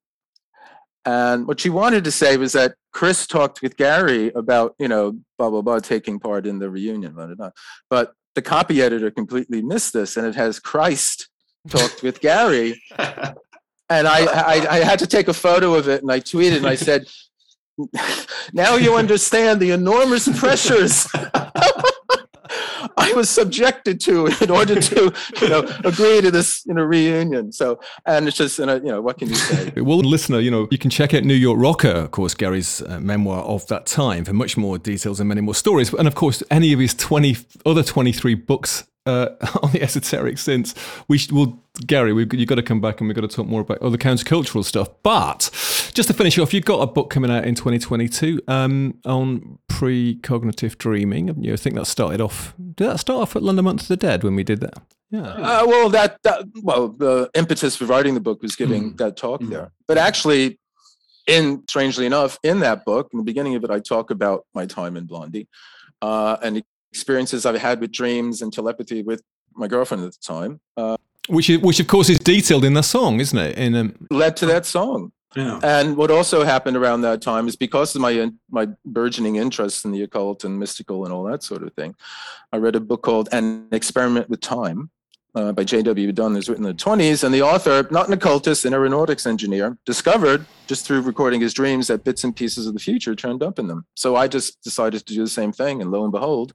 And 1.05 1.47
what 1.47 1.61
she 1.61 1.71
wanted 1.71 2.05
to 2.05 2.11
say 2.11 2.37
was 2.37 2.53
that 2.53 2.75
Chris 2.93 3.27
talked 3.27 3.63
with 3.63 3.77
Gary 3.77 4.31
about, 4.35 4.75
you 4.79 4.87
know, 4.87 5.19
blah, 5.39 5.49
blah, 5.49 5.63
blah, 5.63 5.79
taking 5.79 6.21
part 6.21 6.47
in 6.47 6.59
the 6.59 6.69
reunion, 6.69 7.15
blah, 7.15 7.25
blah, 7.25 7.35
blah. 7.35 7.51
But 7.89 8.13
the 8.35 8.43
copy 8.43 8.83
editor 8.83 9.11
completely 9.11 9.63
missed 9.63 9.95
this 9.95 10.19
and 10.19 10.27
it 10.27 10.35
has 10.35 10.61
Christ 10.61 11.30
talked 11.69 12.03
with 12.03 12.21
Gary. 12.21 12.81
And 12.99 14.07
I, 14.07 14.25
I, 14.25 14.67
I 14.71 14.79
had 14.85 14.99
to 15.01 15.07
take 15.07 15.29
a 15.29 15.35
photo 15.35 15.75
of 15.75 15.89
it 15.89 16.03
and 16.03 16.13
I 16.13 16.21
tweeted 16.21 16.59
and 16.59 16.67
I 16.67 16.75
said, 16.77 17.07
now 18.53 18.77
you 18.77 18.97
understand 18.97 19.61
the 19.61 19.71
enormous 19.71 20.29
pressures 20.39 21.09
I 22.97 23.13
was 23.13 23.31
subjected 23.31 24.01
to 24.01 24.27
in 24.41 24.51
order 24.51 24.81
to, 24.81 25.13
you 25.41 25.49
know, 25.49 25.61
agree 25.85 26.21
to 26.21 26.31
this, 26.31 26.65
you 26.67 26.75
know, 26.75 26.83
reunion. 26.83 27.53
So, 27.53 27.81
and 28.07 28.27
it's 28.29 28.37
just, 28.37 28.59
you 28.59 28.67
know, 28.67 29.01
what 29.01 29.19
can 29.19 29.29
you 29.29 29.35
say? 29.35 29.73
Well, 29.81 29.99
listener, 29.99 30.41
you 30.41 30.51
know, 30.51 30.69
you 30.71 30.79
can 30.79 30.91
check 30.91 31.15
out 31.15 31.25
New 31.25 31.35
York 31.35 31.59
Rocker, 31.59 31.89
of 31.89 32.11
course, 32.11 32.35
Gary's 32.35 32.83
uh, 32.83 33.01
memoir 33.01 33.43
of 33.43 33.67
that 33.69 33.87
time 33.87 34.25
for 34.25 34.33
much 34.33 34.57
more 34.57 34.79
details 34.79 35.21
and 35.21 35.29
many 35.29 35.41
more 35.41 35.55
stories. 35.55 35.93
And 35.95 36.07
of 36.07 36.15
course, 36.15 36.43
any 36.51 36.73
of 36.73 36.79
his 36.79 36.95
20 36.95 37.37
other 37.67 37.83
23 37.83 38.35
books 38.35 38.85
uh, 39.07 39.29
on 39.63 39.73
the 39.73 39.83
esoteric 39.83 40.39
since. 40.39 40.75
We 41.09 41.19
should, 41.19 41.33
well, 41.33 41.63
Gary, 41.87 42.13
we've, 42.13 42.33
you've 42.33 42.49
got 42.49 42.57
to 42.57 42.63
come 42.63 42.81
back 42.81 43.01
and 43.01 43.09
we've 43.09 43.15
got 43.15 43.29
to 43.29 43.35
talk 43.35 43.47
more 43.47 43.61
about 43.61 43.79
other 43.79 43.97
countercultural 43.97 44.65
stuff. 44.65 44.91
But 45.03 45.51
just 45.95 46.09
to 46.09 46.15
finish 46.15 46.39
off, 46.39 46.53
you've 46.53 46.65
got 46.65 46.81
a 46.81 46.87
book 46.87 47.11
coming 47.11 47.31
out 47.31 47.45
in 47.45 47.55
2022 47.55 48.41
um, 48.49 48.99
on 49.05 49.59
precognitive 49.69 50.79
dreaming. 50.79 51.29
haven't 51.29 51.45
you? 51.45 51.53
I 51.53 51.57
think 51.57 51.77
that 51.77 51.87
started 51.87 52.21
off, 52.21 52.55
did 52.59 52.89
that 52.89 53.01
start 53.01 53.23
off 53.23 53.37
at 53.37 53.43
London 53.43 53.65
Month 53.65 53.83
of 53.83 53.89
the 53.89 53.97
Dead 53.97 54.25
when 54.25 54.35
we 54.35 54.45
did 54.45 54.61
that? 54.61 54.75
Yeah. 55.11 55.23
Uh, 55.23 55.65
well, 55.67 55.89
that, 55.91 56.19
that 56.23 56.45
well, 56.63 56.89
the 56.89 57.31
impetus 57.35 57.75
for 57.75 57.85
writing 57.87 58.15
the 58.15 58.21
book 58.21 58.43
was 58.43 58.55
giving 58.55 58.95
that 58.97 59.17
talk 59.17 59.41
there. 59.43 59.73
But 59.89 59.99
actually, 59.99 60.61
in 61.27 61.65
strangely 61.69 62.07
enough, 62.07 62.39
in 62.45 62.61
that 62.61 62.85
book, 62.85 63.09
in 63.13 63.19
the 63.19 63.25
beginning 63.25 63.57
of 63.57 63.65
it, 63.65 63.71
I 63.71 63.81
talk 63.81 64.11
about 64.11 64.47
my 64.55 64.67
time 64.67 64.97
in 64.97 65.07
Blondie 65.07 65.49
uh, 66.01 66.37
and 66.43 66.63
experiences 66.93 67.47
I've 67.47 67.61
had 67.61 67.81
with 67.81 67.93
dreams 67.93 68.43
and 68.43 68.53
telepathy 68.53 69.03
with 69.03 69.23
my 69.55 69.67
girlfriend 69.67 70.05
at 70.05 70.13
the 70.13 70.19
time. 70.23 70.61
Uh, 70.77 70.97
Which, 71.29 71.51
is, 71.51 71.59
which 71.61 71.81
of 71.81 71.87
course 71.87 72.09
is 72.09 72.19
detailed 72.19 72.65
in 72.65 72.75
the 72.75 72.83
song, 72.83 73.21
isn't 73.21 73.39
it? 73.39 73.59
In 73.59 73.75
um, 73.75 74.07
led 74.11 74.37
to 74.39 74.47
that 74.47 74.67
song. 74.67 75.13
Yeah. 75.37 75.61
And 75.63 75.97
what 75.97 76.11
also 76.11 76.43
happened 76.43 76.77
around 76.77 77.03
that 77.03 77.23
time 77.23 77.47
is 77.47 77.55
because 77.55 77.95
of 77.95 78.01
my 78.01 78.33
my 78.51 78.67
burgeoning 78.85 79.37
interest 79.37 79.85
in 79.85 79.93
the 79.93 80.03
occult 80.03 80.43
and 80.45 80.59
mystical 80.59 81.05
and 81.05 81.13
all 81.15 81.23
that 81.25 81.45
sort 81.45 81.63
of 81.63 81.73
thing, 81.75 81.95
I 82.53 82.57
read 82.57 82.75
a 82.75 82.81
book 82.81 83.03
called 83.03 83.29
An 83.31 83.69
Experiment 83.71 84.29
with 84.29 84.41
Time 84.41 84.91
uh, 85.35 85.53
by 85.53 85.63
J.W. 85.63 86.11
Dunne. 86.13 86.37
It's 86.37 86.49
written 86.49 86.67
in 86.67 86.77
the 86.77 86.83
20s, 86.83 87.23
and 87.23 87.33
the 87.33 87.43
author, 87.43 87.87
not 87.91 88.09
an 88.09 88.13
occultist, 88.13 88.65
an 88.65 88.75
aeronautics 88.75 89.27
engineer, 89.27 89.79
discovered 89.87 90.45
just 90.67 90.85
through 90.85 91.03
recording 91.03 91.41
his 91.41 91.55
dreams 91.55 91.87
that 91.87 92.03
bits 92.03 92.25
and 92.25 92.35
pieces 92.35 92.67
of 92.67 92.75
the 92.75 92.81
future 92.81 93.15
turned 93.15 93.43
up 93.43 93.59
in 93.59 93.69
them. 93.69 93.87
So 93.95 94.17
I 94.17 94.27
just 94.27 94.63
decided 94.63 95.07
to 95.07 95.15
do 95.15 95.23
the 95.23 95.31
same 95.31 95.53
thing, 95.53 95.81
and 95.81 95.93
lo 95.93 96.03
and 96.03 96.13
behold, 96.13 96.55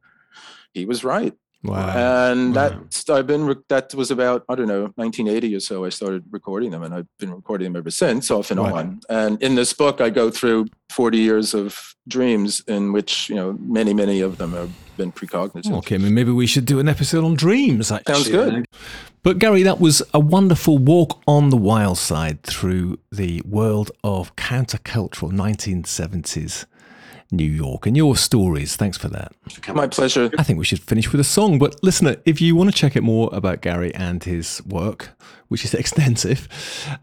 he 0.75 0.85
was 0.85 1.03
right. 1.03 1.33
wow. 1.63 1.89
And 2.31 2.53
Wow. 2.55 2.69
that 2.69 3.09
I've 3.09 3.25
been 3.25 3.45
re- 3.45 3.55
that 3.69 3.95
was 3.95 4.11
about 4.11 4.45
I 4.49 4.53
don't 4.55 4.67
know 4.67 4.83
1980 4.95 5.55
or 5.55 5.59
so. 5.59 5.83
I 5.85 5.89
started 5.89 6.23
recording 6.29 6.69
them, 6.71 6.83
and 6.83 6.93
I've 6.93 7.07
been 7.17 7.33
recording 7.33 7.65
them 7.65 7.75
ever 7.81 7.89
since, 7.89 8.29
off 8.29 8.51
and 8.51 8.59
Right. 8.59 8.73
on. 8.73 8.99
And 9.09 9.41
in 9.41 9.55
this 9.55 9.73
book, 9.73 9.99
I 9.99 10.09
go 10.11 10.29
through 10.29 10.67
40 10.91 11.17
years 11.17 11.55
of 11.55 11.95
dreams, 12.07 12.61
in 12.67 12.93
which 12.93 13.29
you 13.29 13.35
know 13.35 13.57
many 13.79 13.93
many 13.95 14.21
of 14.21 14.37
them 14.37 14.51
have 14.53 14.69
been 14.97 15.11
precognitive. 15.11 15.71
Okay, 15.79 15.95
I 15.95 15.97
mean, 15.97 16.13
maybe 16.13 16.31
we 16.31 16.45
should 16.47 16.65
do 16.65 16.77
an 16.79 16.87
episode 16.87 17.23
on 17.23 17.33
dreams. 17.35 17.91
Actually. 17.91 18.13
Sounds 18.15 18.29
good. 18.29 18.65
But 19.23 19.39
Gary, 19.39 19.63
that 19.63 19.79
was 19.79 20.03
a 20.13 20.19
wonderful 20.19 20.77
walk 20.77 21.19
on 21.25 21.49
the 21.49 21.57
wild 21.57 21.97
side 21.97 22.43
through 22.43 22.99
the 23.11 23.41
world 23.43 23.89
of 24.03 24.35
countercultural 24.35 25.31
1970s 25.31 26.65
New 27.31 27.49
York 27.49 27.85
and 27.85 27.97
your 27.97 28.15
stories. 28.15 28.75
Thanks 28.75 28.97
for 28.97 29.07
that. 29.09 29.33
My 29.73 29.87
pleasure. 29.87 30.29
I 30.37 30.43
think 30.43 30.59
we 30.59 30.65
should 30.65 30.81
finish 30.81 31.11
with 31.11 31.19
a 31.19 31.25
song. 31.25 31.59
But 31.59 31.81
listener, 31.83 32.17
if 32.25 32.39
you 32.39 32.55
want 32.55 32.71
to 32.71 32.75
check 32.75 32.95
out 32.95 33.03
more 33.03 33.29
about 33.33 33.61
Gary 33.61 33.93
and 33.95 34.23
his 34.23 34.61
work, 34.65 35.09
which 35.47 35.65
is 35.65 35.73
extensive, 35.73 36.47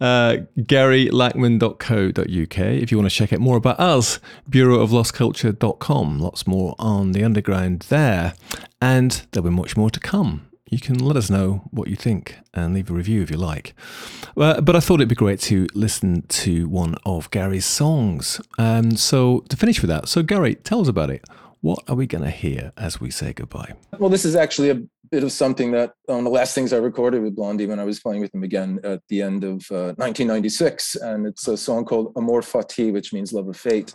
uh, 0.00 0.36
GaryLachman.co.uk. 0.58 2.58
If 2.58 2.92
you 2.92 2.98
want 2.98 3.10
to 3.10 3.16
check 3.16 3.32
out 3.32 3.40
more 3.40 3.56
about 3.56 3.80
us, 3.80 4.20
BureauofLostCulture.com. 4.50 6.20
Lots 6.20 6.46
more 6.46 6.74
on 6.78 7.12
the 7.12 7.24
underground 7.24 7.86
there. 7.88 8.34
And 8.80 9.26
there'll 9.32 9.48
be 9.48 9.54
much 9.54 9.76
more 9.76 9.90
to 9.90 10.00
come. 10.00 10.46
You 10.72 10.80
can 10.80 10.98
let 10.98 11.18
us 11.18 11.28
know 11.28 11.68
what 11.70 11.88
you 11.88 11.96
think 11.96 12.38
and 12.54 12.72
leave 12.72 12.90
a 12.90 12.94
review 12.94 13.20
if 13.20 13.30
you 13.30 13.36
like. 13.36 13.74
Uh, 14.34 14.58
but 14.62 14.74
I 14.74 14.80
thought 14.80 14.94
it'd 14.94 15.08
be 15.10 15.14
great 15.14 15.38
to 15.40 15.66
listen 15.74 16.22
to 16.28 16.66
one 16.66 16.94
of 17.04 17.30
Gary's 17.30 17.66
songs. 17.66 18.40
Um, 18.56 18.96
so 18.96 19.40
to 19.50 19.56
finish 19.58 19.82
with 19.82 19.90
that, 19.90 20.08
so 20.08 20.22
Gary, 20.22 20.54
tell 20.54 20.80
us 20.80 20.88
about 20.88 21.10
it. 21.10 21.26
What 21.60 21.80
are 21.88 21.94
we 21.94 22.06
going 22.06 22.24
to 22.24 22.30
hear 22.30 22.72
as 22.78 23.02
we 23.02 23.10
say 23.10 23.34
goodbye? 23.34 23.74
Well, 23.98 24.08
this 24.08 24.24
is 24.24 24.34
actually 24.34 24.70
a 24.70 24.82
bit 25.10 25.22
of 25.22 25.30
something 25.30 25.72
that 25.72 25.92
one 26.06 26.20
of 26.20 26.24
the 26.24 26.30
last 26.30 26.54
things 26.54 26.72
I 26.72 26.78
recorded 26.78 27.22
with 27.22 27.36
Blondie 27.36 27.66
when 27.66 27.78
I 27.78 27.84
was 27.84 28.00
playing 28.00 28.22
with 28.22 28.32
them 28.32 28.42
again 28.42 28.80
at 28.82 29.02
the 29.08 29.20
end 29.20 29.44
of 29.44 29.70
uh, 29.70 29.92
1996, 29.98 30.96
and 30.96 31.26
it's 31.26 31.46
a 31.48 31.56
song 31.58 31.84
called 31.84 32.14
Amor 32.16 32.40
Fati, 32.40 32.90
which 32.90 33.12
means 33.12 33.34
love 33.34 33.46
of 33.46 33.58
fate. 33.58 33.94